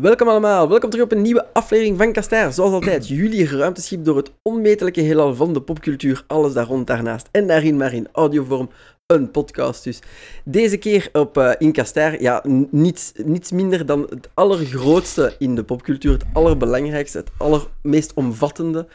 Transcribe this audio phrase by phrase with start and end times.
[0.00, 2.52] Welkom allemaal, welkom terug op een nieuwe aflevering van Kastaar.
[2.52, 7.28] Zoals altijd, jullie ruimteschip door het onmetelijke heelal van de popcultuur, alles daar rond, daarnaast
[7.30, 8.70] en daarin, maar in audiovorm,
[9.06, 9.98] een podcast dus.
[10.44, 15.64] Deze keer op uh, in Kastaar, ja, niets, niets minder dan het allergrootste in de
[15.64, 18.86] popcultuur, het allerbelangrijkste, het allermeest omvattende.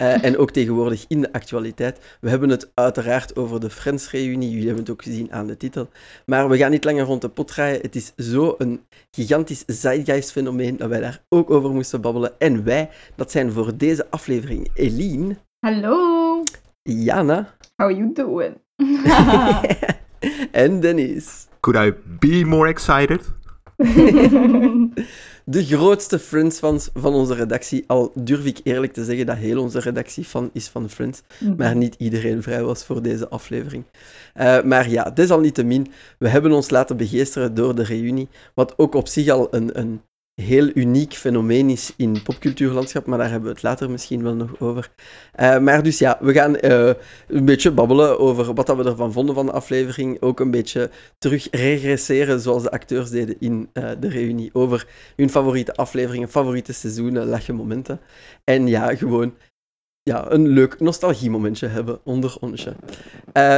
[0.00, 1.98] Uh, en ook tegenwoordig in de actualiteit.
[2.20, 4.50] We hebben het uiteraard over de Friends-reunie.
[4.50, 5.88] Jullie hebben het ook gezien aan de titel.
[6.26, 7.80] Maar we gaan niet langer rond de pot draaien.
[7.80, 12.32] Het is zo een gigantisch zeitgeist-fenomeen dat wij daar ook over moesten babbelen.
[12.38, 15.36] En wij, dat zijn voor deze aflevering Eline.
[15.66, 16.42] Hallo.
[16.82, 17.54] Jana.
[17.76, 18.56] How you doing?
[20.64, 21.48] en Dennis.
[21.60, 23.32] Could I be more excited?
[25.50, 27.84] de grootste Friends-fans van onze redactie.
[27.86, 31.22] Al durf ik eerlijk te zeggen dat heel onze redactie fan is van Friends.
[31.38, 31.54] Mhm.
[31.56, 33.84] Maar niet iedereen vrij was voor deze aflevering.
[34.36, 35.86] Uh, maar ja, desalniettemin,
[36.18, 38.28] we hebben ons laten begeesteren door de reunie.
[38.54, 40.00] Wat ook op zich al een, een
[40.40, 44.60] heel uniek fenomeen is in popcultuurlandschap, maar daar hebben we het later misschien wel nog
[44.60, 44.90] over.
[45.40, 46.92] Uh, maar dus ja, we gaan uh,
[47.28, 50.22] een beetje babbelen over wat dat we ervan vonden van de aflevering.
[50.22, 54.50] Ook een beetje terug regresseren zoals de acteurs deden in uh, de reunie.
[54.52, 58.00] Over hun favoriete afleveringen, favoriete seizoenen, lachje momenten.
[58.44, 59.34] En ja, gewoon
[60.02, 62.74] ja, een leuk nostalgiemomentje hebben onder onsje.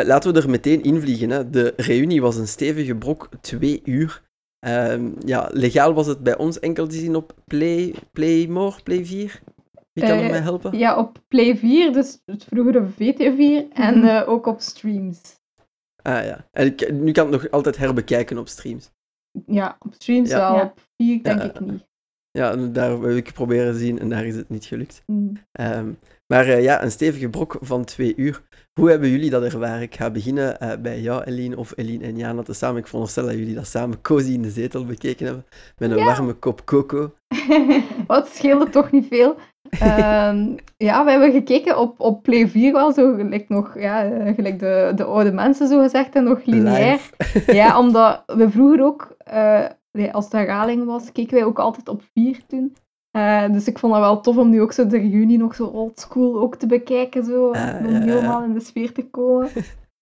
[0.05, 1.31] laten we er meteen invliegen.
[1.31, 1.51] Hè.
[1.51, 4.23] De reunie was een stevige brok, twee uur.
[4.67, 9.43] Um, ja, legaal was het bij ons enkel te zien op Play, Playmore, Play 4.
[9.93, 10.79] Wie kan uh, er mij helpen?
[10.79, 15.21] Ja, op Play 4, dus het vroegere VT4, en uh, ook op streams.
[16.03, 18.91] Ah ja, en ik, nu kan het nog altijd herbekijken op streams.
[19.47, 20.53] Ja, op streams ja.
[20.53, 21.45] wel, op 4 denk ja.
[21.45, 21.87] ik niet.
[22.31, 25.03] Ja, daar heb ik proberen te zien en daar is het niet gelukt.
[25.07, 25.33] Mm.
[25.61, 28.43] Um, maar uh, ja, een stevige brok van twee uur.
[28.81, 29.83] Hoe hebben jullie dat ervaren?
[29.83, 32.81] Ik ga beginnen uh, bij jou, Eline, of Eline en Jana te samen.
[32.81, 35.45] Ik veronderstel dat jullie dat samen cozy in de zetel bekeken hebben,
[35.79, 36.05] met een ja.
[36.05, 37.13] warme kop coco.
[38.07, 39.37] Wat scheelde toch niet veel.
[39.83, 40.57] um,
[40.89, 44.59] ja, we hebben gekeken op, op Play 4 wel, zo gelijk nog, ja, eh, gelijk
[44.59, 47.11] de, de oude mensen zo gezegd, en nog lineair.
[47.47, 49.69] ja, omdat we vroeger ook, uh,
[50.13, 52.77] als het herhaling was, keken wij ook altijd op 4 toen.
[53.17, 55.67] Uh, dus ik vond dat wel tof om nu ook zo de reunie nog zo
[55.67, 58.45] oldschool ook te bekijken, zo, uh, om ja, helemaal ja.
[58.45, 59.51] in de sfeer te komen.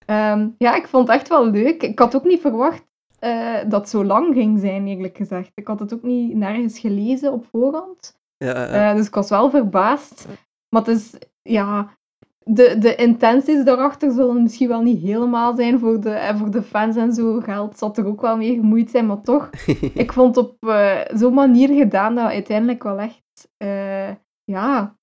[0.05, 1.83] um, ja, ik vond het echt wel leuk.
[1.83, 2.83] Ik had ook niet verwacht
[3.19, 5.51] uh, dat het zo lang ging zijn, eerlijk gezegd.
[5.55, 8.19] Ik had het ook niet nergens gelezen op voorhand.
[8.37, 10.27] Ja, dus ik was wel verbaasd.
[10.69, 11.97] Maar het is, ja,
[12.43, 16.63] de, de intenties daarachter zullen misschien wel niet helemaal zijn voor de, en voor de
[16.63, 17.39] fans en zo.
[17.39, 19.49] Geld zal er ook wel mee gemoeid zijn, maar toch.
[19.93, 23.49] ik vond het op uh, zo'n manier gedaan dat uiteindelijk wel echt.
[23.63, 24.09] Uh,
[24.43, 24.99] ja.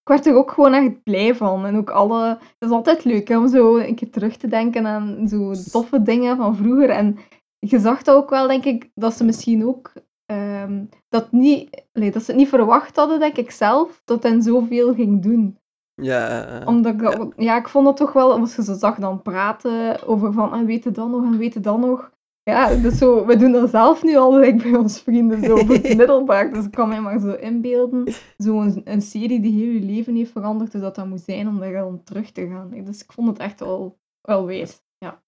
[0.00, 1.66] Ik werd er ook gewoon echt blij van.
[1.66, 2.28] En ook alle.
[2.28, 6.02] Het is altijd leuk hè, om zo een keer terug te denken aan zo toffe
[6.02, 6.90] dingen van vroeger.
[6.90, 7.18] En
[7.58, 9.92] je zag dat ook wel, denk ik, dat ze misschien ook.
[10.32, 14.42] Um, dat, niet, allee, dat ze het niet verwacht hadden, denk ik zelf, dat hen
[14.42, 15.58] zoveel ging doen.
[15.94, 16.62] Ja.
[16.64, 17.28] Omdat ik, ja.
[17.36, 17.58] ja.
[17.58, 20.66] ik vond het toch wel, als je ze zag dan praten over van, en ah,
[20.66, 22.12] weet je dan nog, en weet je dan nog.
[22.42, 25.68] Ja, dus zo, we doen dat zelf nu al like, bij ons vrienden, zo op
[25.68, 26.52] het middelbaar.
[26.52, 30.30] Dus ik kan mij maar zo inbeelden, zo'n een serie die heel je leven heeft
[30.30, 32.84] veranderd, dus dat dat moet zijn om daar dan terug te gaan.
[32.84, 35.22] Dus ik vond het echt wel, wel wijs, ja.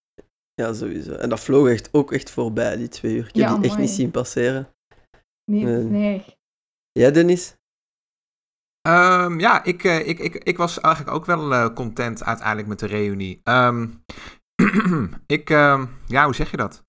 [0.55, 1.12] Ja, sowieso.
[1.12, 3.28] En dat vloog echt ook echt voorbij, die twee uur.
[3.28, 4.69] Ik heb ja, die echt niet zien passeren.
[5.50, 5.84] Nee, nee.
[5.84, 6.25] nee.
[6.93, 7.56] Ja, Dennis?
[8.86, 12.78] Um, ja, ik, uh, ik, ik, ik was eigenlijk ook wel uh, content uiteindelijk met
[12.78, 13.41] de reunie.
[13.44, 14.04] Um,
[15.26, 16.84] ik, uh, ja, hoe zeg je dat?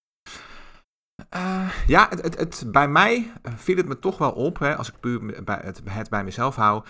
[1.36, 4.88] Uh, ja, het, het, het, bij mij viel het me toch wel op, hè, als
[4.88, 6.84] ik puur bij het, het bij mezelf hou,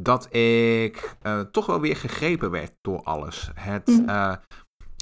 [0.00, 1.16] dat ik
[1.50, 3.50] toch wel weer gegrepen werd door alles.
[3.54, 4.08] Het, mm.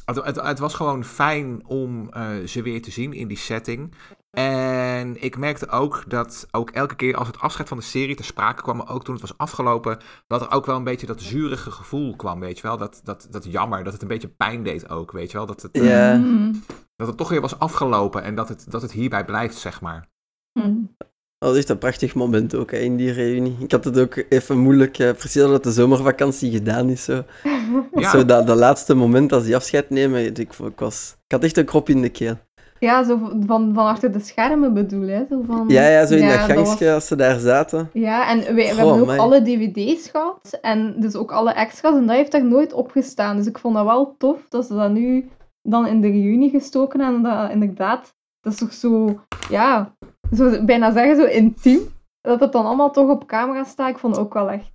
[0.05, 2.11] het, het, het, was gewoon fijn om
[2.47, 3.95] ze weer te zien in die setting.
[4.39, 8.23] En ik merkte ook dat ook elke keer als het afscheid van de serie te
[8.23, 11.71] sprake kwam, ook toen het was afgelopen, dat er ook wel een beetje dat zurige
[11.71, 12.77] gevoel kwam, weet je wel.
[12.77, 15.47] Dat, dat, dat jammer, dat het een beetje pijn deed ook, weet je wel.
[15.47, 16.53] Dat het, yeah.
[16.97, 20.09] dat het toch weer was afgelopen en dat het, dat het hierbij blijft, zeg maar.
[20.53, 20.97] Mm.
[21.39, 23.57] Dat is een prachtig moment ook hè, in die reunie.
[23.59, 27.05] Ik had het ook even moeilijk, uh, precies dat de zomervakantie gedaan is.
[27.05, 27.25] Zo,
[27.93, 28.11] ja.
[28.11, 31.57] zo dat, dat laatste moment als die afscheid nemen, ik, ik, was, ik had echt
[31.57, 32.39] een krop in de keel.
[32.81, 35.25] Ja, zo van, van achter de schermen bedoel, hè?
[35.31, 36.95] Zo van, ja, ja, zo in ja, dat gangstje was...
[36.95, 37.91] als ze daar zaten.
[37.93, 42.07] Ja, en we, we hebben ook alle dvd's gehad, en dus ook alle extra's, en
[42.07, 43.37] dat heeft daar nooit opgestaan.
[43.37, 45.31] Dus ik vond dat wel tof, dat ze dat nu
[45.63, 49.95] dan in de reunie gestoken hebben, en dat inderdaad, dat is toch zo, ja,
[50.35, 51.81] zo, bijna zeggen zo intiem,
[52.21, 53.89] dat het dan allemaal toch op camera staat.
[53.89, 54.71] Ik vond ook wel echt,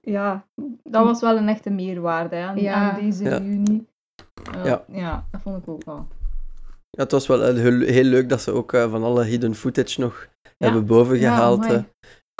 [0.00, 0.44] ja,
[0.82, 2.74] dat was wel een echte meerwaarde hè, aan, ja.
[2.74, 3.36] aan deze ja.
[3.36, 3.88] reunie.
[4.56, 4.84] Uh, ja.
[4.88, 6.06] ja, dat vond ik ook wel.
[6.90, 10.28] Ja, het was wel heel, heel leuk dat ze ook van alle hidden footage nog
[10.58, 11.66] hebben bovengehaald.
[11.66, 11.86] Ja,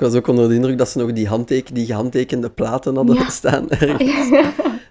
[0.01, 3.31] ik was ook onder de indruk dat ze nog die, handteken, die gehandtekende platen hadden
[3.31, 3.67] staan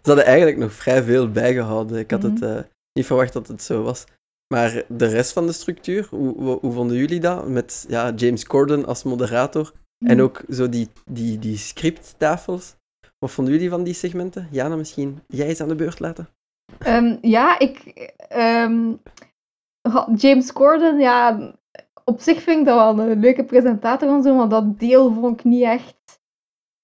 [0.02, 1.98] Ze hadden eigenlijk nog vrij veel bijgehouden.
[1.98, 2.62] Ik had het mhm.
[2.94, 4.04] niet verwacht dat het zo was.
[4.54, 7.48] Maar de rest van de structuur, hoe, hoe, vonden jullie dat?
[7.48, 9.74] Met ja, James Corden als moderator
[10.06, 10.24] en mhm.
[10.24, 12.76] ook zo die, die, die scripttafels.
[13.20, 14.48] Wat vonden jullie van die segmenten?
[14.52, 16.30] Jana, misschien jij eens aan de beurt laten?
[16.88, 18.12] Um, ja, ik...
[18.36, 19.00] Um,
[20.16, 21.54] James Corden, ja...
[22.04, 25.40] Op zich vind ik dat wel een leuke presentator en zo, maar dat deel vond
[25.40, 26.22] ik niet echt...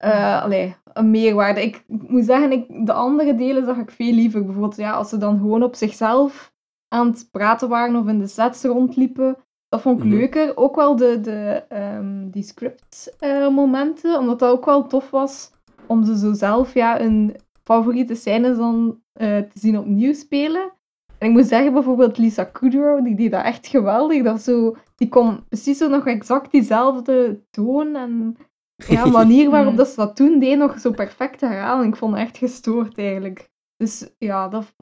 [0.04, 1.62] Uh, allee, een meerwaarde.
[1.62, 4.44] Ik moet zeggen, ik, de andere delen zag ik veel liever.
[4.44, 6.54] Bijvoorbeeld, ja, als ze dan gewoon op zichzelf
[6.88, 9.36] aan het praten waren of in de sets rondliepen.
[9.68, 10.14] Dat vond ik mhm.
[10.14, 10.56] leuker.
[10.56, 11.64] Ook wel de, de,
[11.96, 15.50] um, die script-momenten, uh, omdat dat ook wel tof was
[15.86, 20.72] om ze zo zelf ja, hun favoriete scènes dan uh, te zien opnieuw spelen.
[21.18, 24.22] En ik moet zeggen, bijvoorbeeld Lisa Kudrow, die deed dat echt geweldig.
[24.22, 28.36] Dat zo, die kon precies zo nog exact diezelfde toon en
[28.76, 31.86] ja, manier waarop dat ze dat toen deed nog zo perfect herhalen.
[31.86, 33.50] Ik vond het echt gestoord eigenlijk.
[33.76, 34.74] Dus ja, dat,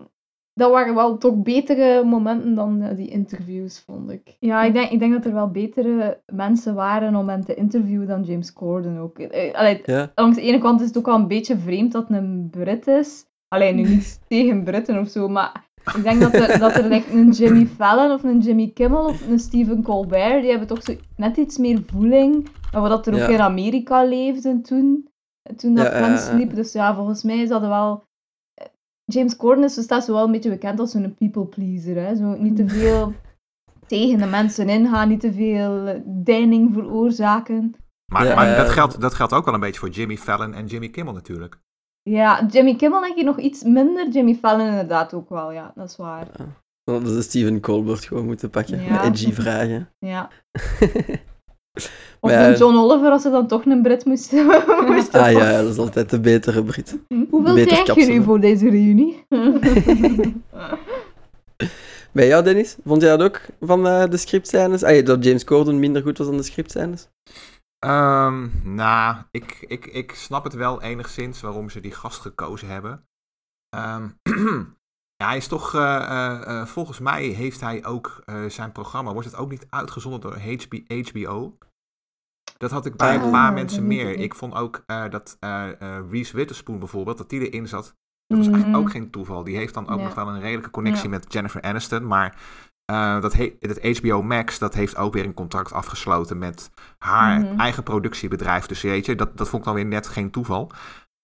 [0.54, 4.36] dat waren wel toch betere momenten dan uh, die interviews, vond ik.
[4.40, 8.06] Ja, ik denk, ik denk dat er wel betere mensen waren om hen te interviewen
[8.06, 9.18] dan James Corden ook.
[9.18, 10.12] Uh, allee, ja.
[10.14, 12.86] Langs de ene kant is het ook wel een beetje vreemd dat het een Brit
[12.86, 13.26] is.
[13.48, 17.12] Alleen nu niet tegen Britten of zo, maar ik denk dat er, dat er like,
[17.12, 20.96] een Jimmy Fallon of een Jimmy Kimmel of een Stephen Colbert, die hebben toch zo
[21.16, 25.08] net iets meer voeling dan wat er ook in Amerika leefde toen,
[25.56, 26.54] toen dat ja, liep.
[26.54, 28.04] Dus ja, volgens mij is dat wel
[29.04, 31.96] James Corden is, staat zo wel een beetje bekend als zo'n people pleaser.
[31.96, 32.16] Hè?
[32.16, 33.14] Zo niet te veel
[33.86, 37.74] tegen de mensen ingaan, niet te veel deining veroorzaken.
[38.12, 40.88] Maar, maar dat, geldt, dat geldt ook wel een beetje voor Jimmy Fallon en Jimmy
[40.88, 41.58] Kimmel natuurlijk.
[42.10, 45.88] Ja, Jimmy Kimmel denk je nog iets minder, Jimmy Fallon inderdaad ook wel, ja, dat
[45.90, 46.26] is waar.
[46.36, 46.44] Ja.
[46.84, 49.04] Dan hadden ze Steven Colbert gewoon moeten pakken, ja.
[49.04, 49.88] edgy vragen.
[49.98, 50.28] Ja.
[52.20, 54.32] Of een John Oliver, als ze dan toch een Brit moest,
[54.88, 56.98] moest Ah ja, dat is altijd de betere Brit.
[57.30, 59.24] Hoeveel krijg je nu voor deze reunie?
[62.12, 62.76] Bij jou, Dennis?
[62.84, 64.82] Vond jij dat ook van uh, de scriptscènes?
[64.82, 67.08] Ah, dat James Corden minder goed was dan de scriptscènes?
[67.84, 73.08] Um, nou, ik, ik, ik snap het wel enigszins waarom ze die gast gekozen hebben.
[73.76, 74.18] Um,
[75.22, 79.36] ja, hij is toch, uh, uh, volgens mij heeft hij ook zijn programma, wordt het
[79.36, 80.38] ook niet uitgezonden door
[81.08, 81.58] HBO?
[82.56, 84.18] Dat had ik bij een paar ah, mensen meer.
[84.18, 85.36] Ik vond ook dat
[86.10, 87.96] Reese Witherspoon bijvoorbeeld, dat die erin zat.
[88.26, 88.92] Dat was eigenlijk ook mhm.
[88.92, 89.44] geen toeval.
[89.44, 92.06] Die heeft dan ook nog wel een redelijke connectie met Jennifer Aniston.
[92.06, 92.36] Maar
[93.20, 97.60] dat, het HBO Max, dat heeft ook weer een contract afgesloten met haar mhm.
[97.60, 98.66] eigen productiebedrijf.
[98.66, 100.70] Dus weet je, dat, dat vond ik dan weer net geen toeval.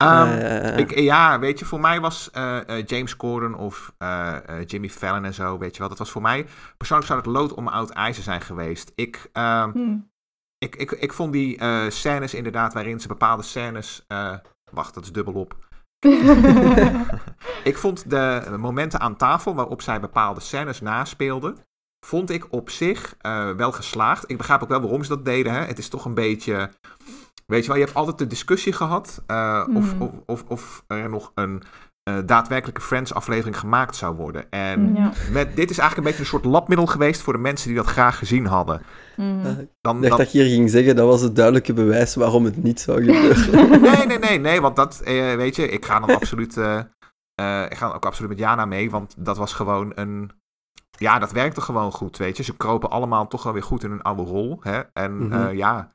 [0.03, 0.29] Um,
[0.77, 2.31] ik, ja, weet je, voor mij was
[2.87, 3.93] James Corden of
[4.67, 5.89] Jimmy Fallon en zo, weet je wel.
[5.89, 6.47] Dat was voor mij,
[6.77, 8.93] persoonlijk zou het lood om oud ijzer zijn geweest.
[8.95, 9.67] Ik, uh,
[10.59, 14.07] ik, ik, ik vond die scènes inderdaad waarin ze bepaalde scènes.
[14.73, 15.57] Wacht, dat is dubbelop.
[17.71, 21.57] ik vond de momenten aan tafel waarop zij bepaalde scènes naspeelden.
[22.07, 24.31] Vond ik op zich uh, wel geslaagd.
[24.31, 25.53] Ik begrijp ook wel waarom ze dat deden.
[25.53, 25.61] Hè.
[25.61, 26.71] Het is toch een beetje.
[27.47, 29.23] Weet je wel, je hebt altijd de discussie gehad.
[29.27, 30.01] of, hmm.
[30.03, 31.63] of, of, of er nog een
[32.11, 34.51] uh, daadwerkelijke Friends-aflevering gemaakt zou worden.
[34.51, 34.93] En
[35.33, 37.87] met, dit is eigenlijk een beetje een soort labmiddel geweest voor de mensen die dat
[37.87, 38.83] graag gezien hadden.
[39.17, 39.69] Mm.
[39.81, 42.63] dan, ik dacht dat je hier ging zeggen, dat was het duidelijke bewijs waarom het
[42.63, 43.81] niet zou gebeuren.
[43.83, 46.79] nee, nee, nee, nee, want dat, uh, weet je, ik ga dan absoluut, uh,
[47.69, 50.31] ik ga ook absoluut met Jana mee, want dat was gewoon een,
[50.91, 52.43] ja, dat werkte gewoon goed, weet je.
[52.43, 54.81] Ze kropen allemaal toch wel weer goed in hun oude rol, hè.
[54.93, 55.95] En mm ja,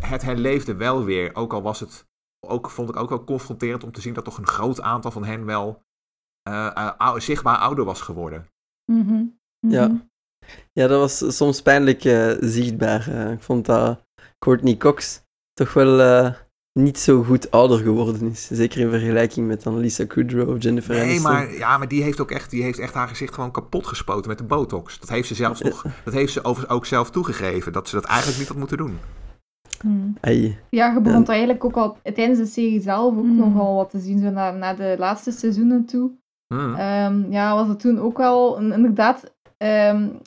[0.00, 2.06] het herleefde wel weer, ook al was het
[2.46, 5.24] ook, vond ik ook wel confronterend om te zien dat toch een groot aantal van
[5.24, 5.82] hen wel
[6.48, 8.46] uh, zichtbaar ouder was geworden.
[8.92, 9.40] Mm -hmm.
[9.68, 10.08] Ja.
[10.72, 13.08] ja, dat was soms pijnlijk uh, zichtbaar.
[13.32, 14.06] ik vond dat
[14.38, 15.22] Courtney Cox
[15.52, 16.34] toch wel
[16.72, 18.46] niet zo goed ouder geworden is.
[18.46, 21.32] Zeker in vergelijking met dan Lisa Kudrow of Jennifer nee, Aniston.
[21.32, 24.28] Maar, ja, maar die heeft ook echt, die heeft echt haar gezicht gewoon kapot gespoten
[24.28, 24.98] met de botox.
[24.98, 28.04] Dat heeft ze zelfs nog, dat heeft ze overigens ook zelf toegegeven, dat ze dat
[28.04, 28.98] eigenlijk niet had moeten doen.
[29.82, 30.14] Hmm.
[30.70, 33.36] Ja, je begon eigenlijk ook al tijdens de serie zelf ook hmm.
[33.36, 36.10] nogal wat te zien, zo naar, naar de laatste seizoenen toe.
[36.54, 36.74] Hmm.
[36.74, 39.34] Ehm, ja, was het toen ook wel inderdaad.
[39.58, 40.20] Um,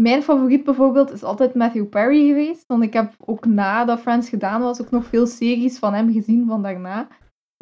[0.00, 2.66] mijn favoriet bijvoorbeeld is altijd Matthew Perry geweest.
[2.66, 6.46] Want ik heb ook nadat Friends gedaan was, ook nog veel series van hem gezien
[6.46, 7.08] van daarna.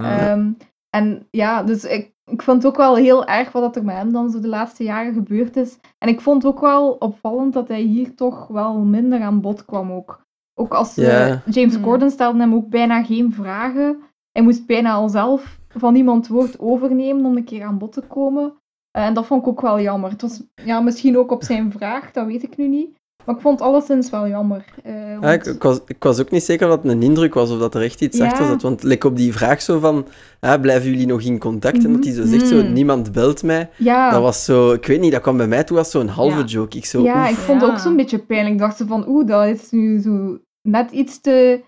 [0.02, 0.56] Um,
[0.90, 4.12] en ja, dus ik, ik vond het ook wel heel erg wat er met hem
[4.12, 5.78] dan zo de laatste jaren gebeurd is.
[5.98, 9.92] En ik vond ook wel opvallend dat hij hier toch wel minder aan bod kwam
[9.92, 10.24] ook.
[10.62, 11.82] Ook als uh, James hmm.
[11.82, 14.02] Corden stelde hem ook bijna geen vragen.
[14.32, 18.00] Hij moest bijna al zelf van iemand woord overnemen om een keer aan bod te
[18.00, 18.54] komen.
[18.90, 20.10] en dat vond ik ook wel jammer.
[20.10, 23.00] Het was ja, misschien ook op zijn vraag, dat weet ik nu niet.
[23.24, 24.64] Maar ik vond alleszins wel jammer.
[24.86, 27.50] Uh, ja, ik, ik, was, ik was ook niet zeker dat het een indruk was
[27.50, 28.26] of dat er echt iets ja.
[28.26, 28.62] achter zat.
[28.62, 30.06] Want like op die vraag zo van,
[30.40, 31.76] ah, blijven jullie nog in contact?
[31.76, 31.90] Mm -hmm.
[31.90, 33.70] En dat hij zo zegt, zo, niemand belt mij.
[33.76, 34.10] Ja.
[34.10, 36.76] Dat was zo, ik weet niet, dat kwam bij mij toe als zo'n halve joke.
[36.76, 38.54] Ik zo, ja, ik vond het ook zo'n beetje pijnlijk.
[38.54, 41.64] Ik dacht zo van, oeh, dat is nu zo net iets te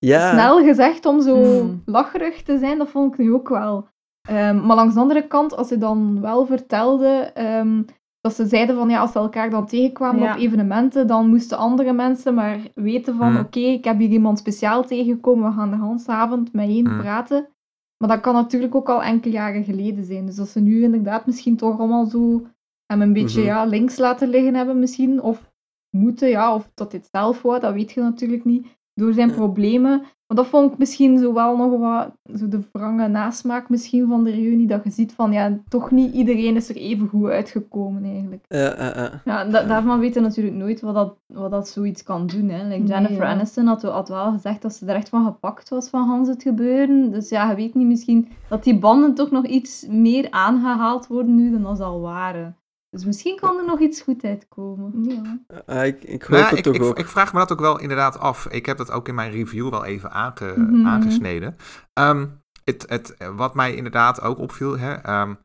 [0.00, 1.82] snel gezegd om zo mm.
[1.84, 2.78] lacherig te zijn.
[2.78, 3.88] Dat vond ik nu ook wel.
[4.30, 7.84] Um, maar langs de andere kant, als hij dan wel vertelde um,
[8.20, 10.32] dat ze zeiden van ja, als ze elkaar dan tegenkwamen ja.
[10.32, 13.38] op evenementen, dan moesten andere mensen maar weten van mm.
[13.38, 16.90] oké, okay, ik heb hier iemand speciaal tegengekomen, we gaan de hele avond met één
[16.90, 16.98] mm.
[16.98, 17.48] praten.
[17.96, 20.26] Maar dat kan natuurlijk ook al enkele jaren geleden zijn.
[20.26, 22.46] Dus als ze nu inderdaad misschien toch allemaal zo
[22.86, 23.56] hem een beetje mm -hmm.
[23.56, 25.51] ja, links laten liggen hebben misschien, of
[25.92, 30.02] moeten, ja, of dat dit zelf wou, dat weet je natuurlijk niet, door zijn problemen.
[30.26, 34.24] Maar dat vond ik misschien zo wel nog wat zo de wrange nasmaak misschien van
[34.24, 38.04] de reunie, dat je ziet van ja, toch niet iedereen is er even goed uitgekomen
[38.04, 38.44] eigenlijk.
[38.48, 39.12] Ja, uh, uh.
[39.24, 42.48] ja da daarvan weten natuurlijk nooit wat dat, wat dat zoiets kan doen.
[42.48, 42.68] Hè.
[42.68, 43.32] Like Jennifer nee, ja.
[43.32, 46.42] Aniston had, had wel gezegd dat ze er echt van gepakt was van Hans het
[46.42, 47.10] gebeuren.
[47.10, 51.34] Dus ja, je weet niet misschien dat die banden toch nog iets meer aangehaald worden
[51.34, 52.56] nu dan als al waren.
[52.92, 55.04] Dus misschien kan er nog iets goed uitkomen.
[55.04, 55.38] Ja.
[55.66, 56.98] Uh, ik, ik hoop het ik, toch ik, ook.
[56.98, 58.46] Ik vraag me dat ook wel inderdaad af.
[58.46, 60.86] Ik heb dat ook in mijn review wel even aange, mm -hmm.
[60.86, 61.56] aangesneden.
[61.94, 65.38] Um, het, het, wat mij inderdaad ook opviel, hè, um,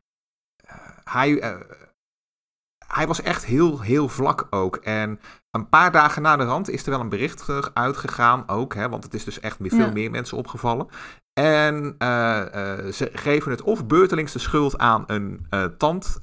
[1.04, 1.60] hij, uh,
[2.86, 4.76] hij was echt heel, heel vlak ook.
[4.76, 8.88] En een paar dagen na de rand is er wel een bericht uitgegaan ook, hè,
[8.88, 9.92] want het is dus echt veel ja.
[9.92, 10.88] meer mensen opgevallen.
[11.38, 16.18] En uh, uh, ze geven het of beurtelings de schuld aan een uh, tand,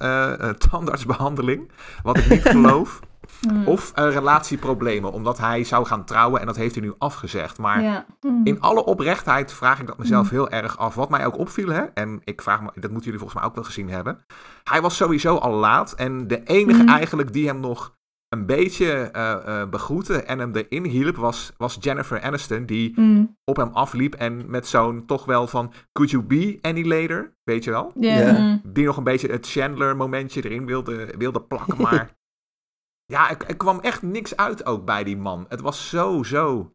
[0.58, 1.70] tandartsbehandeling,
[2.02, 3.00] wat ik niet geloof.
[3.48, 3.66] Mm.
[3.66, 7.58] Of relatieproblemen, omdat hij zou gaan trouwen en dat heeft hij nu afgezegd.
[7.58, 8.06] Maar ja.
[8.20, 8.40] mm.
[8.44, 10.30] in alle oprechtheid vraag ik dat mezelf mm.
[10.30, 10.94] heel erg af.
[10.94, 13.54] Wat mij ook opviel, hè, en ik vraag me, dat moeten jullie volgens mij ook
[13.54, 14.24] wel gezien hebben.
[14.64, 17.95] Hij was sowieso al laat en de enige eigenlijk die hem nog
[18.28, 23.36] een beetje uh, uh, begroette en hem erin hielp, was, was Jennifer Aniston, die mm.
[23.44, 27.36] op hem afliep en met zo'n toch wel van, could you be any later?
[27.44, 27.92] Weet je wel?
[27.94, 28.18] Yeah.
[28.18, 28.58] Yeah.
[28.64, 32.16] Die nog een beetje het Chandler-momentje erin wilde, wilde plakken, maar
[33.14, 35.46] ja, er, er, kwam echt niks uit ook bij die man.
[35.48, 36.74] Het was zo, zo...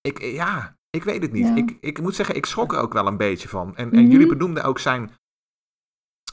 [0.00, 1.56] Ik, ja, ik weet het niet.
[1.56, 3.76] Ik, ik moet zeggen, ik schrok er ook wel een beetje van.
[3.76, 4.10] En, en mm -hmm.
[4.10, 5.10] jullie benoemden ook zijn,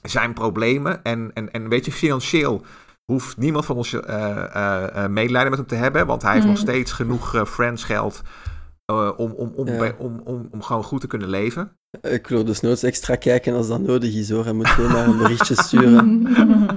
[0.02, 2.66] zijn problemen en, en, en weet je, financieel
[3.12, 6.06] hoeft niemand van ons uh, uh, uh, medelijden met hem te hebben.
[6.06, 6.50] Want hij heeft mm.
[6.52, 8.22] nog steeds genoeg uh, friends geld
[8.92, 9.78] uh, om, om, om, Ja.
[9.78, 11.72] bij- om, om, om gewoon goed te kunnen leven.
[12.02, 14.44] Ik wil dus nooit extra kijken als dat nodig is hoor.
[14.44, 16.22] Hij moet gewoon maar een berichtje sturen.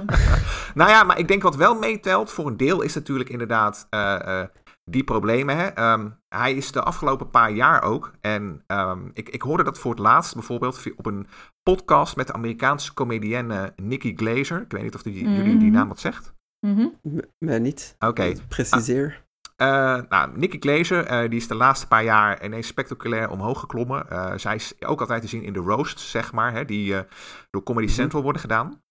[0.73, 4.39] Nou ja, maar ik denk wat wel meetelt voor een deel is natuurlijk inderdaad eh,
[4.41, 4.47] eh,
[4.91, 5.57] die problemen.
[5.57, 5.65] Hè?
[5.67, 8.11] Ehm, hij is de afgelopen paar jaar ook.
[8.21, 11.27] En ehm, ik, ik hoorde dat voor het laatst bijvoorbeeld op een
[11.63, 14.61] podcast met de Amerikaanse comedienne Nikki Glazer.
[14.61, 15.71] Ik weet niet of die, jullie die Mhm.
[15.77, 16.33] naam wat zegt.
[16.59, 16.87] Mhm.
[17.01, 17.95] M- Mij niet.
[17.99, 18.33] Oké.
[18.47, 19.23] Preciseer.
[19.55, 24.09] Eh, nou, Nikki Glazer, eh, die is de laatste paar jaar ineens spectaculair omhoog geklommen.
[24.09, 27.03] Eh, zij is ook altijd te zien in de roasts, zeg maar, hè, die eh,
[27.51, 27.95] door Comedy Mhm.
[27.95, 28.81] Central worden gedaan.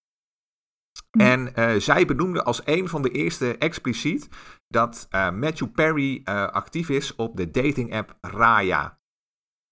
[1.17, 1.25] Mhm.
[1.27, 4.27] En eh, zij benoemde als een van de eerste expliciet
[4.67, 8.99] dat eh, Matthew Perry eh, actief is op de dating app Raya.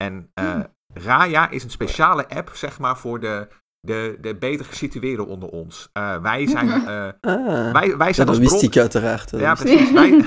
[0.03, 0.77] En eh, Hmm.
[0.93, 3.47] Raya is een speciale app, zeg maar, voor de,
[3.79, 5.89] de, de beter gesitueerden onder ons.
[5.93, 9.29] Eh, wij zijn, eh, Ah, wij, wij zijn dat als wist ik uiteraard.
[9.29, 9.91] ja, precies.
[9.91, 10.25] Wij,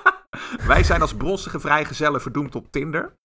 [0.72, 3.16] wij zijn als bronzige vrijgezellen verdoemd op Tinder.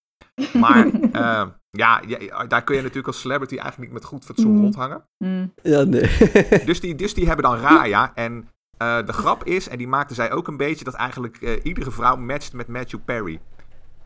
[0.52, 4.52] Maar eh, ja, ja, daar kun je natuurlijk als celebrity eigenlijk niet met goed fatsoen
[4.54, 4.60] Mm.
[4.60, 5.04] rondhangen.
[5.18, 5.52] Mm.
[5.62, 6.16] Ja, nee.
[6.70, 8.14] Dus die, dus die hebben dan Raya.
[8.14, 11.64] En eh, de grap is, en die maakte zij ook een beetje, dat eigenlijk eh,
[11.64, 13.40] iedere vrouw matcht met Matthew Perry.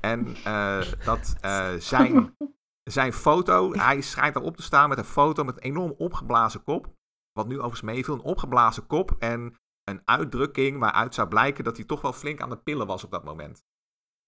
[0.01, 2.37] En eh, dat eh, zijn,
[2.99, 6.87] zijn foto, hij schijnt erop te staan met een foto met een enorm opgeblazen kop.
[7.33, 9.55] Wat nu overigens meeviel, een opgeblazen kop en
[9.85, 13.11] een uitdrukking waaruit zou blijken dat hij toch wel flink aan de pillen was op
[13.11, 13.65] dat moment.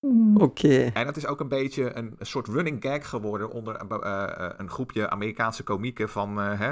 [0.07, 0.37] Mm.
[0.37, 0.91] Oké.
[0.95, 4.03] En dat is ook een beetje een, een soort running gag geworden onder een, be-
[4.03, 6.71] eh, eh, een groepje Amerikaanse komieken van eh, hè,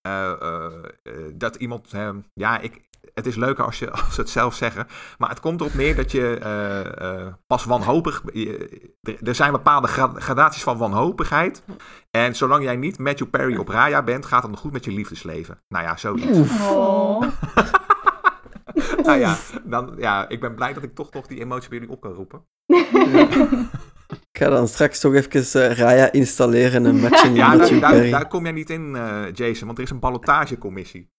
[0.00, 0.66] eh, eh,
[1.02, 4.54] eh, dat iemand, eh, ja, ik, het is leuker als, je, als ze het zelf
[4.54, 4.86] zeggen,
[5.18, 9.52] maar het komt erop neer dat je eh, eh, pas wanhopig, je- er- er zijn
[9.52, 11.62] bepaalde gra- gradaties van wanhopigheid
[12.10, 14.92] en zolang jij niet Matthew Perry op Raya bent, gaat het nog goed met je
[14.92, 15.62] liefdesleven.
[15.68, 16.38] Nou ja, zoiets.
[16.38, 16.70] Oef.
[16.70, 17.22] Oh.
[19.06, 21.94] Nou ja, dan, ja, ik ben blij dat ik toch nog die emotie bij jullie
[21.94, 22.42] op kan roepen.
[24.32, 28.10] Ik ga dan straks toch even eh, Raya installeren en matchen Ja, met daar, daar,
[28.10, 31.10] daar kom jij niet in, eh, Jason, want er is een ballotagecommissie.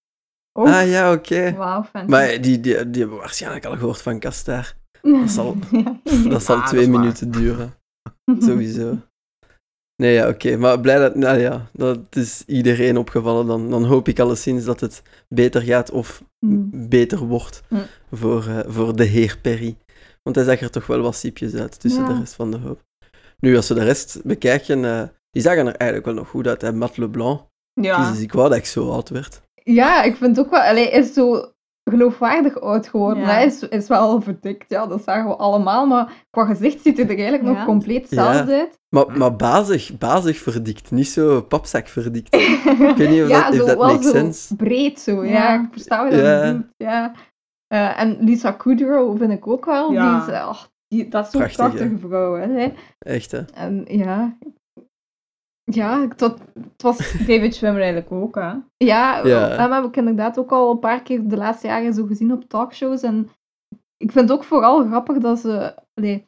[0.60, 1.54] Oh, Ah ja, oké.
[1.58, 2.10] wauw, fancy.
[2.10, 4.76] Maar die, die, die hebben waarschijnlijk al gehoord van Kastaar.
[5.02, 6.00] dat zal- Ja.
[6.30, 7.74] Dat zal Ah, dat twee minuten duren.
[8.40, 8.98] Sowieso.
[9.96, 10.58] Nee, ja, oké.
[10.58, 11.16] Maar blij dat...
[11.16, 13.46] Nou ja, dat is iedereen opgevallen.
[13.48, 16.70] Dan, dan hoop ik alleszins dat het beter gaat of Mm.
[16.90, 17.82] beter wordt Mm.
[18.12, 19.78] voor, eh, voor de heer Perry.
[20.24, 22.08] Want hij zag er toch wel wat siepjes uit tussen Ja.
[22.08, 22.82] de rest van de hoop.
[23.40, 26.62] Nu, als we de rest bekijken, eh, die zagen er eigenlijk wel nog goed uit.
[26.62, 26.74] Hè?
[26.74, 27.42] Matt LeBlanc.
[27.82, 28.02] Ja.
[28.02, 29.42] Jezus, ik wou dat ik zo oud werd.
[29.64, 30.60] Ja, ik vind ook wel...
[30.62, 31.52] Allee, is zo
[31.92, 33.24] geloofwaardig oud geworden.
[33.24, 33.30] Ja.
[33.30, 35.86] Hij is, is wel verdikt, ja, dat zagen we allemaal.
[35.86, 38.24] Maar qua gezicht ziet hij er eigenlijk nog compleet Ja.
[38.26, 38.80] hetzelfde uit.
[38.90, 42.36] Maar, maar bazig, bazig verdikt, niet zo papzak verdikt.
[42.36, 44.56] Ik weet niet of ja, dat, that wel makes zo sense.
[44.56, 45.24] breed zo.
[45.26, 45.62] Ja, Ja.
[45.64, 46.42] ik versta wat je Ja.
[46.42, 46.66] bedoelt.
[46.78, 47.12] Ja.
[47.68, 49.92] Eh, en Lisa Kudrow vind ik ook wel.
[49.92, 50.20] Ja.
[50.26, 52.36] Die is, ach, die, dat is zo'n prachtige vrouw.
[52.36, 52.74] Hè.
[53.00, 53.42] Echt, hè?
[53.54, 54.38] En ja...
[55.74, 56.98] Ja, tot, het was...
[57.28, 58.54] David Schwimmer eigenlijk ook, hè.
[58.78, 59.22] Ja,
[59.58, 62.50] hem heb ik inderdaad ook al een paar keer de laatste jaren zo gezien op
[62.50, 63.02] talkshows.
[63.02, 63.30] En
[63.98, 65.76] ik vind het ook vooral grappig dat ze...
[65.94, 66.28] allee,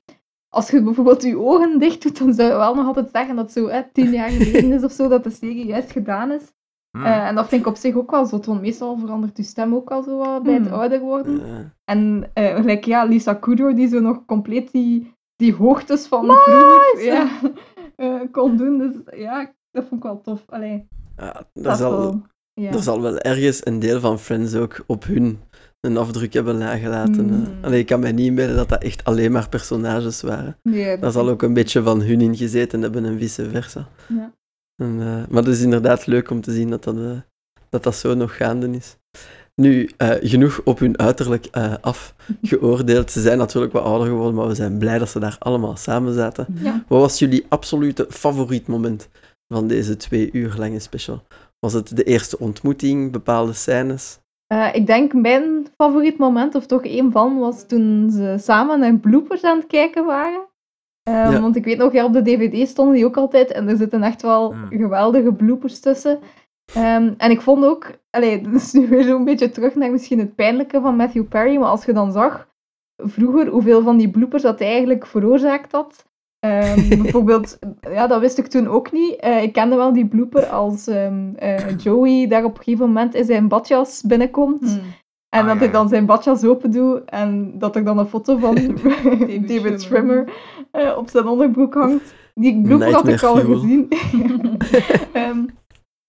[0.49, 3.45] als je bijvoorbeeld je ogen dicht doet, dan zou je wel nog altijd zeggen dat
[3.45, 6.53] het zo hè, tien jaar geleden is of zo, dat de serie juist gedaan is.
[6.97, 7.05] Hm.
[7.05, 9.75] Eh, en dat vind ik op zich ook wel zo, want meestal verandert je stem
[9.75, 10.73] ook al zo wat bij het Hmm.
[10.73, 11.41] ouder worden.
[11.85, 17.27] En gelijk, ja, Lisa Kudrow, die zo nog compleet die, die hoogtes van vroeger ja,
[17.95, 18.77] eh, kon doen.
[18.77, 20.43] Dus ja, dat vond ik wel tof.
[20.49, 22.21] Allee, Ja, er, dat zal, wel.
[22.53, 22.81] Ja.
[22.81, 25.39] zal wel ergens een deel van Friends ook op hun
[25.79, 27.25] een afdruk hebben nagelaten.
[27.25, 27.47] Mm.
[27.61, 30.57] Allee, ik kan me niet inbeelden dat dat echt alleen maar personages waren.
[30.63, 33.87] Nee, Daar zal ook een beetje van hun in gezeten hebben en vice versa.
[34.07, 34.33] Ja.
[34.75, 37.19] En, eh, maar het is inderdaad leuk om te zien dat dat, eh,
[37.69, 38.97] dat, dat zo nog gaande is.
[39.55, 43.11] Nu, eh, genoeg op hun uiterlijk eh, af geoordeeld.
[43.11, 46.13] Ze zijn natuurlijk wat ouder geworden, maar we zijn blij dat ze daar allemaal samen
[46.13, 46.47] zaten.
[46.61, 46.83] Ja.
[46.87, 49.09] Wat was jullie absolute favoriet moment
[49.53, 51.23] van deze twee uur lange special?
[51.59, 54.19] Was het de eerste ontmoeting, bepaalde scènes?
[54.47, 58.95] Eh, ik denk mijn favoriet moment, of toch één van, was toen ze samen naar
[58.97, 60.51] bloopers aan het kijken waren.
[61.03, 61.41] Ja.
[61.41, 64.03] Want ik weet nog, ja, op de dvd stonden die ook altijd en er zitten
[64.03, 64.67] echt wel Mm.
[64.69, 66.19] geweldige bloopers tussen.
[66.73, 70.19] Ehm, en ik vond ook, allee, dat is nu weer zo'n beetje terug naar misschien
[70.19, 72.47] het pijnlijke van Matthew Perry, maar als je dan zag
[72.95, 76.05] vroeger hoeveel van die bloopers dat hij eigenlijk veroorzaakt had.
[76.39, 79.15] Ehm, bijvoorbeeld, ja, dat wist ik toen ook niet.
[79.15, 83.15] Eh, ik kende wel die blooper als ehm, eh, Joey daar op een gegeven moment
[83.15, 84.59] in zijn badjas binnenkomt.
[84.59, 84.81] Hmm.
[85.29, 88.07] En Ah, dat ja, ik dan zijn badjas open doe en dat er dan een
[88.07, 88.55] foto van
[89.47, 89.79] David, Schwimmer.
[89.79, 90.33] Schwimmer
[90.71, 92.13] eh, op zijn onderbroek hangt.
[92.33, 93.87] Die blooper had ik al gezien.
[95.13, 95.45] Ehm,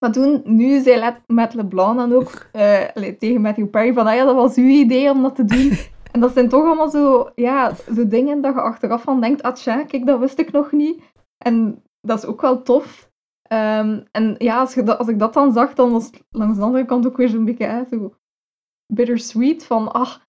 [0.05, 2.47] maar toen, nu zei Matt LeBlanc dan ook
[2.95, 5.73] allee, tegen Matthew Perry van, ah ja, dat was uw idee om dat te doen.
[6.13, 9.55] En dat zijn toch allemaal zo, ja, zo dingen dat je achteraf van denkt, ah
[9.55, 11.03] tja, kijk, dat wist ik nog niet.
[11.39, 13.11] En dat is ook wel tof.
[13.43, 16.59] Ehm, en ja, als, je dat, als ik dat dan zag, dan was het langs
[16.59, 18.15] de andere kant ook weer zo'n beetje hè, zo
[18.87, 20.24] bittersweet van, ach,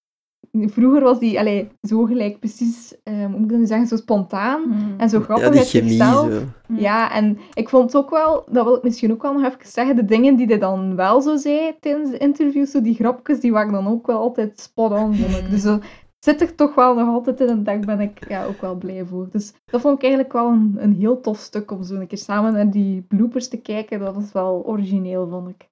[0.51, 3.95] vroeger was die allee, zo gelijk precies, ehm, hoe moet ik dat nu zeggen, zo
[3.95, 4.93] spontaan Hmm.
[4.97, 6.03] en zo grappig Ja, die chemie.
[6.03, 6.29] Zo.
[6.67, 9.95] Ja, en ik vond ook wel, dat wil ik misschien ook wel nog even zeggen,
[9.95, 13.51] de dingen die hij dan wel zo zei tijdens de interviews, zo die grapjes, die
[13.51, 15.49] waren dan ook wel altijd spot on, vond ik.
[15.49, 18.45] Dus zo, het zit er toch wel nog altijd in en daar ben ik ja,
[18.45, 19.27] ook wel blij voor.
[19.31, 22.17] Dus dat vond ik eigenlijk wel een, een heel tof stuk om zo een keer
[22.17, 23.99] samen naar die bloopers te kijken.
[23.99, 25.69] Dat was wel origineel, vond ik.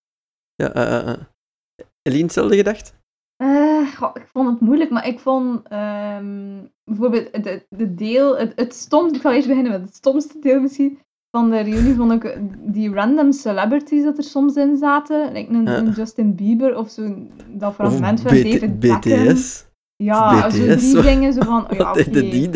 [0.56, 1.20] Ja, eh, eh, eh.
[2.02, 3.02] Eline, hetzelfde gedacht?
[3.44, 8.54] Eh, goh, ik vond het moeilijk, maar ik vond ehm, bijvoorbeeld de, de deel, het,
[8.56, 11.00] het stomste, ik zal eerst beginnen met het stomste deel misschien,
[11.38, 12.38] van de reunie vond ik
[12.74, 15.78] die random celebrities dat er soms in zaten, like een, Ja.
[15.78, 17.16] een Justin Bieber of zo,
[17.48, 19.26] dat fragment van David Beckham.
[19.26, 19.66] BTS?
[19.96, 22.50] Ja, Of zo BTS, die wat- dingen, zo van, oh ja, Wat die?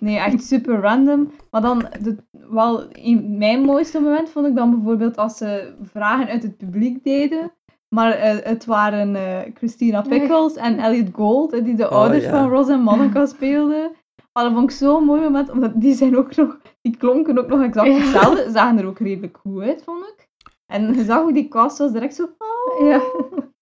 [0.00, 1.30] Nee, echt super random.
[1.50, 2.16] Maar dan, de,
[2.50, 7.04] wel, in mijn mooiste moment vond ik dan bijvoorbeeld als ze vragen uit het publiek
[7.04, 7.52] deden.
[7.94, 12.24] Maar eh, het waren eh, Christina Pickles en Elliot Gold, eh, die de Oh, ouders
[12.24, 12.30] ja.
[12.30, 13.90] van Ross en Monica speelden.
[14.32, 17.46] Maar dat vond ik zo'n mooi moment, omdat die zijn ook nog, die klonken ook
[17.48, 17.92] nog exact Ja.
[17.98, 18.50] hetzelfde.
[18.50, 20.28] Zagen er ook redelijk goed uit, vond ik.
[20.66, 22.86] En je zag hoe die cast was direct zo, oh.
[22.86, 23.00] Ja.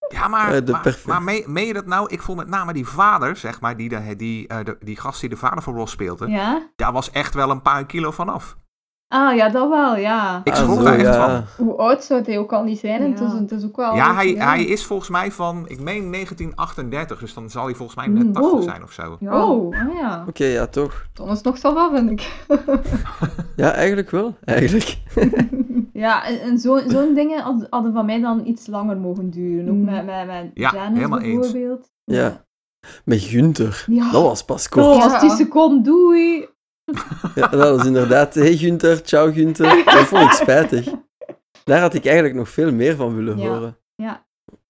[0.07, 2.07] Ja, maar, maar, maar meen, meen je dat nou?
[2.09, 5.19] Ik vond met name die vader, zeg maar, die, de, die, eh, de, die gast
[5.21, 6.69] die de vader van Ross speelde, Ja?
[6.75, 8.55] daar was echt wel een paar kilo vanaf.
[9.13, 10.41] Ah, ja, dat wel, ja.
[10.43, 11.43] Ik Ah, schrok daar echt van.
[11.65, 13.01] Hoe oud zou hij ook al niet zijn?
[13.01, 13.25] En het, Ja.
[13.25, 13.95] is, het is ook wel...
[13.95, 17.97] Ja, hij, hij is volgens mij van, ik meen 1938, dus dan zal hij volgens
[17.97, 18.63] mij net Mm, 80 wow.
[18.63, 19.17] zijn of zo.
[19.19, 20.25] Ja, Oh, ah, ja.
[20.27, 21.05] Oké, ja, toch.
[21.13, 22.31] dan is het nog zo wel, vind ik.
[23.55, 24.35] Ja, eigenlijk wel.
[24.43, 24.97] Eigenlijk.
[25.93, 29.67] Ja, en, en zo- zo'n dingen had- hadden van mij dan iets langer mogen duren.
[29.69, 29.83] Ook Mm.
[29.85, 31.51] met, met, met Ja, helemaal eens.
[31.51, 31.89] bijvoorbeeld.
[32.03, 32.45] Ja.
[33.05, 33.85] Met Gunther.
[33.87, 34.11] Ja.
[34.11, 34.85] Dat was pas kort.
[34.85, 35.03] Oh, Ja.
[35.03, 36.47] als 10 seconden, doei.
[37.35, 38.33] Ja, dat was inderdaad.
[38.33, 39.83] Hey Gunther, ciao Gunther.
[39.85, 40.87] Dat vond ik spijtig.
[41.63, 43.47] Daar had ik eigenlijk nog veel meer van willen Ja.
[43.47, 43.77] horen.
[43.95, 44.25] Ja.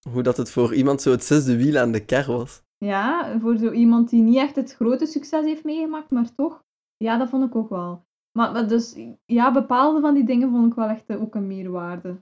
[0.09, 2.63] Hoe dat het voor iemand zo het zesde wiel aan de kar was.
[2.77, 6.63] Ja, voor zo iemand die niet echt het grote succes heeft meegemaakt, maar toch.
[6.97, 8.05] Ja, dat vond ik ook wel.
[8.37, 8.95] Maar, dus,
[9.25, 12.21] ja, bepaalde van die dingen vond ik wel echt eh, ook een meerwaarde.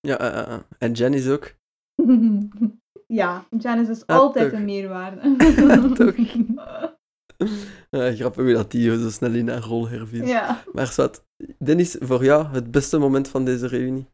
[0.00, 1.52] Ja, eh, eh, en Janice ook.
[3.20, 4.58] ja, Janice is Ah, altijd toch.
[4.58, 5.36] een meerwaarde.
[5.94, 6.14] Toch.
[7.90, 10.24] Ja, grappig hoe dat die zo snel in haar rol herviel.
[10.26, 10.62] ja.
[10.72, 11.24] Maar zwart,
[11.58, 14.08] Dennis, voor jou het beste moment van deze reunie?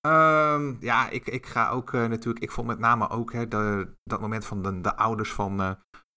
[0.00, 2.44] Ehm, ja, ik, ik ga ook eh, natuurlijk.
[2.44, 5.70] Ik vond met name ook hè, de, dat moment van de, de ouders van eh,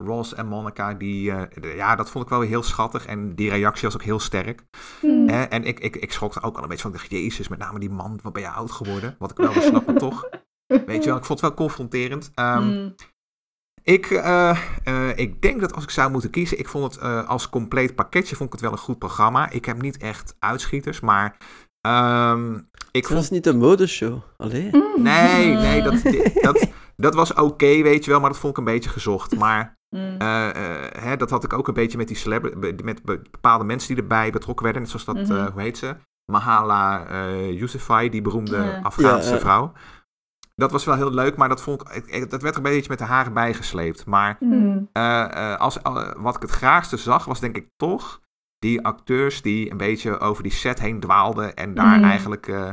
[0.04, 0.94] Ross en Monica.
[0.94, 3.06] Die, eh, de- ja, dat vond ik wel weer heel schattig.
[3.06, 4.64] En die reactie was ook heel sterk.
[5.02, 5.30] Mm.
[5.30, 5.44] Hè?
[5.44, 6.92] En ik, ik, ik schrok er ook al een beetje van.
[6.94, 9.16] Ik dacht, Jezus, met name die man, wat ben je oud geworden?
[9.20, 10.30] Wat ik wel snap, maar toch.
[10.86, 12.32] Weet je wel, ik vond het wel confronterend.
[12.34, 12.96] Ehm, Mm.
[13.88, 17.28] Ik, eh, eh, ik denk dat als ik zou moeten kiezen, ik vond het eh,
[17.30, 19.50] als compleet pakketje vond ik het wel een goed programma.
[19.50, 21.38] Ik heb niet echt uitschieters, maar
[21.82, 22.54] ehm,
[22.92, 24.20] ik Dat vond was niet een modeshow.
[24.38, 24.70] Allee.
[24.98, 26.02] Nee, nee, dat,
[26.48, 29.36] dat, dat was oké, weet je wel, maar dat vond ik een beetje gezocht.
[29.36, 30.16] Maar Mm.
[30.18, 32.30] eh, eh, hè, dat had ik ook een beetje met die
[32.84, 34.82] met be- bepaalde mensen die erbij betrokken werden.
[34.82, 35.32] Net zoals dat, Mhm.
[35.46, 35.96] eh, hoe heet ze?
[36.32, 38.80] Mahala eh Yousafzai, die beroemde.
[38.84, 39.72] Afghaanse vrouw.
[40.62, 42.98] Dat was wel heel leuk, maar dat, vond ik, dat werd er een beetje met
[42.98, 44.06] de haren bijgesleept.
[44.06, 44.90] Maar Mm.
[44.94, 48.22] eh, eh, als, eh, wat ik het graagste zag, was denk ik toch
[48.60, 52.04] die acteurs die een beetje over die set heen dwaalden en daar Mhm.
[52.04, 52.72] eigenlijk eh,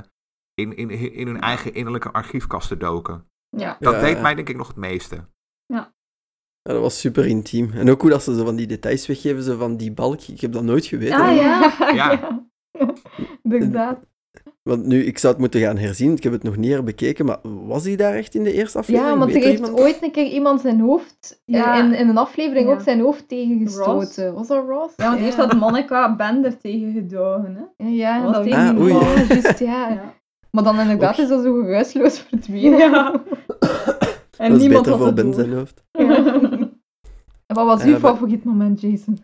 [0.55, 3.29] in, in, in hun eigen innerlijke archiefkasten doken.
[3.49, 3.77] Ja.
[3.81, 4.23] Dat Ja, deed ja.
[4.23, 5.29] mij denk ik nog het meeste.
[5.67, 5.93] Ja,
[6.63, 7.71] dat was super intiem.
[7.73, 10.21] En ook hoe dat ze zo van die details weggeven, zo van die balk.
[10.21, 11.21] Ik heb dat nooit geweten.
[11.21, 11.75] Ah ja.
[11.95, 12.43] Ja.
[13.43, 13.99] Inderdaad.
[14.71, 16.13] Want nu, ik zou het moeten gaan herzien.
[16.17, 19.13] Ik heb het nog niet herbekeken, maar was hij daar echt in de eerste aflevering?
[19.13, 19.81] Ja, want Weet er heeft iemand?
[19.81, 21.79] ooit een keer iemand zijn hoofd Ja.
[21.79, 22.75] in, in een aflevering Ja.
[22.75, 24.27] ook zijn hoofd tegengestoten.
[24.27, 24.37] Ross?
[24.37, 24.95] Was dat Ross?
[24.97, 27.57] Ja, want eerst had Monica Ben er tegen gedogen.
[27.77, 27.87] Hè?
[27.89, 28.93] Ja, Was dat tegen Ah, weet ik oei.
[28.93, 29.29] niet.
[29.29, 29.89] Ja, juist, ja.
[29.89, 30.15] Ja.
[30.51, 31.19] Maar dan inderdaad Och.
[31.23, 32.79] is dat zo geruisloos verdwenen.
[32.79, 33.13] Ja.
[34.39, 35.83] En dat is niemand beter had voor het Ben zijn hoofd.
[37.47, 39.19] En wat was Ja, uw maar- favoriet moment, Jason?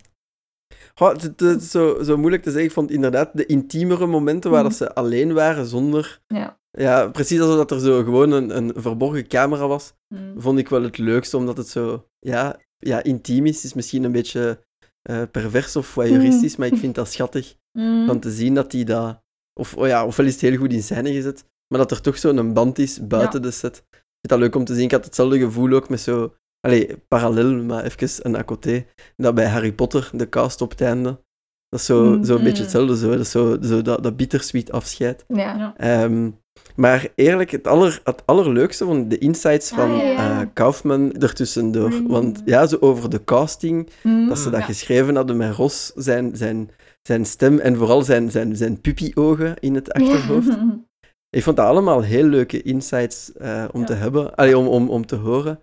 [0.94, 2.68] Goh, het, het is zo, zo moeilijk te zeggen.
[2.68, 4.68] Ik vond inderdaad de intiemere momenten waar Mhm.
[4.68, 6.20] dat ze alleen waren zonder...
[6.26, 6.58] Ja.
[6.72, 10.40] Ja, precies alsof dat er zo gewoon een, een verborgen camera was, Mm.
[10.40, 12.06] vond ik wel het leukste, omdat het zo...
[12.18, 13.54] Ja, ja intiem is.
[13.56, 14.64] Het is misschien een beetje
[15.02, 17.54] eh, pervers of voyeuristisch, maar ik vind dat schattig.
[17.72, 18.06] Mm.
[18.06, 19.22] Van te zien dat hij dat...
[19.60, 22.18] Of, oh ja, ofwel is het heel goed in scène gezet, maar dat er toch
[22.18, 23.76] zo'n band is buiten de set.
[23.76, 24.84] Ik vind dat leuk om te zien.
[24.84, 26.34] Ik had hetzelfde gevoel ook met zo...
[26.60, 28.84] Allee, parallel, maar even een à côté.
[29.16, 31.20] Dat bij Harry Potter, de cast op het einde.
[31.68, 32.62] Dat is zo, Mm, zo een beetje mm.
[32.62, 35.24] hetzelfde, zo, dat, is zo, zo dat, dat bittersweet afscheid.
[35.28, 35.74] Ja.
[35.76, 36.30] Ehm,
[36.76, 40.40] maar eerlijk, het, aller, het allerleukste van de insights Ah, van ja, ja.
[40.40, 41.90] eh, Kaufman ertussendoor.
[41.90, 42.08] Mm.
[42.08, 44.28] Want ja, zo over de casting, Mm.
[44.28, 44.66] dat ze dat Ja.
[44.66, 46.70] geschreven hadden met Ros, zijn, zijn,
[47.02, 50.48] zijn stem en vooral zijn, zijn, zijn puppy-ogen in het achterhoofd.
[51.36, 53.86] Ik vond dat allemaal heel leuke insights eh, om Ja.
[53.86, 55.60] te hebben, allee, om, om, om te horen.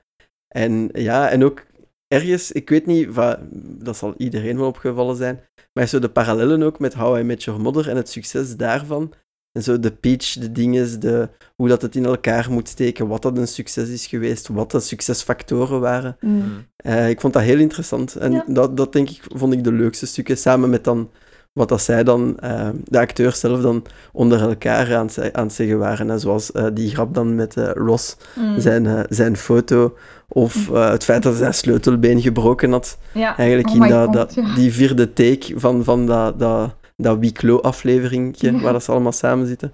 [0.48, 1.66] En ja, en ook
[2.08, 5.40] ergens, ik weet niet, va- dat zal iedereen wel opgevallen zijn,
[5.74, 9.14] maar zo de parallellen ook met How I Met Your Mother en het succes daarvan.
[9.52, 13.22] En zo de pitch, de dingen, de, hoe dat het in elkaar moet steken, wat
[13.22, 16.18] dat een succes is geweest, wat de succesfactoren waren.
[16.20, 16.32] Mm.
[16.36, 16.66] Mm.
[16.76, 18.16] Eh, ik vond dat heel interessant.
[18.16, 18.44] En Ja.
[18.48, 21.12] dat, dat denk ik, vond ik de leukste stukken, samen met dan
[21.58, 25.78] wat dat zij dan, eh, de acteurs zelf dan onder elkaar aan, aan het zeggen
[25.78, 26.10] waren.
[26.10, 28.60] En zoals eh, die grap dan met eh, Ross, Mm.
[28.60, 29.96] zijn, zijn foto,
[30.28, 32.98] of eh, het feit dat hij zijn sleutelbeen gebroken had.
[33.14, 33.38] Ja.
[33.38, 34.56] Eigenlijk Oh in my dat, God, dat, ja.
[34.56, 38.60] die vierde take van, van dat, dat, dat Weeklo-afleveringje, Ja.
[38.62, 39.74] waar dat ze allemaal samen zitten.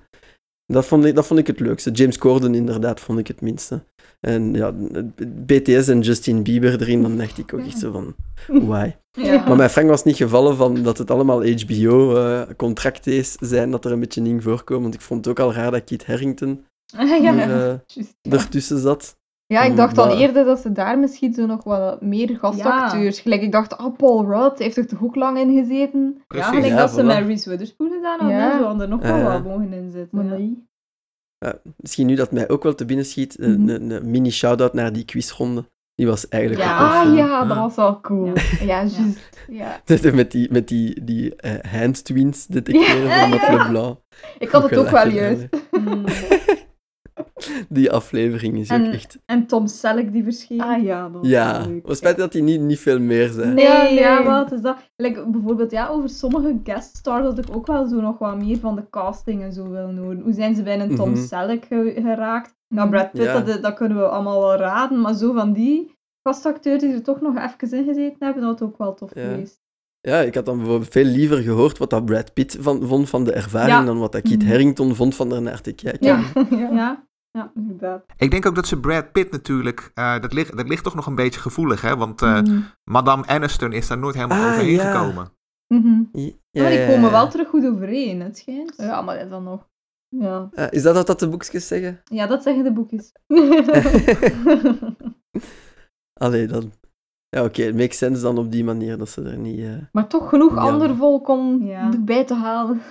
[0.66, 1.92] Dat vond, ik, dat vond ik het leukste.
[1.92, 3.84] James Corden inderdaad vond ik het minste.
[4.24, 4.74] En ja,
[5.46, 8.16] BTS en Justin Bieber erin, dan dacht ik ook echt zo van,
[8.70, 8.92] why?
[9.12, 9.48] Ja.
[9.48, 14.00] Maar mijn Frank was niet gevallen van dat het allemaal HBO-contractes zijn, dat er een
[14.00, 14.84] beetje in voorkomen.
[14.84, 16.06] Want ik vond het ook al raar dat Kit
[17.22, 17.38] ja.
[17.40, 19.16] er, eh, ertussen zat.
[19.46, 23.20] Ja, ik dacht dan Maar- eerder dat ze daar misschien zo nog wat meer gastacteurs...
[23.20, 26.14] Gelijk, ik dacht, ah, Paul Rudd heeft er toch ook lang in gezeten?
[26.18, 26.48] Ja, Precies.
[26.50, 29.24] gelijk Ja, dat ze met Reese Witherspoon gedaan hadden, zo hadden er nog wel Ja.
[29.32, 30.10] wat mogen inzetten.
[30.12, 30.50] Maar ja.
[31.76, 33.70] Misschien nu dat mij ook wel te binnen schiet, een, Mhm.
[33.70, 35.66] een, een mini-shout-out naar die quizronde.
[35.96, 36.74] Die was eigenlijk Ja.
[36.86, 37.62] ook Ah ja, dat Ja.
[37.64, 38.26] was wel cool.
[38.26, 38.34] Ja.
[38.60, 39.20] Ja, juist.
[39.48, 39.82] Ja.
[40.16, 43.52] met die, met die, die eh, hand twins detecteren Ja, van Matt ja.
[43.58, 43.98] Leblanc.
[44.40, 45.48] Ik had het ook wel juist.
[47.70, 49.20] Die aflevering is ook En- echt...
[49.26, 50.62] En Tom Selleck die verscheen.
[50.62, 51.88] Ah ja, dat was Ja, leuk.
[51.88, 53.54] het spijt dat hij niet, niet veel meer zei.
[53.54, 53.94] Nee, Ja, nee.
[53.94, 54.78] ja, wat is dat?
[54.96, 58.76] Like, bijvoorbeeld ja, over sommige gueststars had ik ook wel zo nog wat meer van
[58.76, 60.20] de casting en zo willen horen.
[60.20, 61.22] Hoe zijn ze bij een Tom Mhm.
[61.24, 62.56] Selleck ge- geraakt?
[62.68, 62.98] Nou, Mhm.
[62.98, 63.40] Brad Pitt, Ja.
[63.42, 65.96] dat, dat kunnen we allemaal wel raden, maar zo van die
[66.28, 69.22] gastacteurs die er toch nog even in gezeten hebben, dat had ook wel tof Ja.
[69.22, 69.62] geweest.
[70.08, 73.24] Ja, ik had dan bijvoorbeeld veel liever gehoord wat dat Brad Pitt van, vond van
[73.24, 73.84] de ervaring Ja.
[73.86, 74.50] dan wat dat Kit Mhm.
[74.52, 76.06] Harington vond van er naar te kijken.
[76.08, 76.70] Ja, Ja.
[76.72, 78.04] ja, ja, inderdaad.
[78.18, 81.06] Ik denk ook dat ze Brad Pitt natuurlijk, eh, dat, ligt, dat ligt toch nog
[81.06, 81.96] een beetje gevoelig, hè?
[81.98, 82.60] Want eh, Mhm.
[82.84, 84.92] Madame Aniston is daar nooit helemaal Ah, overheen ja.
[84.92, 85.32] gekomen.
[85.68, 86.02] Mhm.
[86.12, 87.12] Ja, maar die komen ja.
[87.12, 88.74] wel terug goed overeen, het schijnt.
[88.78, 89.70] Ja, maar dat dan nog.
[90.10, 92.02] Ja, Eh, is dat wat dat de boekjes zeggen?
[92.04, 93.12] ja dat zeggen de boekjes.
[96.24, 96.72] Allee, dan.
[97.34, 99.60] Ja, oké, het makes sense dan op die manier dat ze er niet.
[99.60, 100.62] eh, maar toch genoeg Ja.
[100.62, 101.92] ander volk om Ja.
[101.94, 102.82] erbij te halen.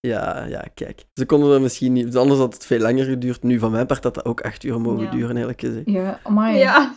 [0.00, 1.04] Ja, ja, kijk.
[1.14, 2.16] Ze konden er misschien niet.
[2.16, 3.42] Anders had het veel langer geduurd.
[3.42, 5.10] Nu, van mijn part had dat ook acht uur mogen Ja.
[5.10, 5.90] duren, eerlijk gezegd.
[5.90, 6.58] Ja, amai.
[6.58, 6.92] ja,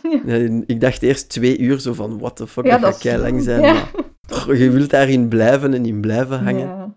[0.66, 3.18] ik dacht eerst twee uur, zo van, what the fuck, Ja, dat dat gaat kei
[3.18, 3.62] lang zijn.
[3.62, 3.72] ja.
[4.46, 6.95] Maar, je wilt daarin blijven en in blijven hangen.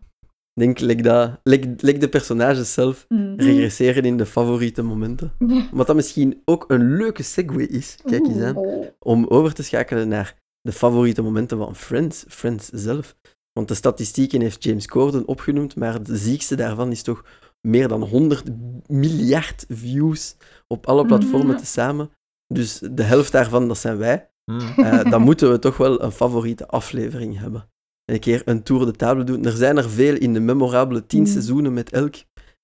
[0.60, 3.34] Denk, lik, dat, lik, lik de personages zelf Mm.
[3.38, 5.32] regresseren in de favoriete momenten.
[5.72, 8.56] Wat dat misschien ook een leuke segue is, kijk eens aan,
[9.00, 13.16] om over te schakelen naar de favoriete momenten van Friends, Friends zelf.
[13.54, 17.24] Want de statistieken heeft James Corden opgenoemd, maar de ziekste daarvan is toch
[17.68, 18.44] meer dan 100
[18.88, 20.36] miljard views
[20.68, 21.58] op alle platformen Mhm.
[21.58, 22.10] tezamen.
[22.54, 24.30] Dus de helft daarvan, dat zijn wij.
[24.52, 24.82] Hm.
[24.82, 27.70] Eh, dan moeten we toch wel een favoriete aflevering hebben.
[28.10, 29.46] Een keer een tour de table doen.
[29.46, 31.26] Er zijn er veel in de memorabele 10 Mm.
[31.26, 32.16] seizoenen met elk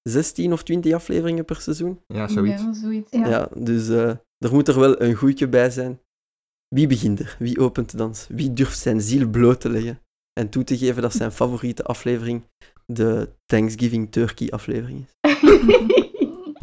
[0.03, 1.99] 16 of 20 afleveringen per seizoen.
[2.08, 2.62] Ja, zoiets.
[2.62, 3.12] Ja, zoiets.
[3.12, 3.27] Ja.
[3.27, 5.99] Ja, dus eh, er moet er wel een goedje bij zijn.
[6.75, 7.36] Wie begint er?
[7.39, 8.27] Wie opent de dans?
[8.29, 9.99] Wie durft zijn ziel bloot te leggen
[10.34, 12.43] en toe te geven dat zijn favoriete aflevering
[12.86, 15.13] de Thanksgiving Turkey aflevering is?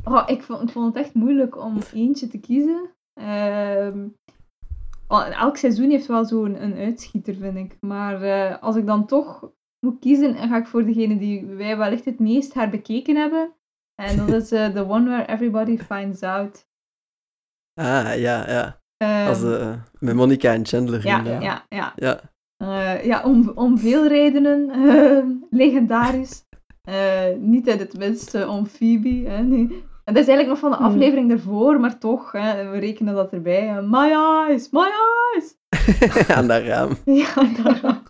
[0.05, 2.91] Oh, ik, vond, ik vond het echt moeilijk om eentje te kiezen.
[3.21, 4.07] Ehm,
[5.21, 7.77] elk seizoen heeft wel zo'n een uitschieter, vind ik.
[7.81, 9.51] Maar eh, als ik dan toch
[9.87, 13.53] moet kiezen, dan ga ik voor degene die wij wellicht het meest herbekeken hebben.
[14.03, 16.67] En dat is eh, The One Where Everybody Finds Out.
[17.81, 18.81] Ah, ja, ja.
[18.97, 21.07] Ehm, Als, eh, met Monica en Chandler.
[21.07, 21.93] ja, ja, ja.
[21.97, 22.31] ja.
[23.03, 24.71] Ja, om, om veel redenen.
[24.71, 26.45] eh, legendarisch.
[27.39, 29.29] Niet in het minste om Phoebe.
[29.29, 29.85] Hè, nee.
[30.05, 30.87] En dat is eigenlijk nog van de Hmm.
[30.95, 33.83] aflevering ervoor, maar toch, hè, we rekenen dat erbij.
[33.83, 34.11] My
[34.47, 34.81] eyes, my
[35.35, 35.57] eyes.
[36.37, 36.91] aan dat raam.
[37.23, 38.03] Ja, daar.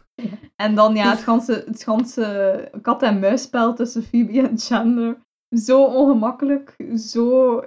[0.56, 5.16] En dan ja, het ganse, het ganse kat-en-muisspel tussen Phoebe en Chandler.
[5.56, 7.60] Zo ongemakkelijk, zo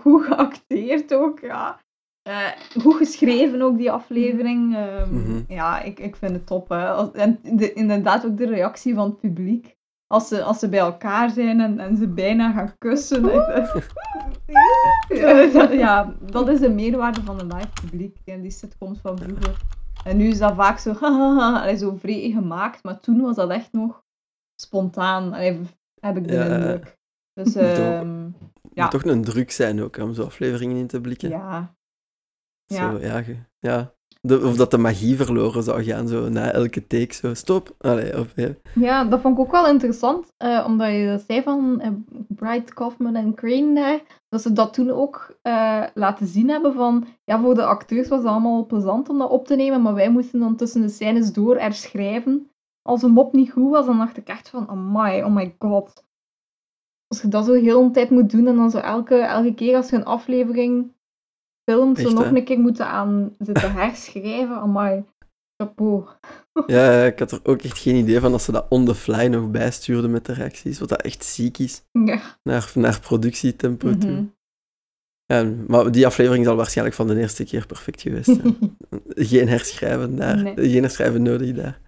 [0.00, 1.80] goed geacteerd ook, ja.
[2.22, 2.46] Eh,
[2.80, 4.76] goed geschreven ook, die aflevering.
[4.76, 5.40] Ehm, Mhm.
[5.48, 6.68] Ja, ik, ik vind het top.
[6.68, 7.12] Hè.
[7.12, 9.76] En de, inderdaad ook de reactie van het publiek.
[10.12, 13.22] Als ze, als ze bij elkaar zijn en, en ze bijna gaan kussen.
[15.08, 19.56] ja, ja, dat is de meerwaarde van een live publiek en die sitcoms van vroeger.
[20.04, 23.72] En nu is dat vaak zo, allee, zo vrij gemaakt, maar toen was dat echt
[23.72, 24.04] nog
[24.54, 25.60] spontaan, allee,
[26.00, 26.44] heb ik de Ja.
[26.44, 26.98] indruk.
[27.32, 28.22] Dus ehm,
[28.74, 28.82] Ja.
[28.82, 31.28] Moet toch een druk zijn ook om zo afleveringen in te blikken.
[31.28, 31.74] ja.
[32.64, 32.90] Ja.
[32.90, 33.94] Zo, ja, ge- ja.
[34.22, 37.74] Of dat de magie verloren zou gaan, zo na elke take, zo stop.
[37.78, 38.34] Allee, of,
[38.74, 39.04] ja.
[39.04, 41.90] Dat vond ik ook wel interessant, eh, omdat je zei van eh,
[42.28, 47.06] Bright, Kaufman en Crane daar, dat ze dat toen ook eh, laten zien hebben van,
[47.24, 50.10] ja, voor de acteurs was het allemaal plezant om dat op te nemen, maar wij
[50.10, 52.50] moesten dan tussen de scènes door herschrijven.
[52.82, 56.04] Als een mop niet goed was, dan dacht ik echt van, amai, oh my god.
[57.06, 59.76] Als je dat zo heel een tijd moet doen en dan zo elke, elke keer
[59.76, 60.92] als je een aflevering
[61.70, 65.04] filmt, zo nog een keer moeten aan zitten herschrijven, amai.
[65.56, 66.04] Chapeau.
[66.66, 68.94] ja, ja, ik had er ook echt geen idee van dat ze dat on the
[68.94, 71.82] fly nog bijstuurden met de reacties, wat dat echt ziek is.
[71.92, 72.20] Ja.
[72.42, 74.10] Naar, naar productietempo toe.
[74.10, 74.24] Mhm.
[75.24, 78.76] Ja, maar die aflevering zal waarschijnlijk van de eerste keer perfect geweest zijn.
[79.30, 80.70] geen herschrijven daar, Nee.
[80.70, 81.80] geen herschrijven nodig daar.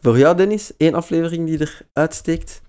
[0.00, 2.62] Voor jou, Dennis, één aflevering die er uitsteekt?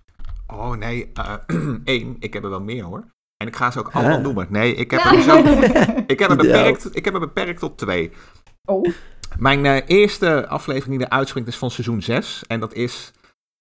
[0.48, 1.36] Oh nee, eh,
[1.84, 2.16] één.
[2.20, 3.04] Ik heb er wel meer hoor.
[3.42, 4.48] En ik ga ze ook allemaal noemen.
[4.50, 5.38] Nee, ik heb, er, zo,
[6.14, 8.12] ik, heb er beperkt, ik heb er beperkt tot twee.
[8.66, 8.92] Oh.
[9.38, 12.44] Mijn eh, eerste aflevering die eruit springt is van seizoen 6.
[12.48, 13.14] En dat is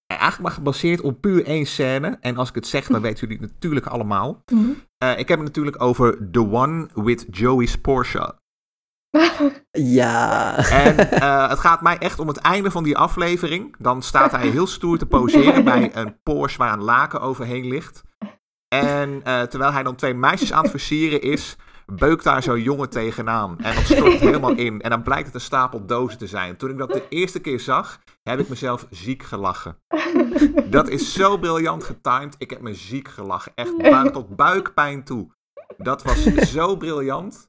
[0.05, 2.17] eigenlijk maar gebaseerd op puur één scène.
[2.21, 4.43] En als ik het zeg, dan weten jullie het natuurlijk allemaal.
[4.51, 4.69] Mhm.
[4.97, 8.35] Eh, ik heb het natuurlijk over The One with Joey's Porsche.
[9.71, 10.57] Ja.
[10.57, 13.75] En eh, het gaat mij echt om het einde van die aflevering.
[13.77, 18.03] Dan staat hij heel stoer te poseren bij een Porsche waar een laken overheen ligt.
[18.75, 21.55] En eh, terwijl hij dan twee meisjes aan het versieren is,
[21.85, 23.57] beukt daar zo'n jongen tegenaan.
[23.59, 24.81] En dan stort het helemaal in.
[24.81, 26.57] En dan blijkt het een stapel dozen te zijn.
[26.57, 29.77] Toen ik dat de eerste keer zag, heb ik mezelf ziek gelachen.
[30.65, 32.35] Dat is zo briljant getimed.
[32.37, 33.51] Ik heb me ziek gelachen.
[33.55, 35.27] Echt buik tot buikpijn toe.
[35.77, 37.47] Dat was zo briljant.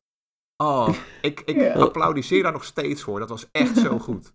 [0.57, 0.89] Oh,
[1.21, 1.73] ik, ik Ja.
[1.73, 3.19] applaudisseer daar nog steeds voor.
[3.19, 4.33] Dat was echt zo goed.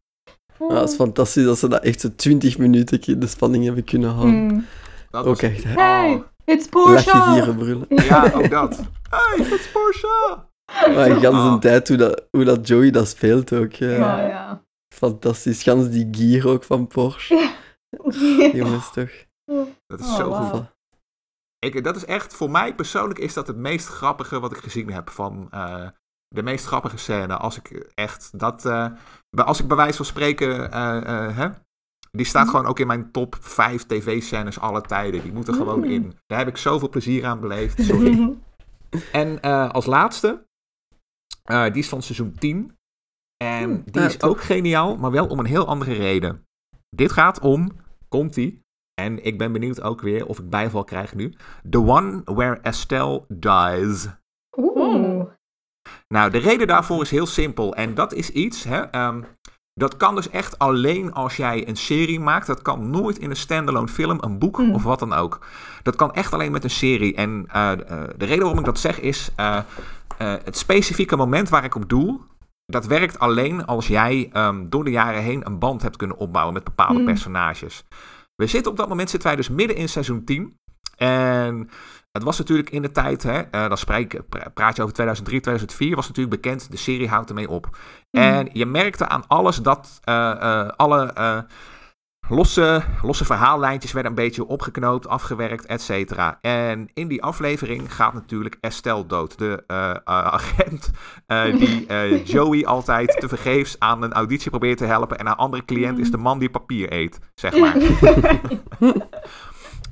[0.60, 4.10] Ja, dat is fantastisch dat ze dat echt zo 20 minuten de spanning hebben kunnen
[4.10, 4.36] houden.
[4.36, 4.66] Mm.
[5.10, 6.16] Dat Ook was, echt, oh,
[6.46, 7.18] it's Lach Porsche!
[7.18, 7.86] je gieren brullen.
[8.06, 8.80] ja, ook dat.
[9.10, 10.44] Hey, is Porsche!
[10.96, 11.52] Maar gans Oh.
[11.52, 13.72] een tijd hoe dat, hoe dat Joey dat speelt ook.
[13.74, 14.64] Ja, ja.
[14.96, 15.64] Fantastisch.
[15.64, 17.50] Gans die gier ook van Porsche.
[18.54, 19.10] Jongens, toch?
[19.88, 20.64] Dat is Oh, zo goed.
[21.60, 24.92] Ik, dat is echt, voor mij persoonlijk is dat het meest grappige wat ik gezien
[24.92, 25.88] heb van eh,
[26.28, 27.38] de meest grappige scène.
[27.38, 28.88] Als ik echt dat, eh,
[29.30, 31.48] bij- als ik bij wijze van spreken, eh, eh, hè,
[32.16, 35.22] Die staat gewoon ook in mijn top 5 tv-scènes alle tijden.
[35.24, 35.84] Die moeten gewoon Mm.
[35.86, 36.14] in.
[36.26, 37.84] Daar heb ik zoveel plezier aan beleefd.
[37.84, 38.36] Sorry.
[39.12, 40.46] en eh, als laatste,
[41.44, 42.78] eh, die is van seizoen 10.
[43.44, 46.46] En Hmm, die ja, is ook geniaal, maar wel om een heel andere reden.
[46.90, 47.72] Dit gaat om,
[48.10, 48.62] komt-ie,
[49.02, 51.34] en ik ben benieuwd ook weer of ik bijval krijg nu.
[51.70, 54.08] The One Where Estelle Dies.
[54.58, 55.26] Oeh.
[56.08, 57.76] Nou, de reden daarvoor is heel simpel.
[57.76, 59.24] En dat is iets, hè, ehm,
[59.80, 62.48] dat kan dus echt alleen als jij een serie maakt.
[62.48, 64.74] Dat kan nooit in een standalone film, een boek Hmm.
[64.74, 65.40] of wat dan ook.
[65.84, 67.16] Dat kan echt alleen met een serie.
[67.16, 67.80] En eh, eh,
[68.18, 69.60] de reden waarom ik dat zeg is, eh,
[70.18, 72.22] het specifieke moment waar ik op doel,
[72.66, 76.54] dat werkt alleen als jij ehm, door de jaren heen een band hebt kunnen opbouwen
[76.54, 77.06] met bepaalde Hmm.
[77.06, 77.84] personages.
[78.36, 80.58] We zitten op dat moment zitten wij dus midden in seizoen 10.
[80.98, 81.70] En
[82.16, 85.40] het was natuurlijk in de tijd, hè, eh, dan spreek, pra- praat je over 2003,
[85.40, 87.78] 2004, was natuurlijk bekend, de serie houdt ermee op.
[88.12, 91.14] En je merkte aan alles dat eh, eh, alle
[92.30, 96.38] losse, losse verhaallijntjes werden een beetje opgeknoopt, afgewerkt, et cetera.
[96.42, 99.64] En in die aflevering gaat natuurlijk Estelle dood, de
[100.06, 100.92] agent
[101.58, 101.86] die
[102.34, 105.18] Joey altijd tevergeefs aan een auditie probeert te helpen.
[105.18, 107.76] En haar andere cliënt is de man die papier eet, zeg maar.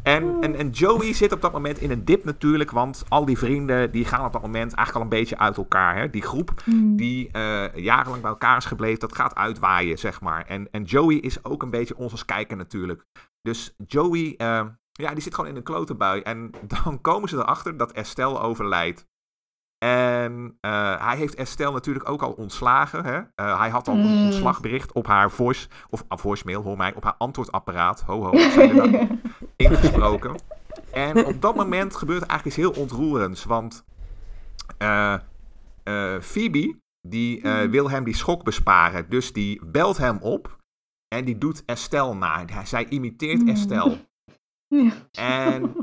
[0.04, 3.38] En, en, en Joey zit op dat moment in een dip natuurlijk, want al die
[3.38, 5.96] vrienden die gaan op dat moment eigenlijk al een beetje uit elkaar.
[5.96, 6.10] Hè?
[6.10, 6.63] Die groep
[6.96, 10.46] die eh, jarenlang bij elkaar is gebleven, dat gaat uitwaaien, zeg maar.
[10.46, 13.06] En, en Joey is ook een beetje ons als kijker natuurlijk.
[13.42, 16.22] Dus Joey, eh, ja, die zit gewoon in een klote bui.
[16.22, 16.52] En
[16.84, 19.08] dan komen ze erachter dat Estelle overlijdt.
[19.84, 23.06] En eh, hij heeft Estelle natuurlijk ook al ontslagen.
[23.06, 23.22] Hè?
[23.36, 24.26] Eh, hij had al een Mm.
[24.26, 28.02] ontslagbericht op haar voice, of uh, voicemail, hoor mij, op haar antwoordapparaat.
[28.02, 29.08] Ho, ho, dat?
[29.56, 30.36] ingesproken.
[30.91, 33.43] En op dat moment gebeurt eigenlijk iets heel ontroerends.
[33.43, 33.84] Want
[34.78, 35.15] eh,
[36.22, 36.76] Phoebe,
[37.08, 39.10] die eh, wil hem die schok besparen.
[39.10, 40.58] Dus die belt hem op.
[41.15, 42.46] En die doet Estelle na.
[42.63, 43.50] Zij imiteert Hmm.
[43.50, 43.98] Estelle.
[44.67, 44.91] Ja.
[45.12, 45.76] En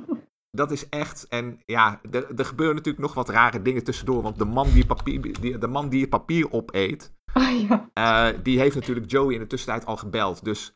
[0.51, 1.29] dat is echt.
[1.29, 4.23] En ja, er, er gebeuren natuurlijk nog wat rare dingen tussendoor.
[4.23, 7.13] Want de man die, papier, die, de man die het papier opeet.
[7.33, 7.89] Ah ja.
[7.93, 10.45] eh, die heeft natuurlijk Joey in de tussentijd al gebeld.
[10.45, 10.75] Dus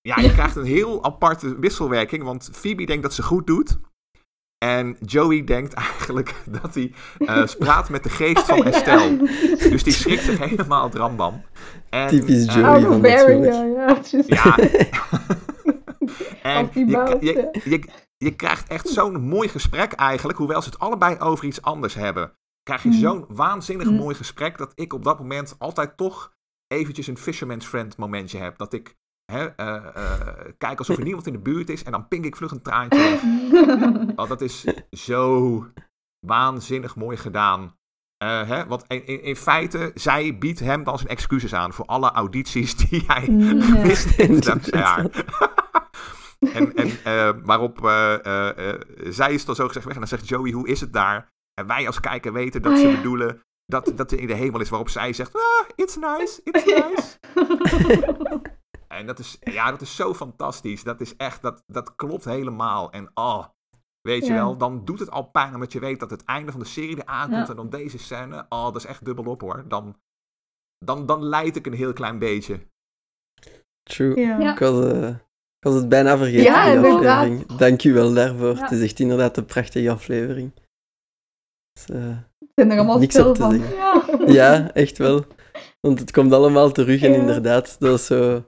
[0.00, 2.22] ja, je krijgt een heel aparte wisselwerking.
[2.22, 3.78] Want Phoebe denkt dat ze goed doet.
[4.58, 9.16] En Joey denkt eigenlijk dat hij eh, praat met de geest van Estelle.
[9.70, 11.42] Dus die schrikt zich helemaal het rambam.
[11.90, 12.68] En, Typisch eh, Joey.
[12.68, 13.64] Out van Barry, ja,
[14.26, 14.56] ja.
[16.42, 17.90] en je, je.
[18.24, 22.32] Je, krijgt echt zo'n mooi gesprek eigenlijk, hoewel ze het allebei over iets anders hebben.
[22.62, 22.94] Krijg je Mm.
[22.94, 23.96] zo'n waanzinnig Mm.
[23.96, 26.34] mooi gesprek dat ik op dat moment altijd toch
[26.66, 28.58] eventjes een fisherman's friend momentje heb.
[28.58, 28.96] Dat ik
[29.32, 32.36] hè, eh, eh, kijk alsof er niemand in de buurt is en dan pink ik
[32.36, 33.20] vlug een traantje weg.
[34.16, 35.66] Oh, dat is zo
[36.26, 37.76] waanzinnig mooi gedaan.
[38.16, 38.66] Eh, hè?
[38.66, 42.76] Want in, in, in feite, zij biedt hem dan zijn excuses aan voor alle audities
[42.76, 43.62] die hij ja.
[43.66, 45.06] gemist heeft dankzij haar.
[46.54, 50.28] En en eh, waarop eh, eh, zij is dan zo gezegd weg en dan zegt
[50.28, 51.28] Joey, hoe is het daar?
[51.54, 52.96] En wij als kijker weten dat Ah, ze ja.
[52.96, 54.68] bedoelen dat, dat in de hemel is.
[54.68, 57.18] Waarop zij zegt, ah, it's nice, it's nice.
[58.88, 60.82] En dat is, ja, dat is zo fantastisch.
[60.82, 62.90] Dat is echt, dat, dat klopt helemaal.
[62.92, 63.46] En oh,
[64.00, 66.60] weet je wel, dan doet het al pijn omdat je weet dat het einde van
[66.60, 67.46] de serie er aankomt.
[67.46, 67.48] Ja.
[67.48, 69.64] En dan deze scène, oh, dat is echt dubbel op hoor.
[69.68, 69.96] Dan,
[70.78, 72.66] dan, dan leid ik een heel klein beetje.
[73.82, 74.20] True.
[74.20, 74.52] Ja.
[74.52, 75.20] Ik, ik
[75.62, 77.18] was het bijna vergeten, Ja, die inderdaad.
[77.22, 77.58] aflevering.
[77.58, 78.54] Dank u wel daarvoor.
[78.56, 78.62] Ja.
[78.62, 80.50] Het is echt inderdaad een prachtige aflevering.
[81.72, 83.50] Dus, eh, Ik ben er allemaal Niks stil op te van.
[83.50, 83.76] zeggen.
[83.76, 84.32] Ja.
[84.32, 85.24] ja, echt wel.
[85.80, 87.16] Want het komt allemaal terug en Ja.
[87.18, 88.44] inderdaad, dat is zo...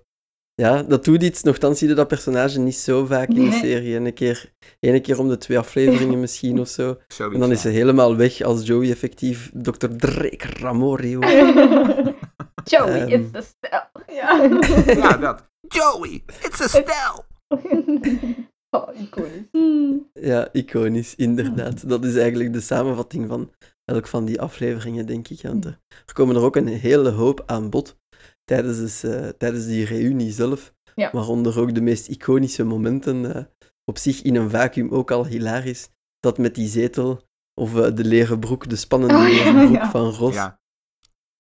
[0.62, 1.42] Ja, dat doet iets.
[1.42, 3.96] Nochtans zie je dat personage niet zo vaak in de serie.
[3.96, 6.96] En een keer, ene keer om de twee afleveringen misschien of zo.
[7.09, 7.74] Zoiets, En dan is ze ja.
[7.74, 9.87] helemaal weg als Joey effectief Dr.
[9.96, 11.18] Drake Ramorio.
[12.70, 13.09] Joey, Ehm.
[13.09, 13.88] it's the style.
[14.16, 14.48] Ja.
[14.94, 15.53] Ja, dat.
[15.68, 17.24] Joey, it's a style.
[18.77, 20.00] oh, iconisch.
[20.12, 21.88] Ja, iconisch, inderdaad.
[21.88, 23.50] Dat is eigenlijk de samenvatting van
[23.85, 25.42] elk van die afleveringen, denk ik.
[25.42, 25.79] Want er,
[26.12, 27.96] komen er ook een hele hoop aan bod
[28.44, 30.74] tijdens, dus, eh, tijdens die reunie zelf.
[30.94, 31.11] Ja.
[31.12, 33.35] Waaronder ook de meest iconische momenten.
[33.35, 33.44] eh,
[33.85, 35.88] op zich in een vacuüm ook al hilarisch.
[36.21, 37.23] Dat met die zetel,
[37.60, 39.90] of eh, de leren broek, de spannende Oh, ja, leren broek ja.
[39.90, 40.35] van Ros.
[40.35, 40.60] Ja,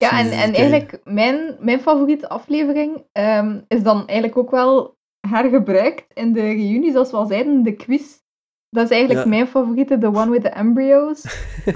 [0.04, 4.96] Ja, en, Jezus, en eigenlijk mijn, mijn favoriete aflevering ehm, is dan eigenlijk ook wel
[5.28, 8.22] hergebruikt in de reunie, zoals we al zeiden, de quiz.
[8.70, 9.30] Dat is eigenlijk Ja.
[9.30, 11.22] mijn favoriete, the one with the embryos.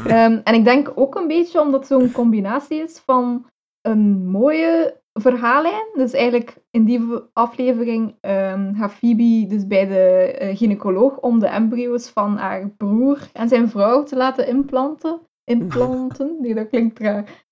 [0.06, 3.46] Ehm, en ik denk ook een beetje omdat het zo'n combinatie is van
[3.82, 5.86] een mooie verhaallijn.
[5.94, 7.00] Dus eigenlijk in die
[7.32, 13.28] aflevering ehm, gaat Phoebe dus bij de eh, gynaecoloog om de embryo's van haar broer
[13.32, 15.20] en zijn vrouw te laten implanten.
[15.44, 16.36] Implanten?
[16.40, 17.46] Nee, dat klinkt raar.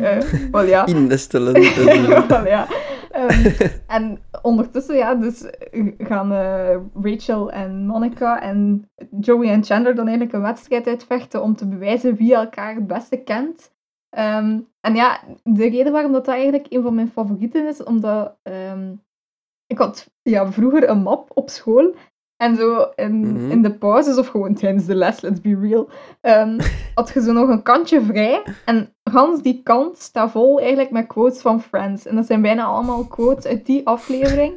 [0.00, 0.18] Eh,
[0.50, 0.86] wel ja.
[0.86, 1.54] Innestelen.
[1.62, 2.66] eh, Wel ja.
[3.10, 3.50] Ehm,
[3.86, 5.44] en ondertussen, ja, dus
[5.98, 8.90] gaan uh, Rachel en Monica en
[9.20, 13.16] Joey en Chandler dan eigenlijk een wedstrijd uitvechten om te bewijzen wie elkaar het beste
[13.16, 13.72] kent.
[14.18, 18.36] Um, en ja, de reden waarom dat, dat eigenlijk een van mijn favorieten is, omdat
[18.42, 19.02] um,
[19.66, 21.94] ik had ja, vroeger een map op school
[22.36, 23.50] en zo in, mhm.
[23.50, 25.88] in de pauzes, of gewoon tijdens de les, let's be real,
[26.94, 28.42] had je zo nog een kantje vrij.
[28.64, 32.06] En gans die kant staat vol eigenlijk met quotes van Friends.
[32.06, 34.54] En dat zijn bijna allemaal quotes uit die aflevering,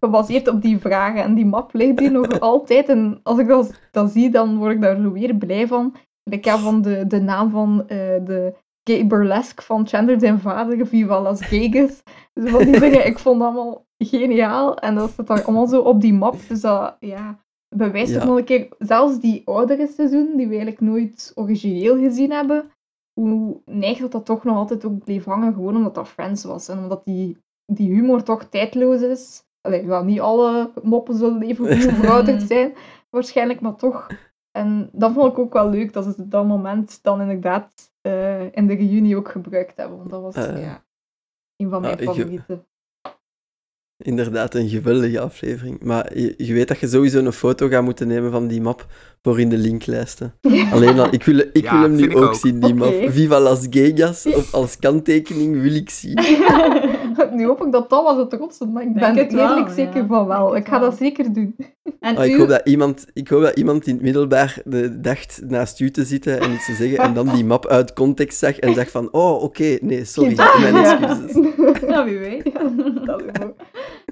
[0.00, 1.22] gebaseerd op die vragen.
[1.22, 2.88] En die map ligt hier nog altijd.
[2.88, 5.94] En als ik dat, dat zie, dan word ik daar weer blij van.
[6.30, 7.88] Ik heb van de, de naam van uh,
[8.24, 8.54] de
[8.84, 12.02] gay burlesque van Chandler zijn vader, Viva Las Vegas.
[12.32, 14.78] Dus van die dingen, ik vond dat allemaal geniaal.
[14.78, 16.36] En dat zit dan allemaal zo op die map.
[16.48, 17.38] Dus dat ja,
[17.76, 18.24] bewijst ja.
[18.24, 22.70] nog een keer, zelfs die oudere seizoen, die we eigenlijk nooit origineel gezien hebben,
[23.20, 26.68] hoe neigt dat toch nog altijd ook bleef hangen, gewoon omdat dat Friends was.
[26.68, 29.44] En omdat die, die humor toch tijdloos is.
[29.60, 32.74] Allee, wel, niet alle moppen zullen even goed verouderd zijn,
[33.10, 34.06] waarschijnlijk, maar toch.
[34.50, 38.66] En dat vond ik ook wel leuk, dat ze dat moment dan inderdaad uh, in
[38.66, 39.98] de reunie ook gebruikt hebben.
[39.98, 40.84] Want dat was uh, ja,
[41.56, 42.66] een van mijn uh, favorieten
[43.98, 45.82] inderdaad een geweldige aflevering.
[45.82, 48.86] Maar je, je, weet dat je sowieso een foto gaat moeten nemen van die map
[49.22, 50.34] voor in de linklijsten.
[50.72, 52.94] Alleen al, ik wil, ik wil hem nu ook, zien, die map.
[53.06, 56.14] Viva Las Vegas, of als kanttekening wil ik zien.
[57.36, 60.26] nu hoop ik dat dat was het trotste, maar ik ben er eerlijk zeker van
[60.26, 60.56] wel.
[60.56, 61.56] Ik ga dat zeker doen.
[62.00, 65.40] En oh, ik, hoop dat iemand, ik hoop dat iemand in het middelbaar de, dacht
[65.46, 68.58] naast u te zitten en iets te zeggen, en dan die map uit context zag
[68.58, 71.54] en zag van, oh, oké, nee, sorry, mijn excuses.
[71.88, 72.52] Ja, wie weet.
[73.06, 73.22] Dat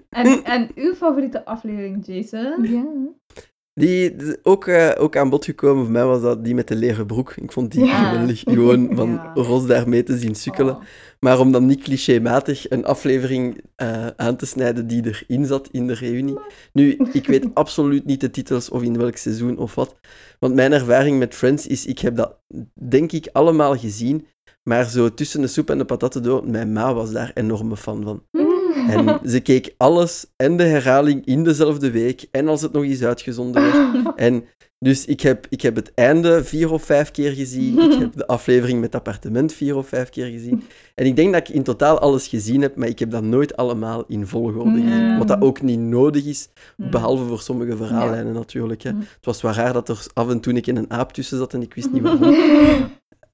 [0.09, 2.63] en, en uw favoriete aflevering, Jason?
[2.63, 2.85] Ja.
[3.75, 7.07] Die, ook, uh, ook aan bod gekomen voor mij was dat die met de leren
[7.07, 7.35] broek.
[7.37, 8.41] Ik vond die geweldig.
[8.41, 9.31] Gewoon van ja.
[9.35, 10.75] Ros daarmee te zien sukkelen.
[10.75, 10.83] Oh.
[11.21, 15.87] Maar om dan niet clichématig een aflevering uh, aan te snijden die erin zat in
[15.87, 16.39] de reunie.
[16.73, 19.95] Nu, ik weet absoluut niet de titels of in welk seizoen of wat.
[20.39, 22.39] Want mijn ervaring met Friends is, ik heb dat
[22.89, 24.27] denk ik allemaal gezien.
[24.63, 28.03] Maar zo tussen de soep en de patatten door, mijn ma was daar enorme fan
[28.03, 28.23] van.
[28.31, 28.54] Mm.
[28.89, 33.03] En ze keek alles en de herhaling in dezelfde week en als het nog eens
[33.03, 34.17] uitgezonden werd.
[34.17, 34.45] En
[34.85, 37.79] dus ik heb, ik heb het einde vier of vijf keer gezien.
[37.79, 40.63] Ik heb de aflevering met het appartement vier of vijf keer gezien.
[40.95, 43.57] En ik denk dat ik in totaal alles gezien heb, maar ik heb dat nooit
[43.57, 45.19] allemaal in volgorde gezien.
[45.19, 48.83] Wat dat ook niet nodig is, behalve voor sommige verhaallijnen natuurlijk.
[48.83, 48.91] Hè.
[48.91, 51.55] Het was wel raar dat er af en toe ik in een aap tussen zat
[51.55, 52.35] en ik wist niet waarom.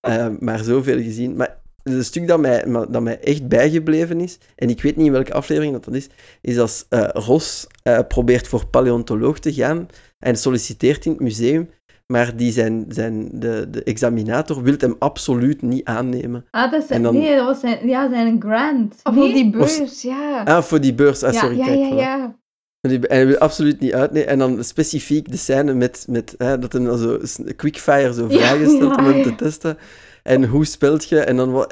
[0.09, 1.37] Uh, maar zoveel gezien.
[1.37, 5.13] Maar een stuk dat mij, dat mij echt bijgebleven is, en ik weet niet in
[5.13, 6.09] welke aflevering dat, dat is,
[6.41, 11.71] is als uh, Ros uh, probeert voor paleontoloog te gaan en solliciteert in het museum,
[12.07, 16.45] maar die zijn, zijn, de, de examinator wil hem absoluut niet aannemen.
[16.51, 18.95] Ah, dat is, dan, nee, dat was zijn, ja, zijn grant.
[19.03, 19.15] Nee?
[19.15, 20.43] Voor die beurs, ja.
[20.43, 21.57] Ah, voor die beurs, ah, sorry.
[21.57, 21.95] Ja, kijk, ja, ja.
[21.97, 22.39] ja.
[22.81, 24.29] En hij wil absoluut niet uitnemen.
[24.29, 27.19] En dan specifiek de scène met, met hè, dat hij zo
[27.57, 29.79] quickfire zo vragen stelt om hem te testen.
[30.23, 31.19] En hoe spelt je?
[31.19, 31.67] En dan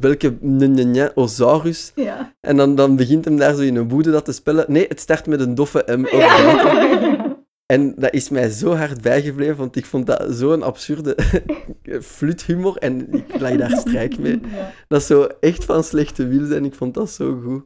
[0.00, 1.92] welke osaurus?
[1.94, 2.34] Ja.
[2.40, 4.64] En dan, dan begint hem daar zo in een boede dat te spellen.
[4.68, 6.06] Nee, het start met een doffe M.
[6.16, 7.30] Ja.
[7.66, 11.16] En dat is mij zo hard bijgebleven, want ik vond dat zo'n absurde
[12.16, 12.76] fluthumor.
[12.76, 14.40] En ik lag daar strijk mee.
[14.88, 16.64] Dat is zo echt van slechte wil zijn.
[16.64, 17.64] Ik vond dat zo goed.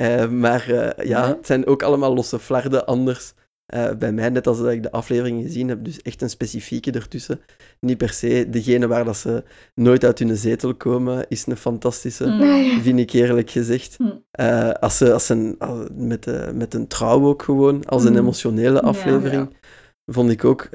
[0.00, 3.34] Uh, maar uh, ja, het zijn ook allemaal losse flarden anders.
[3.74, 6.90] Uh, bij mij, net als dat ik de aflevering gezien heb, dus echt een specifieke
[6.90, 7.40] ertussen.
[7.80, 9.44] Niet per se degene waar dat ze
[9.74, 12.82] nooit uit hun zetel komen, is een fantastische, mm.
[12.82, 13.98] vind ik eerlijk gezegd.
[13.98, 14.24] Mm.
[14.40, 15.56] Uh, als ze, als ze
[15.94, 18.18] met, uh, met een trouw ook gewoon, als een mm.
[18.18, 19.58] emotionele aflevering, ja,
[20.04, 20.12] ja.
[20.12, 20.68] vond ik ook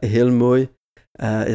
[0.00, 0.68] heel mooi.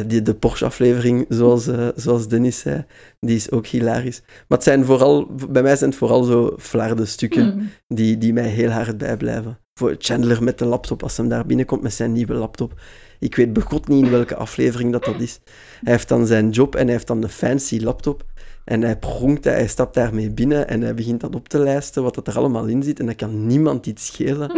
[0.06, 2.84] die, de Porsche-aflevering, zoals, zoals Dennis zei,
[3.20, 4.22] die is ook hilarisch.
[4.26, 8.48] Maar het zijn vooral, bij mij zijn het vooral zo flarde stukken die, die mij
[8.48, 12.34] heel hard bijblijven voor Chandler met de laptop, als hij daar binnenkomt met zijn nieuwe
[12.34, 12.80] laptop.
[13.18, 15.40] Ik weet begot niet in welke aflevering dat dat is.
[15.80, 18.24] Hij heeft dan zijn job en hij heeft dan de fancy laptop.
[18.64, 22.26] En hij pronkt, hij stapt daarmee binnen en hij begint dat op te lijsten, wat
[22.26, 23.00] er allemaal in zit.
[23.00, 24.52] En dat kan niemand iets schelen.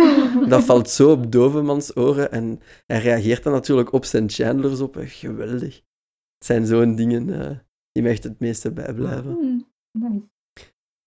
[0.49, 2.33] Dat valt zo op Dovermans oren.
[2.33, 4.97] En hij reageert dan natuurlijk op zijn Chandlers op.
[5.01, 5.75] Geweldig.
[6.39, 7.51] Het zijn zo'n dingen uh,
[7.93, 9.67] die me echt het meeste bijblijven.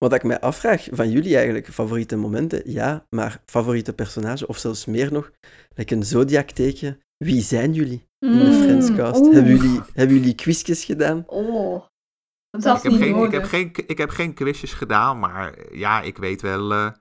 [0.04, 4.86] Wat ik mij afvraag van jullie eigenlijk, favoriete momenten, ja, maar favoriete personage, of zelfs
[4.86, 5.32] meer nog,
[5.74, 7.00] like een zodiac-teken.
[7.18, 9.34] Wie zijn jullie in de mm, Friendscast?
[9.34, 11.24] Hebben jullie, hebben jullie quizjes gedaan?
[11.28, 11.84] Oh,
[12.50, 16.18] dat ik, heb geen, ik, heb geen, ik heb geen quizjes gedaan, maar ja, ik
[16.18, 16.92] weet wel uh,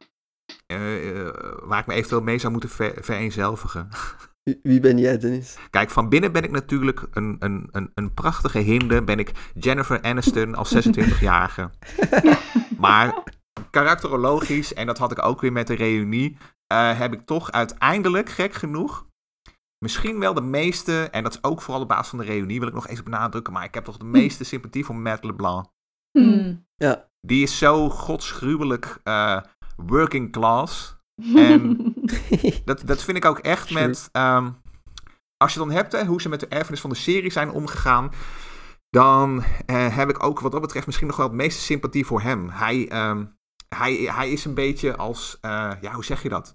[0.73, 1.29] uh,
[1.63, 3.89] waar ik me eventueel mee zou moeten ver vereenzelvigen.
[4.63, 5.57] Wie ben jij, Dennis?
[5.71, 9.03] Kijk, van binnen ben ik natuurlijk een, een, een, een prachtige hinde.
[9.03, 11.71] Ben ik Jennifer Aniston als 26-jarige.
[12.83, 13.23] maar
[13.71, 16.37] karakterologisch, en dat had ik ook weer met de reunie,
[16.73, 19.07] uh, heb ik toch uiteindelijk, gek genoeg,
[19.79, 22.69] misschien wel de meeste, en dat is ook vooral op basis van de reunie, wil
[22.69, 25.67] ik nog eens benadrukken, maar ik heb toch de meeste sympathie voor Matt LeBlanc.
[26.19, 26.67] Hmm.
[26.77, 27.11] Ja.
[27.21, 29.41] Die is zo godsgruwelijk uh,
[29.77, 30.97] working class.
[31.35, 31.77] En
[32.65, 33.87] dat, dat vind ik ook echt Sure.
[33.87, 34.09] met.
[34.13, 34.61] Um,
[35.37, 38.11] als je dan hebt hè, hoe ze met de erfenis van de serie zijn omgegaan.
[38.97, 42.21] Dan uh, heb ik ook wat dat betreft misschien nog wel het meeste sympathie voor
[42.21, 42.49] hem.
[42.49, 43.37] Hij, um,
[43.69, 45.39] hij, hij is een beetje als.
[45.43, 46.55] Uh, ja, hoe zeg je dat?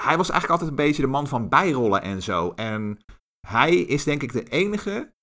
[0.00, 2.52] Hij was eigenlijk altijd een beetje de man van bijrollen en zo.
[2.52, 3.04] En
[3.46, 5.14] hij is denk ik de enige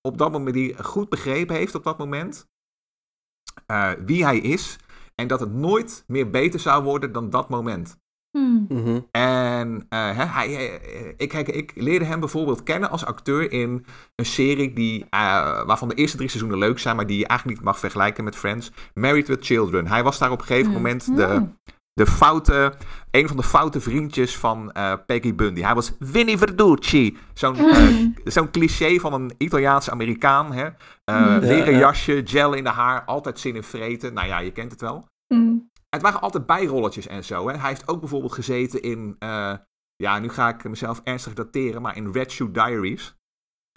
[0.00, 2.48] op dat moment die goed begrepen heeft op dat moment.
[3.66, 4.78] Uh, wie hij is.
[5.14, 7.98] En dat het nooit meer beter zou worden dan dat moment.
[8.30, 8.66] Hmm.
[8.68, 9.06] Mm -hmm.
[9.10, 10.80] En uh, hij,
[11.16, 15.08] ik, ik, ik, leerde hem bijvoorbeeld kennen als acteur in een serie die, uh,
[15.66, 18.36] waarvan de eerste drie seizoenen leuk zijn, maar die je eigenlijk niet mag vergelijken met
[18.36, 18.72] Friends.
[18.94, 19.86] Married with Children.
[19.86, 21.46] Hij was daar op een gegeven moment de,
[21.92, 22.72] de foute,
[23.10, 25.60] een van de foute vriendjes van uh, Peggy Bundy.
[25.60, 27.16] Hij was Winnie Verducci.
[27.34, 27.56] Zo'n
[28.24, 30.52] zo'n cliché van een Italiaanse Amerikaan.
[30.52, 30.68] Hè?
[31.04, 31.38] Hmm.
[31.38, 34.14] leren jasje, gel in de haar, altijd zin in vreten.
[34.14, 35.06] Nou ja, je kent het wel.
[35.26, 35.70] Hmm.
[35.88, 37.48] Het waren altijd bijrolletjes en zo.
[37.48, 37.56] Hè.
[37.56, 39.16] Hij heeft ook bijvoorbeeld gezeten in...
[39.18, 39.54] Uh,
[39.96, 43.16] ja, nu ga ik mezelf ernstig dateren, maar in Red Shoe Diaries.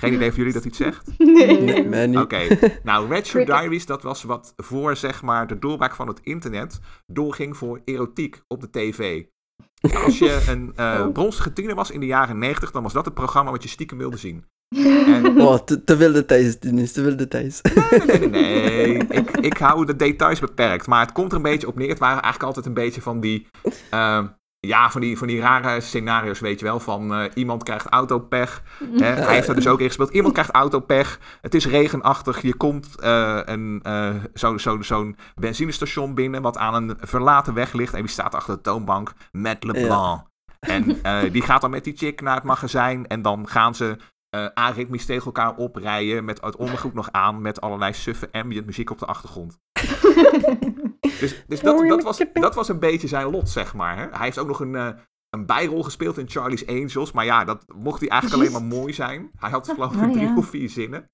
[0.01, 1.09] Geen idee of jullie dat iets zegt?
[1.17, 1.83] Nee.
[1.83, 2.17] nee niet.
[2.17, 2.79] Oké, okay.
[2.83, 6.79] nou Red Shoe Diaries, dat was wat voor zeg maar de doorbraak van het internet
[7.05, 9.25] doorging voor erotiek op de tv.
[10.05, 11.11] Als je een uh, Oh.
[11.11, 13.97] bronstige tiener was in de jaren 90, dan was dat het programma wat je stiekem
[13.97, 14.45] wilde zien.
[14.75, 15.41] En...
[15.41, 17.61] Oh, te, te, veel details, Dennis, te veel details.
[17.61, 19.07] Nee, nee, nee, nee.
[19.07, 20.87] ik, ik hou de details beperkt.
[20.87, 21.89] Maar het komt er een beetje op neer.
[21.89, 23.47] Het waren eigenlijk altijd een beetje van die...
[23.93, 24.23] Uh,
[24.67, 26.79] ja, van die, van die rare scenario's, weet je wel.
[26.79, 28.63] Van uh, iemand krijgt autopech.
[28.97, 29.05] Hè?
[29.05, 30.09] Hij heeft er dus ook in gespeeld.
[30.09, 31.19] Iemand krijgt autopech.
[31.41, 32.41] Het is regenachtig.
[32.41, 36.41] Je komt uh, een, uh, zo'n zo, zo benzinestation binnen...
[36.41, 37.93] wat aan een verlaten weg ligt.
[37.93, 39.13] En wie staat achter de toonbank?
[39.31, 39.89] Matt LeBlanc.
[39.89, 40.29] Ja.
[40.59, 40.85] En
[41.31, 43.07] die gaat dan met die chick naar het magazijn.
[43.07, 43.97] En dan gaan ze
[44.35, 46.25] uh, aritmisch tegen elkaar oprijden.
[46.25, 47.41] Met het ondergoed nog aan.
[47.41, 49.59] Met allerlei suffe ambient muziek op de achtergrond.
[51.19, 53.97] dus dus dat, dat, was, dat was een beetje zijn lot, zeg maar.
[53.97, 54.07] Hè?
[54.09, 54.89] Hij heeft ook nog een, uh,
[55.29, 57.11] een bijrol gespeeld in Charlie's Angels.
[57.11, 59.31] Maar ja, dat mocht hij eigenlijk alleen maar mooi zijn.
[59.37, 60.37] Hij had geloof ik Oh, drie ja.
[60.37, 61.09] of vier zinnen.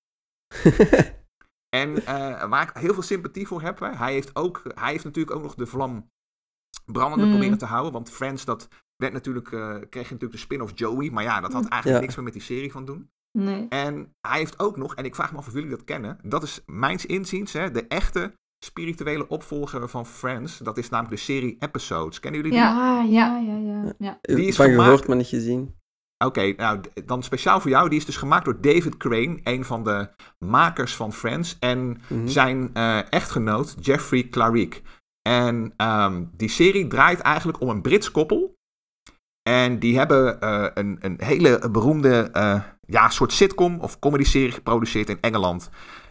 [1.80, 3.80] en uh, waar ik heel veel sympathie voor heb.
[3.80, 3.90] Hè?
[3.96, 6.10] Hij, heeft ook, hij heeft natuurlijk ook nog de vlam
[6.86, 7.32] brandende Mm.
[7.32, 7.92] proberen te houden.
[7.92, 11.10] Want Friends, dat werd natuurlijk, uh, kreeg je natuurlijk de spin-off Joey.
[11.12, 12.00] Maar ja, dat had eigenlijk Ja.
[12.00, 13.10] niks meer met die serie van doen.
[13.38, 13.66] Nee.
[13.70, 16.18] En hij heeft ook nog, en ik vraag me af of jullie dat kennen.
[16.24, 18.34] Dat is mijns inziens hè, de echte
[18.66, 20.58] spirituele opvolger van Friends.
[20.58, 22.20] Dat is namelijk de serie Episodes.
[22.20, 22.66] Kennen jullie die?
[22.68, 23.94] Ja, ja, ja, ja.
[23.98, 24.18] ja.
[24.22, 25.76] Die is Van gemaakt- gehoord, maar niet gezien.
[26.26, 27.90] Oké, nou dan speciaal voor jou.
[27.90, 30.10] Die is dus gemaakt door David Crane, een van de
[30.46, 31.58] makers van Friends.
[31.60, 32.28] En Mhm.
[32.28, 34.82] zijn eh, echtgenoot Jeffrey Clarick.
[35.30, 38.56] En ehm, die serie draait eigenlijk om een Brits koppel.
[39.48, 45.10] En die hebben eh, een, een hele beroemde eh, ja, soort sitcom of comedy-serie geproduceerd
[45.10, 45.70] in Engeland.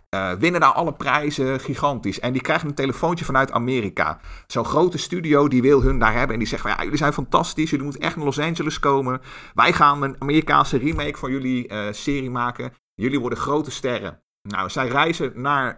[0.08, 2.20] Eh, winnen daar alle prijzen, gigantisch.
[2.20, 4.20] En die krijgen een telefoontje vanuit Amerika.
[4.46, 6.32] Zo'n grote studio die wil hun daar hebben.
[6.32, 7.70] En die zegt ja, jullie zijn fantastisch.
[7.70, 9.20] Jullie moeten echt naar Los Angeles komen.
[9.54, 12.72] Wij gaan een Amerikaanse remake van jullie serie maken.
[12.94, 14.22] Jullie worden grote sterren.
[14.42, 15.76] Nou, zij reizen naar,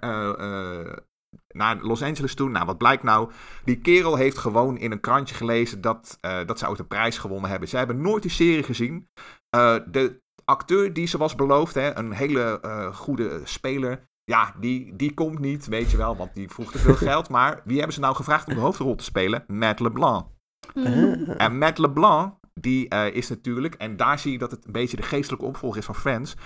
[1.55, 2.51] naar Los Angeles toe.
[2.51, 3.31] Nou, wat blijkt nou?
[3.65, 7.19] Die kerel heeft gewoon in een krantje gelezen dat, eh, dat ze ooit een prijs
[7.19, 7.69] gewonnen hebben.
[7.69, 9.09] Zij hebben nooit die serie gezien.
[9.51, 14.07] Eh, de acteur die ze was beloofd, hè, een hele eh, goede speler.
[14.25, 17.29] Ja, die, die komt niet, weet je wel, want die vroeg te veel geld.
[17.29, 19.45] Maar wie hebben ze nou gevraagd om de hoofdrol te spelen?
[19.47, 20.27] Matt LeBlanc.
[20.75, 21.41] Ah.
[21.41, 25.03] En Matt LeBlanc, die is natuurlijk, en daar zie je dat het een beetje de
[25.03, 26.37] geestelijke opvolger is van Friends.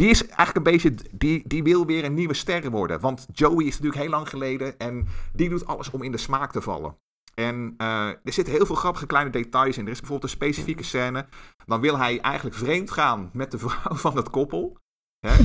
[0.00, 3.00] Die is eigenlijk een beetje, die, die wil weer een nieuwe ster worden.
[3.00, 6.52] Want Joey is natuurlijk heel lang geleden en die doet alles om in de smaak
[6.52, 6.96] te vallen.
[7.34, 9.84] En uh, er zitten heel veel grappige kleine details in.
[9.84, 11.26] Er is bijvoorbeeld een specifieke scène.
[11.66, 14.78] Dan wil hij eigenlijk vreemd gaan met de vrouw van dat koppel.
[15.26, 15.36] Hè?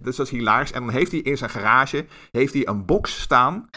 [0.00, 0.72] dus dat is hilarisch.
[0.72, 3.70] En dan heeft hij in zijn garage heeft hij een box staan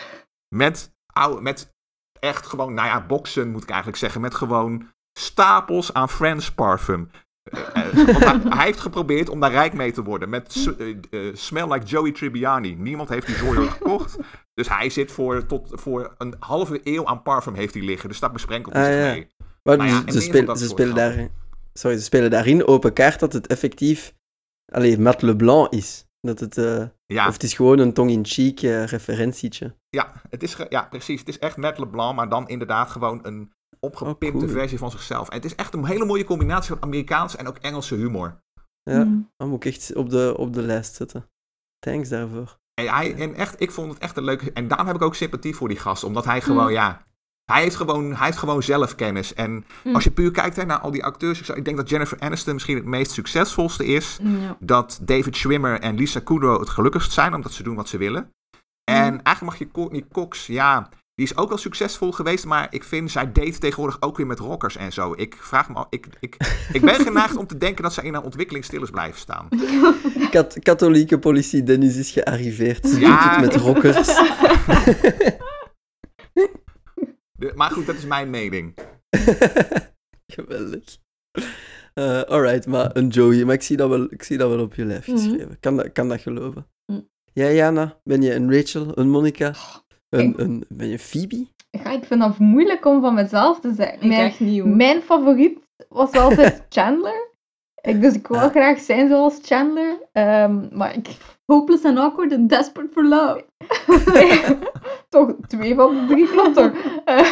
[0.55, 0.95] met,
[1.39, 1.75] met
[2.19, 4.21] echt gewoon, nou ja, boxen moet ik eigenlijk zeggen.
[4.21, 7.09] Met gewoon stapels aan Friends parfum.
[7.43, 10.29] Uh, want hij, hij, heeft geprobeerd om daar rijk mee te worden.
[10.29, 10.75] Met
[11.09, 12.75] uh, Smell Like Joey Tribbiani.
[12.75, 14.17] Niemand heeft die zooi gekocht.
[14.53, 18.09] Dus hij zit voor, tot, voor een halve eeuw aan parfum heeft hij liggen.
[18.09, 19.11] Dus dat besprenkelt hij Ah, ja.
[19.13, 19.27] mee.
[19.63, 20.21] Maar Nou ja, ze,
[20.67, 21.27] spelen, daar,
[21.73, 24.13] sorry, ze spelen daarin open kaart dat het effectief
[24.71, 26.05] allee, Matt LeBlanc is.
[26.21, 27.27] Dat het, uh, Ja.
[27.27, 29.75] Of het is gewoon een tong-in-cheek uh, referentietje.
[29.89, 31.19] Ja, het is ja, precies.
[31.19, 33.51] Het is echt Matt LeBlanc, maar dan inderdaad gewoon een
[33.83, 34.57] opgepimpte Oh, cool.
[34.59, 35.29] versie van zichzelf.
[35.29, 38.41] En het is echt een hele mooie combinatie van Amerikaanse en ook Engelse humor.
[38.83, 39.31] Ja, Mm.
[39.37, 41.29] dat moet ik echt op de, op de lijst zetten.
[41.79, 42.57] Thanks daarvoor.
[42.73, 44.51] En, hij, en echt, ik vond het echt een leuke...
[44.53, 46.03] En daarom heb ik ook sympathie voor die gast.
[46.03, 47.05] Omdat hij gewoon, ja...
[47.51, 49.33] Hij heeft gewoon, hij heeft gewoon zelfkennis.
[49.33, 49.95] En Mm.
[49.95, 51.39] als je puur kijkt hè, naar al die acteurs...
[51.39, 54.19] Ik, zou- ik denk dat Jennifer Aniston misschien het meest succesvolste is.
[54.21, 54.57] Ja.
[54.59, 57.33] Dat David Schwimmer en Lisa Kudrow het gelukkigst zijn...
[57.33, 58.31] omdat ze doen wat ze willen.
[58.83, 60.47] En eigenlijk mag je Courtney Cox...
[60.47, 62.45] Ja, die is ook wel succesvol geweest...
[62.45, 65.13] maar ik vind, zij date tegenwoordig ook weer met rockers en zo.
[65.15, 65.87] Ik vraag me al...
[65.89, 66.37] Ik, ik,
[66.73, 69.47] ik ben geneigd om te denken dat zij in haar ontwikkeling stil is blijven staan.
[70.31, 72.87] Kat- katholieke politie Dennis is gearriveerd.
[72.87, 73.21] Ze Ja.
[73.21, 74.07] doet het met rockers.
[77.37, 78.73] De- maar goed, dat is mijn mening.
[80.35, 80.97] Geweldig.
[81.93, 83.45] Eh, alright, maar een Joey.
[83.45, 85.17] Maar ik zie dat wel, ik zie dat wel op je lijf Mhm.
[85.17, 85.57] geschreven.
[85.59, 86.67] kan, dat, kan dat geloven?
[86.85, 86.99] Mhm.
[87.33, 87.99] Jij, Jana?
[88.03, 89.53] Ben je een Rachel, een Monica?
[90.13, 91.47] Een, ik- een, ben je Phoebe?
[91.69, 93.95] Ja, ik vind dat moeilijk om van mezelf te zeggen.
[94.01, 94.69] Ik Mijn, echt niet, hoor.
[94.69, 95.59] mijn favoriet
[95.89, 97.31] was wel altijd Chandler.
[97.81, 98.49] Ik, dus ik wil Ah.
[98.51, 99.97] graag zijn zoals Chandler.
[100.11, 101.07] Ehm, maar ik...
[101.51, 103.45] Hopeless and awkward and desperate for love.
[105.09, 106.71] toch twee van de drie klopt toch?
[107.05, 107.29] Eh,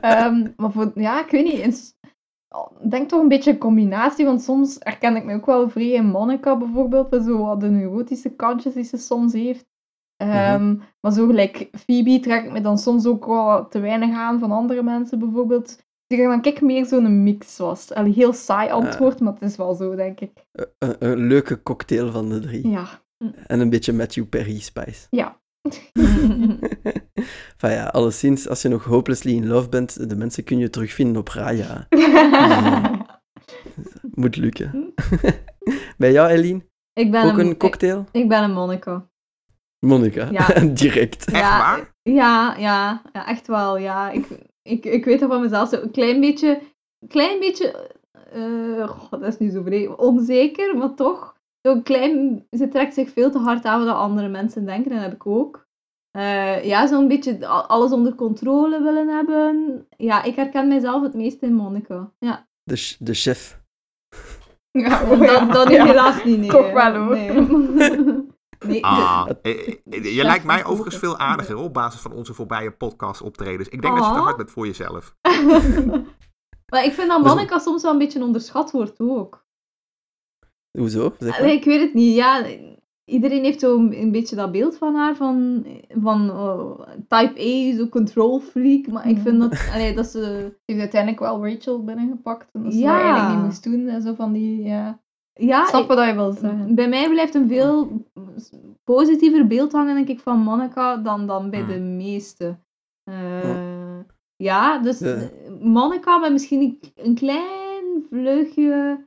[0.00, 1.94] ehm, maar voor, ja, ik weet niet.
[2.82, 5.90] Ik denk toch een beetje een combinatie, want soms herken ik me ook wel vrij
[5.90, 9.64] in Monica bijvoorbeeld, zo wat de neurotische kantjes die ze soms heeft.
[10.30, 14.38] Ehm, Maar zo gelijk Phoebe trek ik me dan soms ook wel te weinig aan
[14.38, 15.66] van andere mensen bijvoorbeeld.
[16.06, 17.92] Dus ik denk dat ik meer zo'n mix was.
[17.92, 20.30] Allee, heel saai antwoord, maar het is wel zo, denk ik.
[20.78, 22.68] Een, een leuke cocktail van de drie.
[22.68, 22.86] Ja.
[23.46, 25.06] En een beetje Matthew Perry spice.
[25.10, 25.40] Ja.
[27.56, 31.16] Van ja, alleszins, als je nog hopelessly in love bent, de mensen kun je terugvinden
[31.16, 31.86] op Raya.
[34.20, 34.94] Moet lukken.
[35.98, 36.60] Bij jou, Eline?
[36.92, 38.04] ik ben Ook een, een cocktail?
[38.12, 39.08] Ik, ik ben een Monica.
[39.84, 40.28] Monica.
[40.30, 40.46] Ja.
[40.82, 41.24] Direct.
[41.24, 41.92] Echt Ja, waar?
[42.02, 43.78] Ja, ja, ja, echt wel.
[43.78, 44.10] Ja.
[44.10, 44.26] Ik,
[44.62, 46.60] ik, ik weet dat van mezelf zo een klein beetje,
[47.08, 47.90] klein beetje,
[48.32, 51.32] eh, goh, dat is nu zo vreemd, onzeker, maar toch.
[51.62, 55.06] Zo'n klein, ze trekt zich veel te hard aan wat andere mensen denken, en dat
[55.06, 55.66] heb ik ook.
[56.10, 59.86] Eh, ja, zo'n beetje alles onder controle willen hebben.
[59.96, 62.10] Ja, ik herken mijzelf het meest in Monica.
[62.18, 63.60] Ja, De, de chef.
[64.70, 65.84] Ja, dat, dat ja.
[65.86, 66.38] helaas niet.
[66.38, 67.16] Nee, Toch wel, hoor.
[67.16, 68.22] Nee.
[68.66, 72.34] nee, Ah, eh, eh, je chef lijkt mij overigens veel aardiger op basis van onze
[72.34, 73.68] voorbije podcast optredens.
[73.68, 74.24] Ik denk dat je te Oh.
[74.24, 75.16] hard bent voor jezelf.
[76.72, 79.46] maar ik vind dat Monica soms wel een beetje onderschat wordt ook.
[80.78, 81.14] Hoezo?
[81.18, 81.40] Zeg maar.
[81.40, 82.14] Allee, ik weet het niet.
[82.16, 82.46] Ja,
[83.04, 87.88] iedereen heeft zo een beetje dat beeld van haar, van, van oh, type A, zo
[87.88, 88.86] control freak.
[88.86, 90.18] Maar ik vind dat, allee, dat ze...
[90.20, 92.48] Ze heeft uiteindelijk wel Rachel binnengepakt.
[92.52, 92.92] En dat ze Ja.
[92.92, 93.88] dat eigenlijk niet moest doen.
[93.88, 95.02] En zo van die, ja...
[95.40, 96.74] Ja, Snap wat je wil zeggen.
[96.74, 98.04] bij mij blijft een veel
[98.84, 101.68] positiever beeld hangen, denk ik, van Monica dan, dan bij Hmm.
[101.68, 102.56] de meeste.
[103.10, 103.98] Eh,
[104.36, 108.98] ja, dus de- Monica met misschien een, een klein vleugje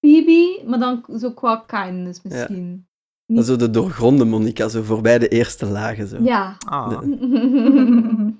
[0.00, 2.86] Phoebe, maar dan zo qua kindness misschien.
[3.26, 6.06] Is zo de doorgronde Monica, zo voorbij de eerste lagen.
[6.06, 6.18] Zo.
[6.22, 6.56] Ja.
[6.66, 7.00] Ah.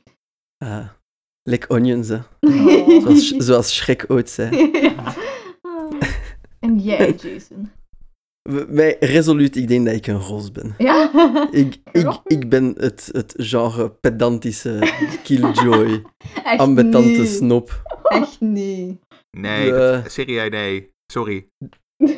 [0.64, 0.89] Ah,
[1.43, 2.18] like onions, hè.
[2.41, 3.01] Oh.
[3.03, 4.51] Zoals, zoals Shrek ooit zei.
[6.59, 7.70] En jij, Jason.
[8.51, 10.74] W- Mij resoluut, ik denk dat ik een ros ben.
[10.78, 11.11] Ja?
[11.51, 14.78] Ik, ik, ik ben het, het genre pedantische
[15.22, 16.03] killjoy,
[16.45, 17.28] Echt ambetante niet.
[17.28, 17.82] snop.
[18.03, 18.99] Echt niet.
[19.30, 20.90] Nee, dat- serieus, nee.
[21.12, 21.47] Sorry.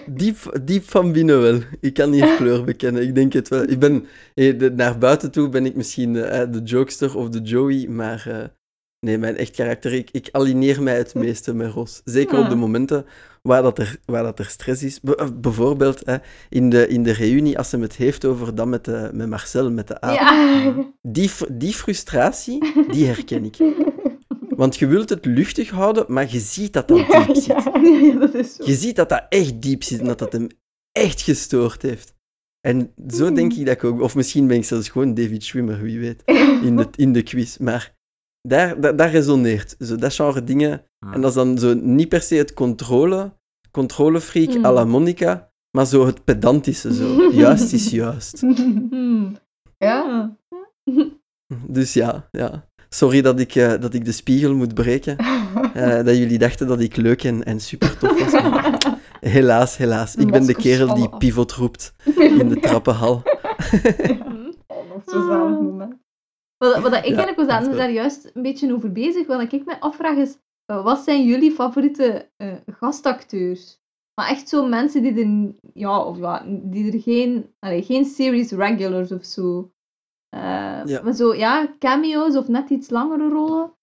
[0.07, 1.59] Diep, diep van binnen wel.
[1.81, 3.03] Ik kan hier kleur bekennen.
[3.03, 3.63] Ik denk het wel.
[3.63, 7.41] Ik ben, eh, de- naar buiten toe ben ik misschien eh, de jokester of de
[7.41, 8.45] Joey, maar eh,
[9.01, 12.01] nee, mijn echt karakter, ik, ik alineer mij het meeste met Ros.
[12.05, 13.07] Zeker op de momenten
[13.43, 15.01] waar, dat er, waar dat er stress is.
[15.01, 16.15] Eh, bijvoorbeeld eh,
[16.49, 19.71] in, de, in de reunie, als ze het heeft over dat met, de, met Marcel,
[19.71, 20.15] met de aap.
[20.15, 20.75] Ja.
[21.03, 23.57] Die, die frustratie, die herken ik.
[24.57, 27.47] Want je wilt het luchtig houden, maar je ziet dat dat diep zit.
[28.05, 28.65] ja, dat is zo.
[28.67, 30.47] Je ziet dat dat echt diep zit en dat dat hem
[30.93, 32.15] echt gestoord heeft.
[32.61, 34.01] En zo denk ik dat ik ook...
[34.01, 36.23] Of misschien ben ik zelfs gewoon David Schwimmer, wie weet,
[36.63, 37.57] in de, in de quiz.
[37.57, 37.96] Maar
[38.49, 39.75] daar, daar, daar resoneert.
[39.79, 40.83] Zo dat genre dingen.
[41.13, 43.33] En dat is dan zo niet per se het controle,
[43.71, 44.65] controlefreak Mm.
[44.65, 46.95] à la Monica, maar zo het pedantische.
[46.95, 47.05] Zo.
[47.43, 48.43] Juist is juist.
[49.79, 50.37] Ja?
[51.67, 52.69] Dus ja, ja.
[52.89, 55.17] Sorry dat ik, eh, dat ik de spiegel moet breken.
[55.75, 58.43] Eh, dat jullie dachten dat ik leuk en, en super tof was.
[58.43, 58.79] maar
[59.21, 60.15] helaas, helaas.
[60.17, 63.23] Ik ben de kerel die pivot roept in de trappenhal.
[64.67, 65.95] Oh, nog zo'n moment.
[66.59, 69.27] Wat, wat ik Ja, eigenlijk was wel- daar juist een beetje over bezig.
[69.27, 73.79] Wat ik me afvraag is, eh, wat zijn jullie favoriete eh, gastacteurs?
[74.21, 78.51] Maar echt zo mensen die er, ja, of ja, die er geen, allee, geen series
[78.51, 79.71] regulars of zo.
[80.29, 80.41] Eh,
[80.85, 81.03] Ja.
[81.03, 83.75] Maar zo, ja, cameo's of net iets langere rollen.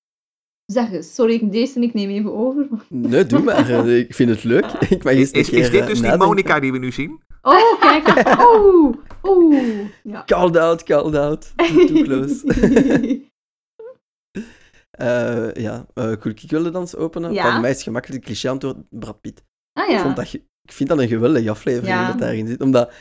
[0.65, 2.67] Zeg eens, sorry, ik- deze en ik neem even over.
[2.89, 3.69] Nee, doe maar.
[4.07, 4.65] Ik vind het leuk.
[4.65, 6.17] Ik mag eens een Is, is dit dus die.
[6.17, 7.21] Monica die we nu zien?
[7.41, 8.07] Oh, kijk.
[8.47, 8.93] Oh,
[9.23, 9.53] oh.
[10.03, 10.23] Ja.
[10.25, 11.51] Called out, called out.
[11.55, 12.43] Too close.
[14.93, 17.33] Eh, ja, uh, Cool Kick wilde dans openen.
[17.33, 17.51] Ja.
[17.51, 19.43] Van mij is het gemakkelijk cliché antwoord Brad Pitt.
[19.73, 20.23] Ah Ik, vond ja.
[20.23, 22.07] dat, ik vind dat een geweldige aflevering Ja.
[22.07, 22.61] dat daarin zit.
[22.61, 22.91] Omdat,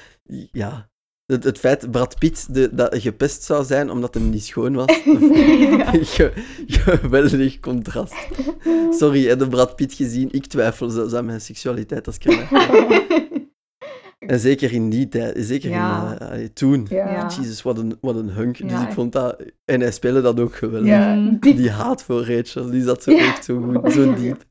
[0.53, 0.89] ja,
[1.27, 4.87] het, het feit Brad Pitt de, dat gepest zou zijn omdat hem niet schoon was.
[6.17, 6.33] Ge-
[6.67, 8.15] geweldig contrast.
[8.91, 10.29] Sorry, heb je Brad Pitt gezien?
[10.33, 12.25] Ik twijfel zelfs aan mijn seksualiteit als ik
[14.27, 16.11] En zeker in die tijd, zeker Ja.
[16.13, 16.87] in, eh, allee, toen.
[16.89, 17.27] Ja.
[17.37, 18.69] Jezus, wat een, wat een hunk.
[18.69, 19.43] Dus ik vond dat...
[19.65, 20.89] En hij speelde dat ook geweldig.
[20.89, 23.19] Ja, die, Die haat voor Rachel, die zat zo Ja.
[23.19, 24.45] echt zo goed, zo diep.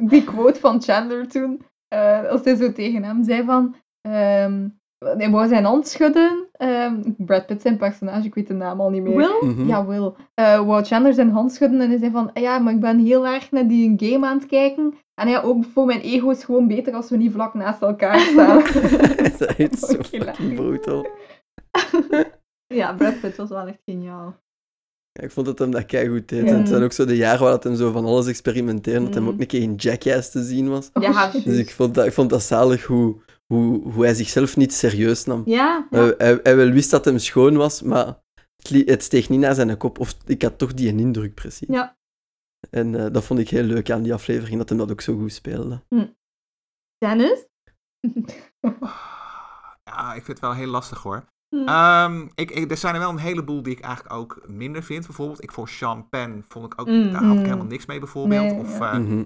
[0.00, 3.74] die quote van Chandler toen, eh, als hij zo tegen hem zei van...
[4.00, 4.68] ehm
[5.16, 6.48] hij wou zijn hand schudden.
[6.52, 9.16] ehm, Brad Pitt zijn personage, ik weet de naam al niet meer.
[9.16, 9.48] Will?
[9.50, 9.66] Mhm.
[9.68, 10.12] Ja, Will.
[10.34, 13.26] Eh wou Chandler zijn hand schudden en hij zei van, ja, maar ik ben heel
[13.26, 14.94] erg naar die game aan het kijken.
[15.22, 17.82] En ja, ook voor mijn ego is het gewoon beter als we niet vlak naast
[17.82, 18.58] elkaar staan.
[19.38, 21.06] dat is zo fucking brutal.
[22.74, 24.36] Ja, Brad Pitt was wel echt geniaal.
[25.12, 26.44] Ja, ik vond dat hem dat keigoed deed.
[26.44, 26.48] Ja.
[26.50, 29.14] En het zijn ook zo de jaren waar dat hem zo van alles experimenteerde, dat
[29.14, 29.28] hem Mm.
[29.28, 30.90] ook een keer in Jackass te zien was.
[31.00, 33.16] Ja, Dus ik vond dat, ik vond dat zalig hoe,
[33.46, 35.42] hoe, hoe hij zichzelf niet serieus nam.
[35.46, 35.86] ja.
[35.90, 38.06] Hij, hij, hij wel wist dat hem schoon was, maar
[38.62, 39.98] het, het steeg niet naar zijn kop.
[40.00, 41.68] Of ik had toch die indruk precies.
[41.68, 41.96] Ja.
[42.76, 45.18] En eh, dat vond ik heel leuk aan die aflevering, dat hij dat ook zo
[45.18, 45.82] goed speelde.
[46.98, 47.46] Dennis?
[49.84, 51.24] Ja, ik vind het wel heel lastig hoor.
[51.48, 51.68] Hm.
[51.68, 55.06] Ehm, ik, ik, er zijn er wel een heleboel die ik eigenlijk ook minder vind.
[55.06, 57.12] Bijvoorbeeld, ik voor Sean Penn vond ik ook, Mm.
[57.12, 58.50] daar had ik helemaal niks mee bijvoorbeeld.
[58.50, 58.92] Nee, of, ja.
[58.92, 59.24] eh, Mhm.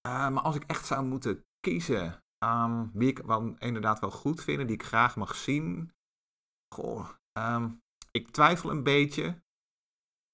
[0.00, 4.42] eh, maar als ik echt zou moeten kiezen, ehm, wie ik wel, inderdaad wel goed
[4.42, 5.92] vind en die ik graag mag zien.
[6.74, 7.68] Goh, ehm,
[8.10, 9.42] ik twijfel een beetje.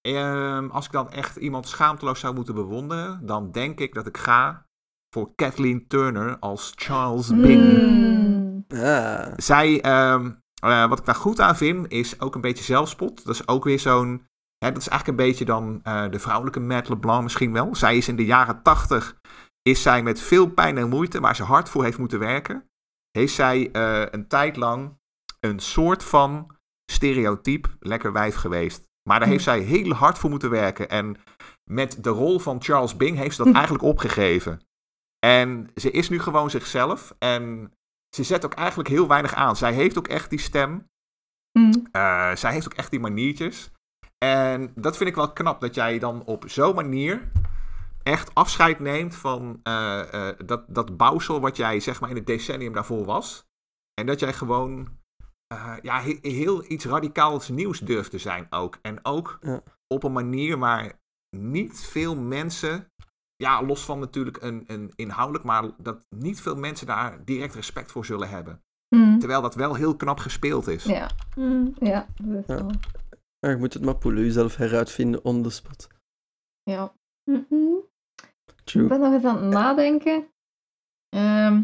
[0.05, 4.17] Ehm, als ik dan echt iemand schaamteloos zou moeten bewonderen, dan denk ik dat ik
[4.17, 4.67] ga
[5.15, 7.63] voor Kathleen Turner als Charles Bing.
[7.63, 8.65] Mm.
[8.69, 9.33] Ah.
[9.37, 10.31] Zij, ehm,
[10.63, 13.25] eh, wat ik daar goed aan vind, is ook een beetje zelfspot.
[13.25, 14.27] Dat is ook weer zo'n.
[14.59, 17.75] Hè, dat is eigenlijk een beetje dan eh, de vrouwelijke Matt LeBlanc misschien wel.
[17.75, 19.21] Zij is in de jaren tachtig.
[19.63, 22.69] Is zij met veel pijn en moeite, waar ze hard voor heeft moeten werken.
[23.11, 24.99] Heeft zij eh, een tijd lang
[25.41, 26.57] een soort van
[26.93, 28.93] stereotype lekker wijf geweest.
[29.09, 30.89] Maar daar heeft zij heel hard voor moeten werken.
[30.89, 31.17] En
[31.71, 34.61] met de rol van Charles Bing heeft ze dat eigenlijk opgegeven.
[35.19, 37.15] En ze is nu gewoon zichzelf.
[37.19, 37.73] En
[38.17, 39.57] ze zet ook eigenlijk heel weinig aan.
[39.57, 40.89] Zij heeft ook echt die stem.
[41.59, 41.89] Mm.
[41.93, 43.73] Eh, zij heeft ook echt die maniertjes.
[44.19, 47.31] En dat vind ik wel knap, dat jij dan op zo'n manier
[48.03, 52.27] echt afscheid neemt van eh, eh, dat, dat bouwsel wat jij zeg maar in het
[52.27, 53.47] decennium daarvoor was.
[53.95, 54.89] En dat jij gewoon
[55.47, 58.79] eh, ja, he- heel iets radicaals nieuws durft te zijn ook.
[58.83, 59.63] En ook Ja.
[59.87, 60.93] op een manier waar
[61.37, 62.93] niet veel mensen,
[63.37, 67.93] ja, los van natuurlijk een, een inhoudelijk, maar dat niet veel mensen daar direct respect
[67.93, 68.63] voor zullen hebben.
[68.97, 69.19] Mm.
[69.19, 70.85] Terwijl dat wel heel knap gespeeld is.
[70.85, 71.67] Ja, Hm.
[71.79, 72.71] ja, dat is wel.
[73.39, 75.89] Ja, je moet het maar poelen, jezelf heruitvinden on the spot.
[76.63, 76.93] Ja.
[77.31, 77.55] Mhm.
[78.47, 78.89] Ik True.
[78.89, 80.29] ben nog eens aan het nadenken.
[81.09, 81.63] Ehm,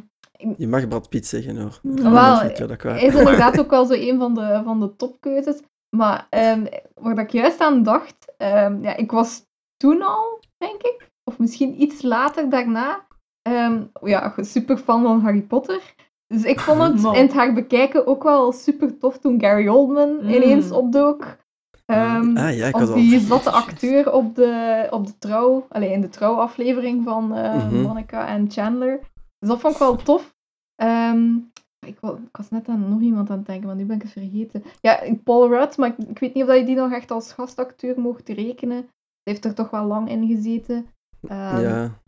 [0.57, 1.78] Je mag Brad Pitt zeggen hoor.
[1.82, 5.61] Wel, Ik dat hij is inderdaad ook wel zo een van de, van de topkeuzes.
[5.97, 9.43] Maar ehm waar ik juist aan dacht, ehm, ja, ik was
[9.76, 13.07] toen al, denk ik, of misschien iets later daarna,
[13.43, 15.80] ehm, ja, super fan van Harry Potter.
[16.26, 17.14] Dus ik vond het Man.
[17.14, 20.28] in het herbekijken ook wel super tof toen Gary Oldman Mm.
[20.28, 21.38] ineens opdook.
[21.86, 23.20] Ehm, ah ja, ik als die al...
[23.20, 27.80] zatte acteur op de, op de trouw, alleen in de trouwaflevering van eh Mhm.
[27.82, 29.01] Monica en Chandler.
[29.41, 30.34] Dus dat vond ik wel tof.
[30.74, 31.34] Ehm,
[31.86, 34.03] ik, wa- ik was net aan nog iemand aan het denken, maar nu ben ik
[34.03, 34.62] het vergeten.
[34.80, 38.01] Ja, Paul Rudd, maar ik, ik weet niet of je die nog echt als gastacteur
[38.01, 38.76] mocht rekenen.
[39.22, 40.86] Hij heeft er toch wel lang in gezeten.
[41.28, 41.99] Ehm, Ja.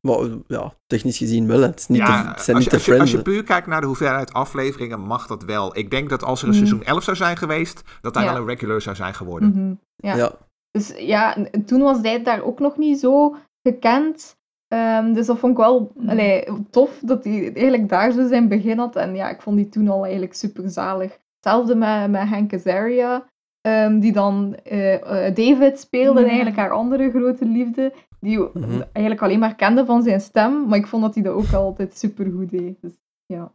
[0.00, 1.60] Maar ja, technisch gezien wel.
[1.60, 3.10] Het, is niet Ja, de, het zijn als, niet je, de als, je, als friends.
[3.10, 5.76] je puur kijkt naar de hoeveelheid afleveringen, mag dat wel.
[5.78, 6.58] Ik denk dat als er een Mm.
[6.58, 8.32] seizoen 11 zou zijn geweest, dat hij Ja.
[8.32, 9.48] wel een regular zou zijn geworden.
[9.48, 10.16] mhm, ja.
[10.16, 10.32] Ja.
[10.70, 13.36] Dus ja, en toen was hij daar ook nog niet zo
[13.68, 14.36] gekend.
[14.68, 16.08] Ehm, dus dat vond ik wel Mm.
[16.08, 18.96] allee, tof dat hij eigenlijk daar zo zijn begin had.
[18.96, 21.18] En ja, ik vond die toen al eigenlijk super zalig.
[21.40, 23.24] Hetzelfde met, met Hank Azaria,
[23.60, 24.94] ehm, die dan eh,
[25.26, 26.28] eh, David speelde, en Ja.
[26.30, 27.92] eigenlijk haar andere grote liefde.
[28.20, 28.82] Die Mhm.
[28.92, 31.98] eigenlijk alleen maar kende van zijn stem, maar ik vond dat hij dat ook altijd
[31.98, 32.80] super goed deed.
[32.80, 32.92] Dus
[33.26, 33.52] ja.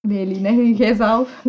[0.00, 1.42] Nee, jij zelf?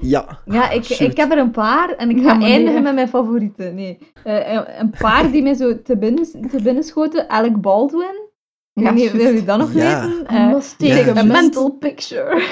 [0.00, 0.38] Ja.
[0.44, 1.00] Ja, ik, Shoot.
[1.10, 3.74] ik heb er een paar en ik ga nee, eindigen met mijn favorieten.
[3.74, 3.98] Nee.
[4.24, 7.28] Eh, een- een paar die mij zo te binnen, te binnen schoten.
[7.28, 8.24] Alec Baldwin.
[8.72, 9.26] Ik Ja, weet niet of juist.
[9.28, 10.00] jullie dat nog Ja.
[10.08, 10.20] weten.
[10.20, 10.24] I
[10.90, 12.34] Eh, a een mental mental picture.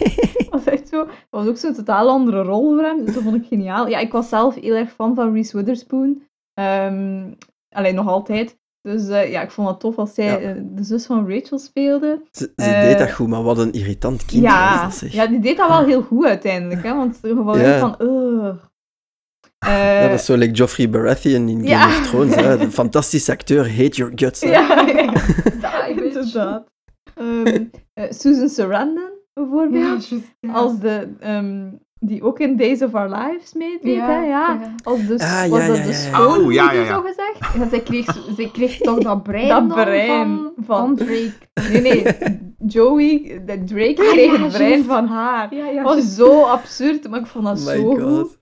[0.38, 1.04] dat was echt zo.
[1.04, 3.04] Dat was ook zo'n totaal andere rol voor hem.
[3.04, 3.88] Dus dat vond ik geniaal.
[3.88, 6.22] Ja, ik was zelf heel erg fan van Reese Witherspoon.
[6.54, 7.30] Ehm
[7.68, 8.58] alleen nog altijd.
[8.82, 10.38] Dus eh, ja, ik vond het tof als zij Ja.
[10.38, 12.22] eh, de zus van Rachel speelde.
[12.30, 15.12] Ze, ze Eh, deed dat goed, maar wat een irritant kind was Ja, dat, zeg.
[15.12, 16.82] ja, die deed dat wel heel goed uiteindelijk.
[16.82, 17.78] Hè, want er gewoon Ja.
[17.78, 17.96] van...
[19.58, 21.86] Eh, dat is zo like Joffrey Baratheon in Game Ja.
[21.86, 22.34] of Thrones.
[22.34, 22.58] Hè.
[22.60, 24.40] Een fantastische acteur, hate your guts.
[24.40, 24.48] hè.
[24.50, 26.66] Ja, inderdaad.
[27.14, 30.08] Ehm, eh, Susan Sarandon, bijvoorbeeld.
[30.52, 31.70] Als de, ehm,
[32.04, 34.58] die ook in Days of Our Lives meedeed, hè, ja.
[34.82, 35.92] Als de, Ah, was ja, dat ja, de ja, ja.
[35.92, 36.94] schoonmoeder, Oh, ja, ja, ja.
[36.94, 37.38] zo gezegd?
[37.58, 41.32] Ja, zij kreeg, zij kreeg toch dat brein Dat brein van, van- van Drake.
[41.72, 42.02] Nee, nee,
[42.66, 45.54] Joey, de Drake Ah, kreeg ja, het brein van haar.
[45.54, 45.82] Ja, ja.
[45.82, 48.00] Dat was zo absurd, maar ik vond dat Oh my zo god.
[48.00, 48.38] goed.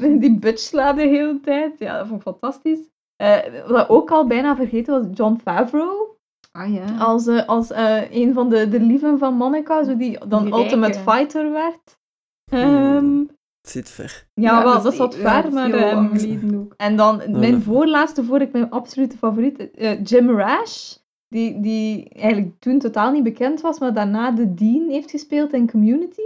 [0.00, 1.72] Ja, Die bitch slaat de hele tijd.
[1.78, 2.80] Ja, dat vond ik fantastisch.
[3.16, 3.36] Eh,
[3.66, 6.08] wat ik ook al bijna vergeten was John Favreau.
[6.52, 6.84] Ah ja.
[6.98, 10.54] Als, eh, als eh, een van de, de lieven van Monica, zo die dan Die
[10.54, 10.98] Ultimate.
[10.98, 11.98] Fighter werd.
[12.50, 13.18] Ehm,
[13.60, 14.26] Het zit ver.
[14.34, 15.70] ja, wel, dat is wat ja, ver, dat maar...
[15.72, 16.74] ehm, geleden ook.
[16.76, 20.94] en dan mijn voorlaatste voor ik mijn absolute favoriet, eh, Jim Rash.
[21.28, 25.70] Die, die eigenlijk toen totaal niet bekend was, maar daarna de Dean heeft gespeeld in
[25.70, 26.20] Community.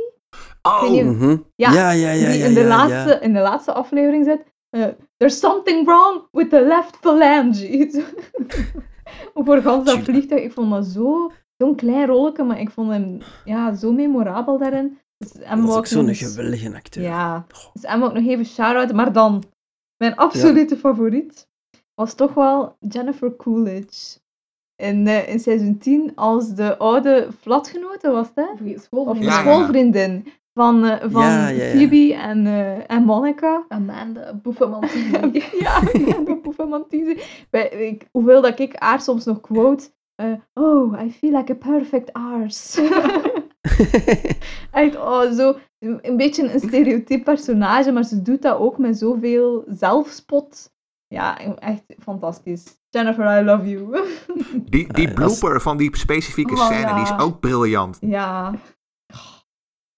[0.62, 1.36] Oh, Mhm.
[1.54, 2.28] Ja, ja, ja, ja.
[2.30, 3.20] die ja, in, de ja, laatste, ja.
[3.20, 4.44] in de laatste aflevering zit.
[4.70, 7.88] eh, There's something wrong with the left phalange.
[9.34, 10.42] Voor gans dat vliegtuig.
[10.42, 14.98] Ik vond dat zo, zo'n klein rolletje, maar ik vond hem ja, zo memorabel daarin.
[15.18, 17.02] Dus hem Dat is zo'n geweldige acteur.
[17.02, 18.92] Ja, dus hem ook nog even shout-out.
[18.92, 19.42] Maar dan,
[19.96, 21.48] mijn absolute favoriet
[21.94, 24.18] was toch wel Jennifer Coolidge.
[24.76, 28.42] In, in seizoen 10 als de oude flatgenote was hè?
[28.42, 29.28] Of Schoolvriendin.
[29.28, 29.40] Ja, ja.
[29.42, 31.70] schoolvriendin van, eh, van Ja, ja, ja.
[31.76, 33.64] Phoebe en, eh, en Monica.
[33.68, 35.42] Amanda Buffamantini.
[35.58, 35.80] ja,
[36.24, 37.22] de.
[37.50, 39.90] Bij- ik- Hoeveel dat ik haar soms nog quote.
[40.18, 42.82] Eh, oh, I feel like a perfect arse.
[44.70, 49.64] Echt, oh, zo een beetje een stereotyp personage, maar ze doet dat ook met zoveel
[49.66, 50.72] zelfspot.
[51.06, 52.64] Ja, echt fantastisch.
[52.88, 54.06] Jennifer, I love you.
[54.70, 57.98] die, die is- blooper van die specifieke Oh, scène, die is ook briljant.
[58.00, 58.54] ja.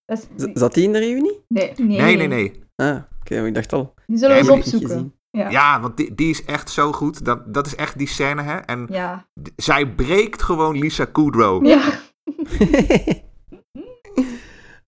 [0.04, 1.44] Dat is, Zat hij in de reunie?
[1.48, 1.72] Nee.
[1.76, 2.62] nee, Nee, nee, nee.
[2.76, 3.94] Ah, oké, ik dacht al.
[4.06, 5.14] Die zullen we eens opzoeken.
[5.30, 5.50] Ja.
[5.50, 7.24] Ja, want die, die is echt zo goed.
[7.24, 8.56] Dat, dat is echt die scène, hè.
[8.56, 9.26] En Ja.
[9.56, 11.66] zij breekt gewoon Lisa Kudrow.
[11.66, 11.82] ja.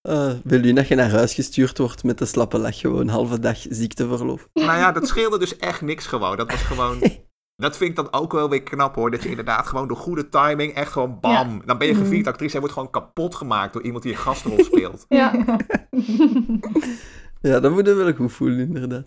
[0.03, 3.39] Eh, wil u dat je naar huis gestuurd wordt met de slappe lach, gewoon halve
[3.41, 4.49] dag ziekteverlof?
[4.53, 6.37] Nou ja, dat scheelde dus echt niks gewoon.
[6.37, 6.99] Dat was gewoon...
[7.57, 9.11] Dat vind ik dan ook wel weer knap hoor.
[9.11, 11.63] Dat je inderdaad gewoon door goede timing echt gewoon bam.
[11.65, 14.65] Dan ben je gevierd actrice en wordt gewoon kapot gemaakt door iemand die een gastrol
[14.65, 15.05] speelt.
[15.09, 15.33] Ja.
[17.41, 19.05] Ja, dat moet je wel goed voelen, inderdaad.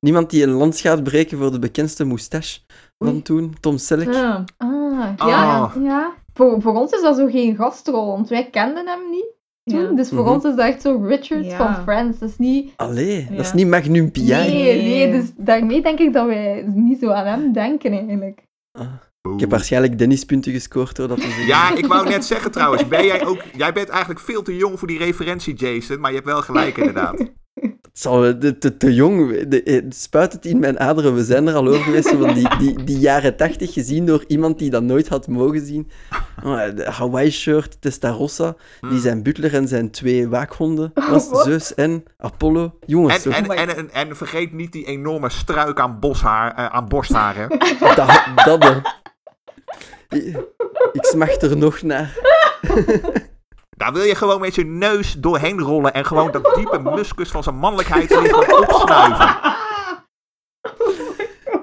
[0.00, 2.60] Niemand die een lans gaat breken voor de bekendste moustache
[2.98, 3.22] van Oei.
[3.22, 4.12] toen, Tom Selleck.
[4.12, 4.44] Ja.
[4.56, 4.74] Ah,
[5.18, 5.28] Oh.
[5.28, 6.14] Ja, ja.
[6.34, 9.26] Voor, voor ons is dat zo geen gastrol, want wij kenden hem niet
[9.64, 9.80] toen.
[9.80, 9.90] Ja.
[9.96, 10.32] dus voor Mhm.
[10.32, 11.56] ons is dat echt zo Richard Ja.
[11.56, 12.18] van Friends.
[12.18, 12.72] Dat is niet...
[12.76, 13.54] Allee, dat is Ja.
[13.54, 14.20] niet Magnum PI.
[14.22, 14.82] Nee, Nee.
[14.82, 18.42] nee, dus daarmee denk ik dat wij niet zo aan hem denken eigenlijk.
[18.78, 18.86] Ah,
[19.34, 21.22] ik heb waarschijnlijk Dennis-punten gescoord door dat.
[21.46, 22.88] Ja, ik wou net zeggen trouwens.
[22.88, 23.42] Ben jij ook...
[23.56, 26.00] Jij bent eigenlijk veel te jong voor die referentie, Jason.
[26.00, 27.24] Maar je hebt wel gelijk inderdaad.
[27.96, 29.48] Het zal te, te, te jong.
[29.48, 31.14] De, eh, spuit het in mijn aderen.
[31.14, 32.08] We zijn er al over geweest.
[32.08, 35.90] Van die, die, die jaren tachtig gezien door iemand die dat nooit had mogen zien.
[36.44, 38.54] Oh, de Hawaii-shirt, Testarossa.
[38.80, 39.00] Die Hmm.
[39.00, 40.90] zijn butler en zijn twee waakhonden.
[41.10, 41.28] Was?
[41.42, 42.78] Zeus en Apollo.
[42.86, 46.66] Jongens, En, zo- en, en, en, en vergeet niet die enorme struik aan, boshaar, eh,
[46.66, 47.36] aan borsthaar.
[47.36, 47.46] Hè.
[47.94, 48.80] dat, dat
[50.08, 50.36] ik,
[50.92, 52.16] ik smacht er nog naar.
[53.76, 57.42] Daar wil je gewoon met je neus doorheen rollen en gewoon dat diepe muskus van
[57.42, 58.16] zijn mannelijkheid
[58.60, 59.36] opsnuiven.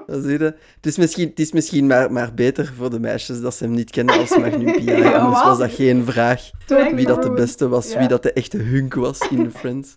[0.06, 0.44] Dat zie je.
[0.76, 3.72] Het is misschien, het is misschien maar, maar beter voor de meisjes dat ze hem
[3.72, 5.04] niet kennen als Magnum PI.
[5.04, 6.50] Anders was dat geen vraag
[6.94, 7.98] wie dat de beste was, Ja.
[7.98, 9.96] wie dat de echte hunk was in Friends.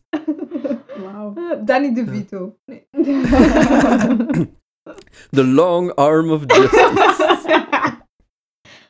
[1.04, 1.34] Wauw.
[1.36, 2.56] Eh, Danny DeVito.
[2.66, 2.88] Nee.
[5.30, 7.64] The long arm of justice.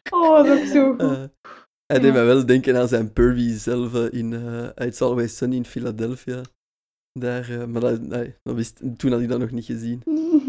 [0.10, 1.30] oh, dat is ook zo goed.
[1.88, 5.56] Hij deed mij wel denken aan zijn Purvey zelf eh, in eh, It's Always Sunny
[5.56, 6.42] in Philadelphia.
[7.20, 10.02] Daar, eh, maar dat, nee, dat wist, toen had ik dat nog niet gezien.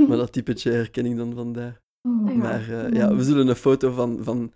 [0.09, 1.81] Maar dat typetje herken ik dan vandaar.
[2.09, 4.53] Oh, Maar eh, ja, we zullen een foto van, van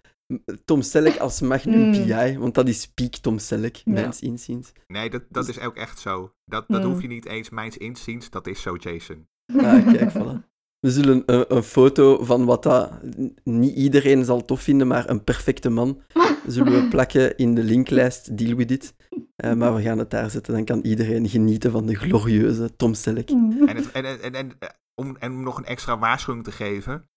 [0.64, 1.92] Tom Selleck als Magnum Mm.
[1.92, 3.92] PI, want dat is peak Tom Selleck, Ja.
[3.92, 4.72] mijns inziens.
[4.86, 6.32] Nee, dat, dat is ook echt zo.
[6.44, 8.30] Dat, dat hoef je niet eens mijns inziens.
[8.30, 9.26] Dat is zo, Jason.
[9.56, 10.50] Ah, kijk, voilà.
[10.80, 12.90] We zullen een, een foto van wat dat
[13.44, 16.00] niet iedereen zal tof vinden, maar een perfecte man,
[16.46, 18.94] zullen we plakken in de linklijst Deal With It.
[19.36, 22.94] Eh, maar we gaan het daar zetten, dan kan iedereen genieten van de glorieuze Tom
[22.94, 23.30] Selleck.
[23.30, 23.68] Mm.
[23.68, 24.58] En, het, en, en,
[24.94, 27.08] om, en om nog een extra waarschuwing te geven.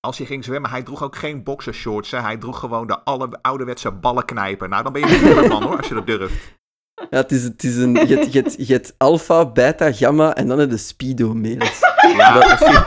[0.00, 2.10] Als je ging zwemmen, hij droeg ook geen boxershorts.
[2.10, 2.20] Hè.
[2.20, 4.68] Hij droeg gewoon de alle ouderwetse ballenknijper.
[4.68, 6.60] Nou, dan ben je een man hoor, als je dat durft.
[6.94, 7.92] Ja, het is, het is een...
[7.92, 11.80] Je hebt, je, hebt, je hebt alpha, beta, gamma en dan heb je de speedo-mails.
[12.16, 12.80] Ja, precies.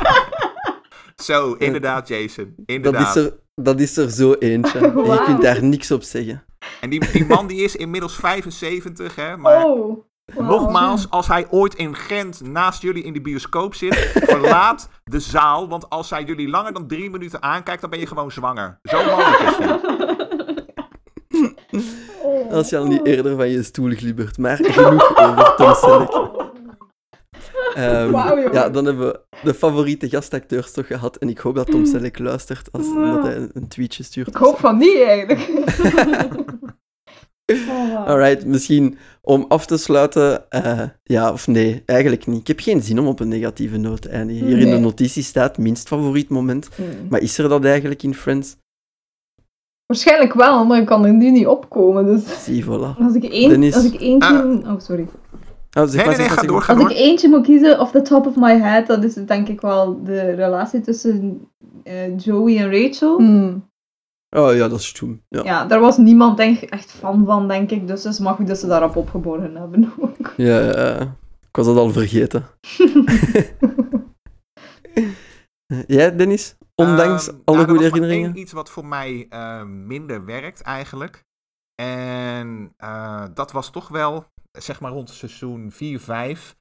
[1.23, 2.53] Zo, inderdaad, Jason.
[2.57, 3.15] Dat Inderdaad.
[3.15, 4.79] is, er, dat is er zo eentje.
[4.79, 6.43] En Je kunt daar niks op zeggen.
[6.81, 9.37] En die, die man die is inmiddels 75, hè.
[9.37, 10.03] Maar Oh.
[10.33, 10.49] Wow.
[10.49, 13.95] nogmaals, als hij ooit in Gent naast jullie in de bioscoop zit,
[14.31, 15.67] verlaat de zaal.
[15.69, 18.79] Want als hij jullie langer dan drie minuten aankijkt, dan ben je gewoon zwanger.
[18.83, 19.79] Zo mogelijk is hij.
[22.21, 22.51] Oh.
[22.51, 24.37] Als je al niet eerder van je stoel glibbert.
[24.37, 26.09] Maar genoeg over Tom Selleck.
[27.75, 31.15] Ehm, ja, dan hebben we de favoriete gastacteurs toch gehad.
[31.15, 34.27] En ik hoop dat Tom Selleck luistert als dat hij een, tweetje stuurt.
[34.27, 35.49] Ik hoop van niet eigenlijk.
[37.53, 38.07] Oh, wow.
[38.07, 40.49] Alright, misschien om af te sluiten.
[40.49, 42.39] eh, ja of nee, eigenlijk niet.
[42.39, 44.47] Ik heb geen zin om op een negatieve noot te eindigen.
[44.47, 46.69] Hier in de notitie staat minst favoriet moment.
[46.75, 46.85] Hmm.
[47.09, 48.55] Maar is er dat eigenlijk in Friends?
[49.85, 52.05] Waarschijnlijk wel, maar ik kan er nu niet opkomen.
[52.05, 52.97] Dus Zie, voilà.
[52.99, 53.75] als ik, één, Dennis.
[53.75, 54.61] als ik eentje...
[54.63, 54.73] Ah.
[54.73, 55.07] oh, sorry.
[55.77, 56.91] Oh, Nee, nee, nee, ga door, ga Als door.
[56.91, 59.61] ik eentje moet kiezen, off the top of my head, dat is het denk ik
[59.61, 61.47] wel de relatie tussen
[61.83, 63.17] eh, Joey en Rachel.
[63.17, 63.69] Hmm.
[64.29, 65.21] Oh ja, dat is toen.
[65.29, 65.43] Ja.
[65.43, 67.87] Ja, daar was niemand denk, echt fan van, denk ik.
[67.87, 70.33] Dus het is maar goed dat ze daarop opgeborgen hebben ook.
[70.37, 70.99] Ja,
[71.47, 72.45] ik was dat al vergeten.
[75.87, 76.55] Jij, Dennis?
[76.75, 78.25] Ondanks Ehm, alle nou, goede herinneringen?
[78.33, 81.23] één iets wat voor mij eh, minder werkt eigenlijk.
[81.75, 84.25] En eh, dat was toch wel,
[84.57, 86.55] zeg maar rond seizoen 4, 5.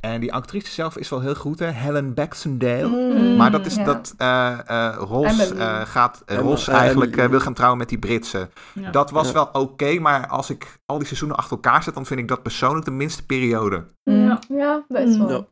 [0.00, 1.66] En die actrice zelf is wel heel goed, hè?
[1.66, 2.86] Helen Baxendale.
[3.18, 3.84] Mm, Maar dat is ja.
[3.84, 5.60] dat eh, eh, Ross, Emily.
[5.60, 8.48] eh, gaat, eh, eigenlijk wil gaan trouwen met die Britse.
[8.74, 8.90] Ja.
[8.90, 9.32] Dat was Ja.
[9.32, 12.42] wel oké, maar als ik al die seizoenen achter elkaar zet, dan vind ik dat
[12.42, 13.84] persoonlijk de minste periode.
[14.02, 14.38] Ja.
[14.48, 15.26] Ja, dat is Mm.
[15.26, 15.48] wel.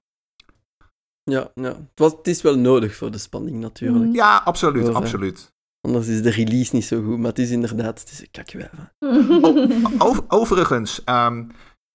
[1.24, 1.51] Ja.
[1.55, 1.68] Ja.
[1.68, 4.05] Het, was, het is wel nodig voor de spanning natuurlijk.
[4.05, 4.14] Mm.
[4.14, 5.53] Ja, absoluut, absoluut.
[5.80, 7.18] Anders is de release niet zo goed.
[7.18, 8.70] Maar het is inderdaad, het is een kakwijf.
[9.99, 11.44] Over- overigens, ehm,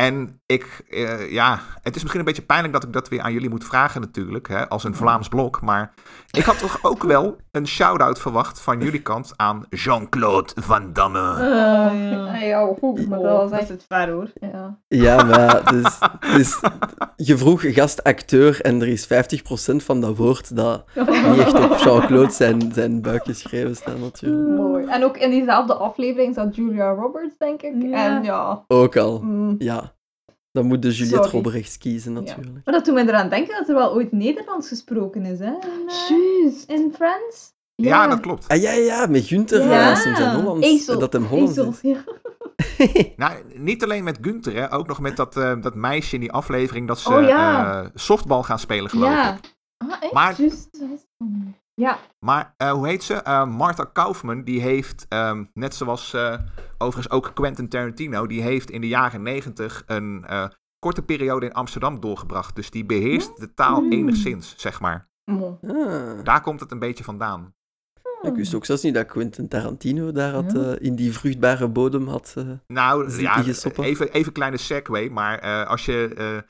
[0.08, 3.34] en ik, eh, ja, het is misschien een beetje pijnlijk dat ik dat weer aan
[3.34, 5.94] jullie moet vragen natuurlijk, hè, als een Vlaams blok, maar
[6.32, 11.34] ik had toch ook wel een shout-out verwacht van jullie kant aan Jean-Claude Van Damme.
[11.34, 12.74] Eh, ja.
[12.80, 13.70] goed, maar dat was echt...
[13.70, 14.32] het ver hoor.
[14.34, 14.78] Ja.
[14.88, 16.00] Ja, maar dus,
[16.36, 16.60] dus,
[17.16, 19.08] je vroeg gastacteur en er is
[19.74, 24.50] 50% van dat woord dat niet echt op Jean-Claude zijn, zijn buik geschreven staat natuurlijk.
[24.62, 24.86] Mooi.
[24.86, 27.74] En ook in diezelfde aflevering zat Julia Roberts, denk ik.
[27.82, 28.06] Ja.
[28.06, 28.64] En ja...
[28.68, 29.22] Ook al.
[29.22, 29.56] mm.
[29.58, 29.93] Ja.
[30.54, 31.32] Dan moet de Juliette Sorry.
[31.32, 32.66] Robbrechts kiezen natuurlijk.
[32.66, 35.46] Maar dat doet mij eraan denken dat er wel ooit Nederlands gesproken is, hè?
[35.54, 36.70] In, eh, Juist.
[36.70, 37.54] in Friends?
[37.76, 38.48] Ja, dat klopt.
[38.48, 39.90] Ah ja, ja, met Gunther Ja.
[39.90, 40.68] als hem zijn Hollands.
[40.68, 41.00] Ezel.
[41.00, 41.82] Dat hem Hollands Ezel, is.
[41.82, 42.04] ja.
[43.16, 46.32] Nou, niet alleen met Gunther, hè, ook nog met dat, eh, dat meisje in die
[46.32, 47.82] aflevering dat ze Oh, ja.
[47.84, 49.34] eh, softbal gaan spelen, geloof Ja.
[49.34, 49.56] ik.
[49.78, 50.14] Ah, echt?
[50.14, 50.70] Maar- Juist.
[51.76, 52.00] Ja.
[52.20, 53.14] Maar eh, hoe heet ze?
[53.14, 56.40] Eh, Martha Kaufman, die heeft, ehm, net zoals eh,
[56.78, 60.46] overigens ook Quentin Tarantino, die heeft in de jaren negentig een eh,
[60.80, 62.56] korte periode in Amsterdam doorgebracht.
[62.56, 63.92] Dus die beheerst de taal Mm.
[63.92, 65.10] enigszins, zeg maar.
[65.26, 66.24] Ah.
[66.24, 67.54] Daar komt het een beetje vandaan.
[68.22, 70.60] Ik wist ook zelfs niet dat Quentin Tarantino daar had, Ja.
[70.74, 72.34] eh, in die vruchtbare bodem had.
[72.38, 73.44] eh, Nou, ja,
[73.78, 76.44] even, even kleine segue, maar eh, als je...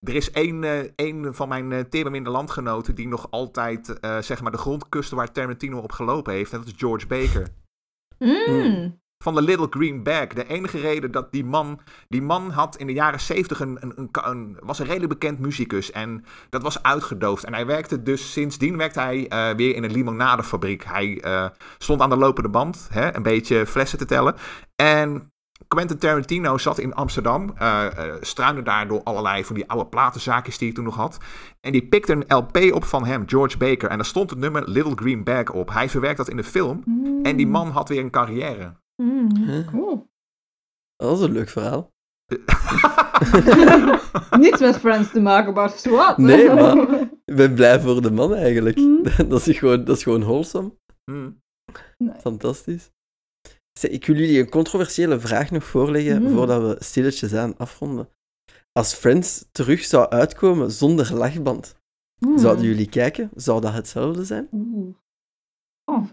[0.00, 4.52] er is één, eh, één van mijn uh, landgenoten die nog altijd eh, zeg maar
[4.52, 6.52] de grond kuste waar Tarantino op gelopen heeft.
[6.52, 7.48] En dat is George Baker.
[8.18, 8.98] Mm.
[9.24, 10.26] van de Little Green Bag.
[10.26, 11.80] De enige reden dat die man...
[12.08, 15.38] Die man had in de jaren zeventig een, een, een, een- was een redelijk bekend
[15.38, 15.90] muzikus.
[15.90, 17.44] En dat was uitgedoofd.
[17.44, 18.32] En hij werkte dus...
[18.32, 20.84] Sindsdien werkte hij eh, weer in een limonadefabriek.
[20.84, 21.48] Hij eh,
[21.78, 22.88] stond aan de lopende band.
[22.92, 24.34] Hè, een beetje flessen te tellen.
[24.76, 25.32] En...
[25.68, 30.58] Quentin Tarantino zat in Amsterdam, eh eh, struinde daar door allerlei van die oude platenzaakjes
[30.58, 31.18] die ik toen nog had.
[31.60, 33.90] En die pikte een LP op van hem, George Baker.
[33.90, 35.72] En daar stond het nummer Little Green Bag op.
[35.72, 36.82] Hij verwerkt dat in de film.
[37.22, 38.72] En die man had weer een carrière.
[39.02, 39.64] Mm.
[39.70, 40.08] Cool.
[40.96, 41.92] Dat is een leuk verhaal.
[44.38, 46.16] Niets met Friends te maken, maar zwart.
[46.16, 46.76] Nee, maar
[47.24, 48.76] ik ben blij voor de man eigenlijk.
[48.76, 49.02] Mm.
[49.28, 50.72] Dat is gewoon, dat is gewoon wholesome.
[52.20, 52.90] Fantastisch.
[53.80, 56.34] Ik wil jullie een controversiële vraag nog voorleggen Mm.
[56.34, 58.08] voordat we stilletjes aan afronden.
[58.72, 61.78] Als Friends terug zou uitkomen zonder lachband,
[62.18, 62.38] Mm.
[62.38, 63.30] zouden jullie kijken?
[63.34, 64.48] Zou dat hetzelfde zijn?
[64.52, 64.94] Oeh.
[65.84, 66.04] Oh.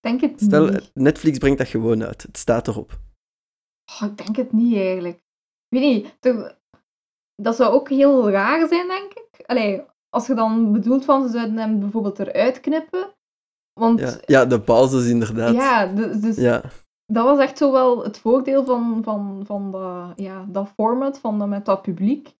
[0.00, 0.90] Denk het Stel, niet.
[0.94, 2.22] Netflix brengt dat gewoon uit.
[2.22, 2.98] Het staat erop.
[3.92, 5.16] Oh, ik denk het niet eigenlijk.
[5.68, 6.16] Ik weet niet.
[6.20, 6.58] toch-
[7.34, 9.46] dat zou ook heel raar zijn, denk ik.
[9.46, 13.14] Allee, als je dan bedoelt van ze zouden hem bijvoorbeeld eruit knippen.
[13.74, 15.96] Want Ja, ja, ja de pauzes inderdaad.
[15.96, 16.62] dus, dus Ja.
[17.06, 21.38] dat was echt zo wel het voordeel van, van, van dat, ja, dat format, van
[21.38, 22.34] dat met dat publiek.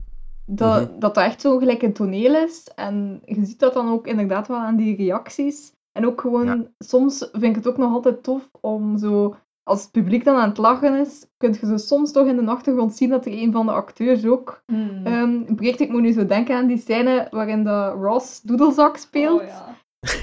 [0.47, 0.99] Dat, Mhm.
[1.01, 2.69] dat dat echt zo gelijk een toneel is.
[2.75, 5.73] En je ziet dat dan ook inderdaad wel aan die reacties.
[5.93, 6.63] En ook gewoon, Ja.
[6.79, 10.49] soms vind ik het ook nog altijd tof om zo als het publiek dan aan
[10.49, 13.53] het lachen is, kun je zo soms toch in de achtergrond zien dat er een
[13.53, 14.63] van de acteurs ook
[15.05, 15.81] um, breekt.
[15.81, 19.41] Ik moet nu zo denken aan die scène waarin de Ross Doedelzak speelt.
[19.41, 19.77] Oh, ja.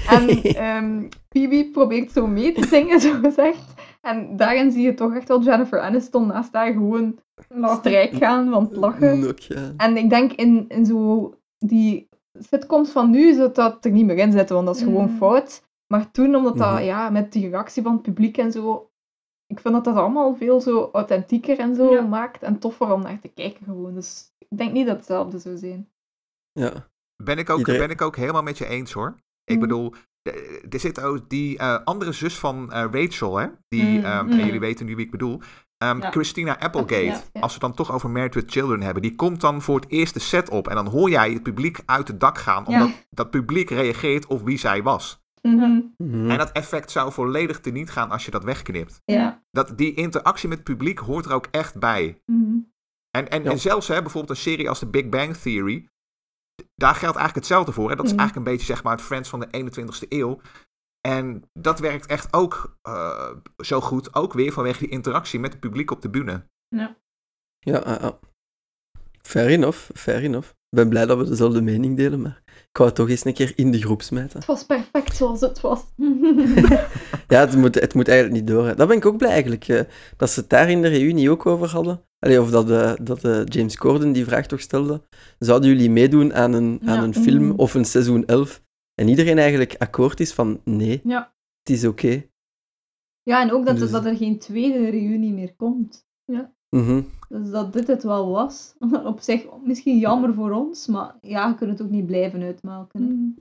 [0.08, 3.74] En ehm Phoebe probeert zo mee te zingen, zo gezegd.
[4.00, 7.18] En daarin zie je toch echt wel Jennifer Aniston naast haar gewoon
[7.78, 9.34] strijk gaan van het lachen.
[9.36, 9.72] Ja.
[9.76, 12.08] En ik denk in, in zo die
[12.38, 15.16] sitcoms van nu zou dat er niet meer in zitten, want dat is gewoon Mm.
[15.16, 15.62] fout.
[15.86, 16.82] Maar toen, omdat dat, Mhm.
[16.82, 18.90] ja, met die reactie van het publiek en zo,
[19.46, 22.00] ik vind dat dat allemaal veel zo authentieker en zo Ja.
[22.02, 23.94] maakt en toffer om naar te kijken gewoon.
[23.94, 25.88] Dus ik denk niet dat het hetzelfde zou zijn.
[26.52, 26.88] ja.
[27.22, 29.14] Ben ik, ook, Iedereen- ben ik ook helemaal met je eens hoor.
[29.50, 29.66] Ik Mhm.
[29.66, 29.94] bedoel,
[30.70, 33.46] er zit ook die eh, andere zus van eh, Rachel, hè?
[33.68, 34.04] Die, Mhm.
[34.04, 35.40] ehm, en jullie weten nu wie ik bedoel.
[35.78, 36.10] Ehm, Ja.
[36.10, 37.40] Christina Applegate, Ja, ja.
[37.40, 39.90] als we het dan toch over Married with Children hebben, die komt dan voor het
[39.90, 40.68] eerst de set op.
[40.68, 42.72] En dan hoor jij het publiek uit het dak gaan, Ja.
[42.82, 45.22] omdat dat publiek reageert op wie zij was.
[45.42, 45.80] Mhm.
[46.30, 49.02] En dat effect zou volledig teniet gaan als je dat wegknipt.
[49.04, 49.42] Ja.
[49.50, 52.22] Dat, die interactie met het publiek hoort er ook echt bij.
[52.26, 52.56] Mhm.
[53.10, 53.50] En, en, Ja.
[53.50, 55.88] en zelfs hè, bijvoorbeeld een serie als The Big Bang Theory.
[56.74, 57.90] Daar geldt eigenlijk hetzelfde voor.
[57.90, 57.96] Hè?
[57.96, 58.20] Dat is Mhm.
[58.20, 60.40] eigenlijk een beetje zeg maar het Friends van de 21ste eeuw.
[61.08, 64.14] En dat werkt echt ook eh, zo goed.
[64.14, 66.42] Ook weer vanwege die interactie met het publiek op de bühne.
[67.58, 68.12] Ja, ah, ah.
[69.22, 70.48] fair enough, fair enough.
[70.48, 73.34] Ik ben blij dat we dezelfde mening delen, maar ik wou het toch eens een
[73.34, 74.38] keer in de groep smijten.
[74.38, 75.84] Het was perfect zoals het was.
[77.28, 78.66] Ja, het moet, het moet eigenlijk niet door.
[78.66, 78.74] hè.
[78.74, 79.80] Dat ben ik ook blij eigenlijk, eh,
[80.16, 82.04] dat ze het daar in de reunie ook over hadden.
[82.20, 85.02] Allee, of dat, eh, dat eh, James Corden die vraag toch stelde.
[85.38, 87.02] Zouden jullie meedoen aan een, aan Ja.
[87.02, 87.56] een film Mhm.
[87.58, 88.62] of een seizoen 11?
[88.94, 91.34] En iedereen eigenlijk akkoord is van nee, Ja.
[91.62, 92.24] het is oké.
[93.22, 96.06] ja, en ook dat, Dus- dat er geen tweede reunie meer komt.
[96.76, 97.02] Mhm.
[97.28, 98.74] Dus dat dit het wel was.
[99.04, 103.00] Op zich misschien jammer voor ons, maar ja, je kunt het ook niet blijven uitmelken.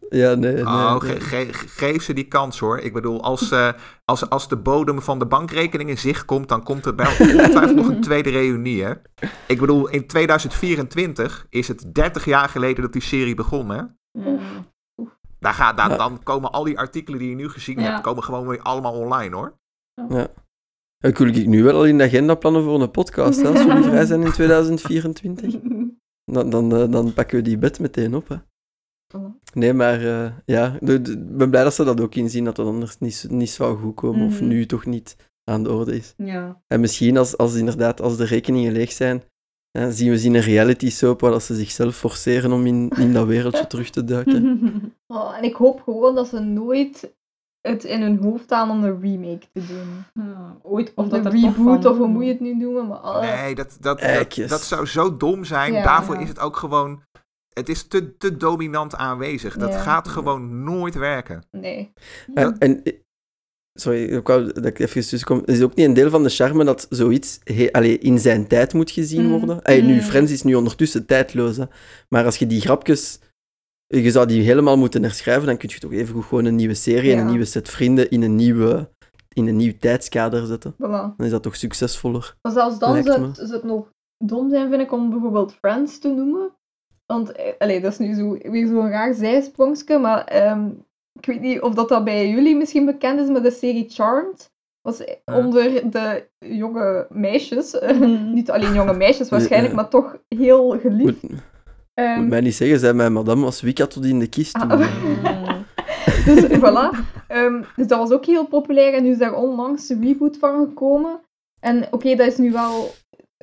[0.10, 0.18] hè.
[0.18, 0.64] Ja, nee, nee.
[0.66, 1.20] Oh, nee.
[1.20, 2.80] ge- ge- geef ze die kans hoor.
[2.80, 3.70] Ik bedoel, als, eh,
[4.06, 7.20] als, als de bodem van de bankrekening in zicht komt, dan komt er bij ons
[7.34, 8.84] ongetwijfeld nog een tweede reunie.
[8.84, 8.94] Hè?
[9.48, 13.70] Ik bedoel, in 2024 is het 30 jaar geleden dat die serie begon.
[13.70, 13.82] Hè?
[14.12, 14.38] Ja.
[15.40, 15.88] Daar gaat, Ja.
[15.98, 17.86] Dan komen al die artikelen die je nu gezien Ja.
[17.92, 19.58] hebt, komen gewoon weer allemaal online hoor.
[21.04, 23.64] Ik wil ik nu wel al in de agenda plannen voor een podcast, hè, als
[23.64, 25.56] jullie vrij zijn in 2024.
[26.32, 28.28] Dan, dan, eh, dan pakken we die bed meteen op.
[28.28, 28.36] Hè.
[29.18, 29.54] Voilà.
[29.54, 32.98] Nee, maar eh, ja, ik ben blij dat ze dat ook inzien, dat dat anders
[33.00, 34.48] niet, niet zou goed komen, of Mhm.
[34.48, 36.14] nu toch niet aan de orde is.
[36.18, 36.62] Ja.
[36.68, 39.24] En misschien als, als inderdaad, als de rekeningen leeg zijn,
[39.72, 43.14] hè, zien we zien een reality soap waar dat ze zichzelf forceren om in, in
[43.14, 44.44] dat wereldje terug te duiken.
[45.08, 47.16] Oh, en ik hoop gewoon dat ze nooit
[47.62, 50.24] het in hun hoofd halen om een remake te doen.
[50.26, 52.56] Ja, Ooit Of komt een dat er toch reboot, of hoe moet je het nu
[52.56, 52.88] noemen.
[52.88, 55.74] Maar, oh, Nee, dat, dat, dat, dat zou zo dom zijn.
[55.74, 55.84] Ja.
[55.84, 56.22] Daarvoor Ja.
[56.22, 57.02] is het ook gewoon.
[57.54, 59.58] Het is te, te dominant aanwezig.
[59.58, 59.80] Dat Ja.
[59.80, 61.44] gaat gewoon nooit werken.
[61.52, 61.92] nee.
[62.34, 62.84] En, en
[63.74, 65.38] sorry, ik wou dat ik even tussenkom.
[65.40, 68.48] Het is ook niet een deel van de charme dat zoiets he, allee, in zijn
[68.48, 69.30] tijd moet gezien Mm.
[69.30, 69.62] worden.
[69.62, 70.02] Allee, nu, Mm.
[70.02, 71.66] Friends is nu ondertussen tijdloos, hè.
[72.10, 73.20] maar als je die grapjes,
[73.98, 76.74] je zou die helemaal moeten herschrijven, dan kun je toch even goed gewoon een nieuwe
[76.74, 77.22] serie en Ja.
[77.24, 78.90] een nieuwe set vrienden in een, nieuwe,
[79.34, 80.74] in een nieuw tijdskader zetten.
[80.74, 80.78] Voilà.
[81.16, 82.36] Dan is dat toch succesvoller.
[82.42, 83.92] Maar zelfs dan zou het, zou het nog
[84.26, 86.52] dom zijn, vind ik, om bijvoorbeeld Friends te noemen.
[87.06, 90.68] Want, eh, allee, dat is nu zo, weer zo'n raar zijsprongske, maar ehm,
[91.20, 94.52] ik weet niet of dat, dat bij jullie misschien bekend is, maar de serie Charmed
[94.82, 95.38] was eh, Ja.
[95.38, 98.34] onder de jonge meisjes, Mhm.
[98.34, 101.24] niet alleen jonge meisjes waarschijnlijk, maar toch heel geliefd.
[102.00, 104.56] Moet, Ehm, moet mij niet zeggen, zei mijn madame was Wicca tot in de kist.
[104.56, 104.88] Ah, toen.
[106.26, 106.98] Dus voilà.
[107.28, 110.66] Ehm, dus dat was ook heel populair en nu is daar onlangs een reboot van
[110.68, 111.22] gekomen.
[111.60, 112.92] En oké, dat is nu wel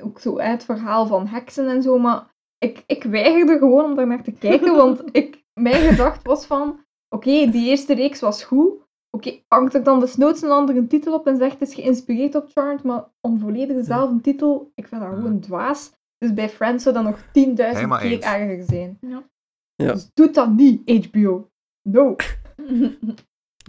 [0.03, 3.95] ook zo hè, het verhaal van heksen en zo, maar ik, ik weigerde gewoon om
[3.95, 6.79] daar naar te kijken, want ik, mijn gedachte was van,
[7.09, 8.85] oké, die eerste reeks was goed.
[9.09, 12.49] Oké, hangt er dan desnoods een andere titel op en zegt het is geïnspireerd op
[12.53, 15.91] Charmed, maar om volledig dezelfde titel, ik vind dat gewoon dwaas.
[16.17, 18.23] Dus bij Friends zou dat nog 10.000 Helemaal keer eens.
[18.25, 18.97] erger zijn.
[19.01, 19.23] Ja.
[19.75, 19.93] Ja.
[19.93, 21.49] Dus doe dat niet, HBO.
[21.89, 22.15] No.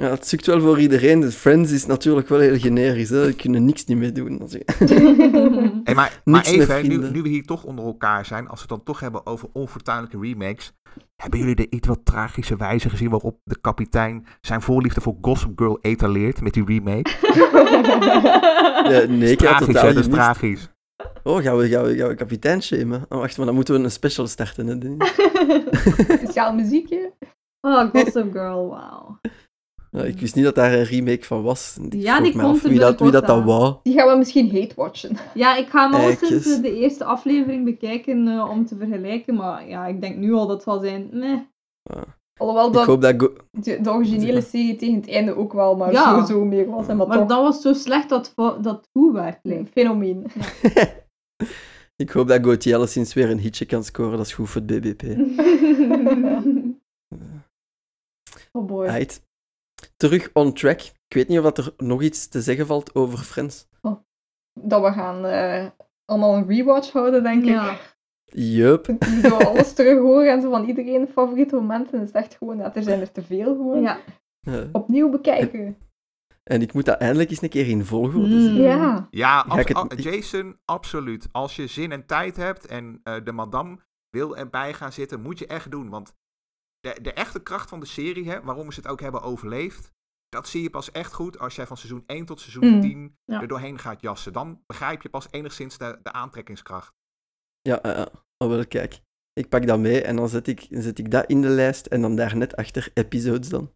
[0.01, 1.21] Ja, het zoekt wel voor iedereen.
[1.21, 3.09] Dus Friends is natuurlijk wel heel generisch.
[3.09, 3.23] Hè.
[3.23, 4.41] Daar kunnen niks niet mee doen.
[4.41, 4.63] Als je-
[5.85, 8.69] Hey, maar, even, hè, nu, nu we hier toch onder elkaar zijn, als we het
[8.69, 10.73] dan toch hebben over onfortuinlijke remakes.
[11.17, 15.53] Hebben jullie de iets wat tragische wijze gezien waarop de kapitein zijn voorliefde voor Gossip
[15.59, 17.11] Girl etaleert met die remake?
[18.89, 19.87] Ja, nee, ik totaal?
[19.87, 20.69] Dat is tragisch.
[21.23, 23.07] Oh, gaan we, gaan we, gaan we kapitein shamen?
[23.09, 24.67] Oh, wacht, maar dan moeten we een special starten.
[24.67, 24.97] Hè.
[26.17, 27.13] Speciaal muziekje.
[27.61, 29.21] Oh, Gossip Girl, wauw.
[29.91, 31.79] Ja, ik wist niet dat daar een remake van was.
[31.83, 33.77] Ik Ja, die komt er wie dat, wie dat, binnenkort wou.
[33.83, 35.17] Die gaan we misschien hate watchen.
[35.35, 36.29] Ja, ik ga hem al Eikjes.
[36.29, 40.33] sinds eh, de eerste aflevering bekijken eh, om te vergelijken, maar ja, ik denk nu
[40.33, 41.41] al dat het zal zijn, meh.
[42.39, 43.15] Alhoewel Ik dat hoop dat...
[43.23, 46.11] Go- de, de originele serie tegen het einde ook wel maar Ja.
[46.11, 46.87] sowieso meer was.
[46.89, 49.71] En maar, Maar toch dat was zo slecht dat dat goed werd, een lijkt.
[49.73, 50.27] fenomeen.
[52.03, 54.17] ik hoop dat Gauthier alleszins weer een hitje kan scoren.
[54.17, 55.03] Dat is goed voor het BBP.
[58.59, 58.87] oh boy.
[58.87, 59.23] Right.
[59.97, 60.81] Terug on track.
[60.81, 63.67] Ik weet niet of dat er nog iets te zeggen valt over Friends.
[64.61, 65.67] Dat we gaan eh,
[66.05, 67.97] allemaal een rewatch houden, denk ik.
[68.31, 68.43] Ja.
[68.43, 68.97] Yup.
[69.23, 72.03] Zo alles terug horen en zo van iedereen favoriete momenten.
[72.03, 73.83] is echt gewoon, ja, er zijn er te veel gewoon.
[73.83, 73.99] Ja.
[74.73, 75.77] Opnieuw bekijken.
[76.45, 78.41] en ik moet dat eindelijk eens een keer in volgorde Mm.
[78.41, 78.55] zien.
[78.55, 79.07] Ja.
[79.11, 81.29] Ja, Ga ik abs- het- a- Jason, absoluut.
[81.33, 83.79] Als je zin en tijd hebt en eh, de madame
[84.11, 85.89] wil erbij gaan zitten, moet je echt doen.
[85.89, 86.15] Want
[86.81, 89.93] de, de echte kracht van de serie, hè, waarom ze het ook hebben overleefd,
[90.29, 92.81] dat zie je pas echt goed als jij van seizoen 1 tot seizoen Mm.
[92.81, 93.41] 10 Ja.
[93.41, 94.33] er doorheen gaat jassen.
[94.33, 96.95] Dan begrijp je pas enigszins de, de aantrekkingskracht.
[97.63, 98.09] Ja, ja, ja.
[98.45, 99.01] Oh, wel, kijk.
[99.33, 102.01] Ik pak dat mee en dan zet ik, zet ik dat in de lijst en
[102.01, 103.71] dan daar net achter episodes dan.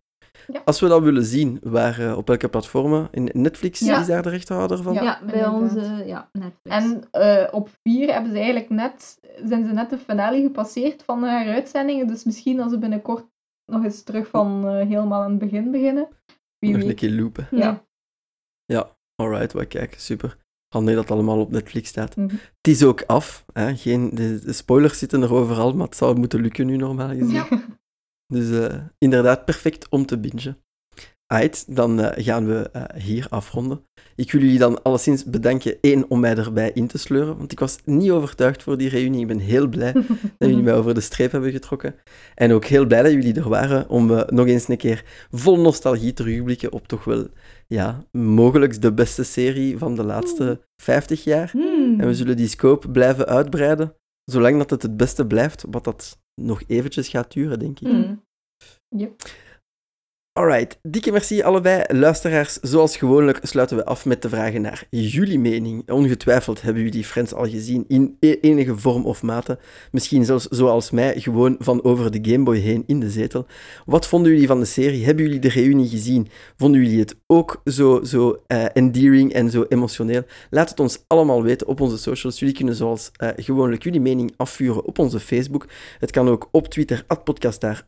[0.46, 0.62] Ja.
[0.64, 3.08] Als we dat willen zien, waar, eh, op welke platformen?
[3.10, 4.00] In Netflix Ja.
[4.00, 4.94] is daar de rechterhouder van?
[4.94, 6.76] Ja, Ja, bij onze ja, Netflix.
[6.76, 11.22] En eh, op vier hebben ze eigenlijk net, zijn ze net de finale gepasseerd van
[11.22, 12.06] haar uitzendingen.
[12.06, 13.26] Dus misschien als ze binnenkort
[13.72, 16.08] nog eens terug van eh, helemaal aan het begin beginnen.
[16.58, 17.46] Wie Nog een keer loopen.
[17.50, 17.84] Ja.
[18.64, 20.36] Ja, alright, wat kijk, super.
[20.72, 22.16] Handig dat het allemaal op Netflix staat.
[22.16, 22.28] Mhm.
[22.28, 23.44] Het is ook af.
[23.52, 23.76] Hè?
[23.76, 27.30] Geen, de, de spoilers zitten er overal, maar het zou moeten lukken nu normaal gezien.
[27.30, 27.48] Ja.
[28.32, 30.58] Dus eh, inderdaad, perfect om te bingen.
[31.26, 33.86] Right, dan eh, gaan we eh, hier afronden.
[34.16, 37.60] Ik wil jullie dan alleszins bedanken, één, om mij erbij in te sleuren, want ik
[37.60, 39.20] was niet overtuigd voor die reunie.
[39.20, 39.92] Ik ben heel blij
[40.38, 41.94] dat jullie mij over de streep hebben getrokken.
[42.34, 46.12] En ook heel blij dat jullie er waren om nog eens een keer vol nostalgie
[46.12, 47.26] terugblikken op toch wel,
[47.72, 51.50] ja, mogelijk de beste serie van de laatste 50 jaar.
[51.50, 52.00] Hmm.
[52.00, 53.94] En we zullen die scope blijven uitbreiden,
[54.24, 57.92] zolang dat het het beste blijft, wat dat nog eventjes gaat duren, denk ik.
[57.92, 58.22] Mm.
[60.34, 61.84] Alright, dikke merci allebei.
[61.88, 65.90] Luisteraars, zoals gewoonlijk sluiten we af met de vragen naar jullie mening.
[65.90, 69.58] Ongetwijfeld hebben jullie Friends al gezien in e- enige vorm of mate.
[69.90, 73.46] Misschien zelfs zoals mij, gewoon van over de Gameboy heen in de zetel.
[73.84, 75.04] Wat vonden jullie van de serie?
[75.04, 76.28] Hebben jullie de reunie gezien?
[76.56, 80.22] Vonden jullie het ook zo, zo eh, endearing en zo emotioneel?
[80.50, 82.38] Laat het ons allemaal weten op onze socials.
[82.38, 85.66] Jullie kunnen zoals eh, gewoonlijk jullie mening afvuren op onze Facebook.
[85.98, 87.86] Het kan ook op Twitter, podcastaar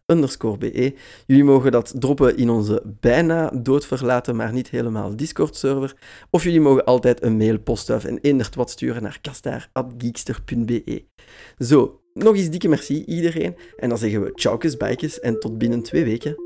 [0.59, 0.95] be.
[1.27, 5.97] Jullie mogen dat droppen in onze bijna doodverlaten, maar niet helemaal Discord-server.
[6.31, 11.05] Of jullie mogen altijd een mail, postduif en eendert wat sturen naar kastaar.geekster.be.
[11.59, 13.57] Zo, nog eens dikke merci iedereen.
[13.77, 16.37] En dan zeggen we tjaukes, bijkes en tot binnen twee weken.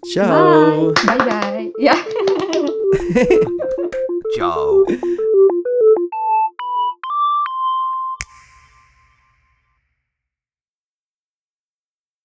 [0.00, 0.92] Ciao!
[0.92, 1.70] Bye bye.
[1.72, 2.04] Ja.
[4.36, 4.84] Ciao.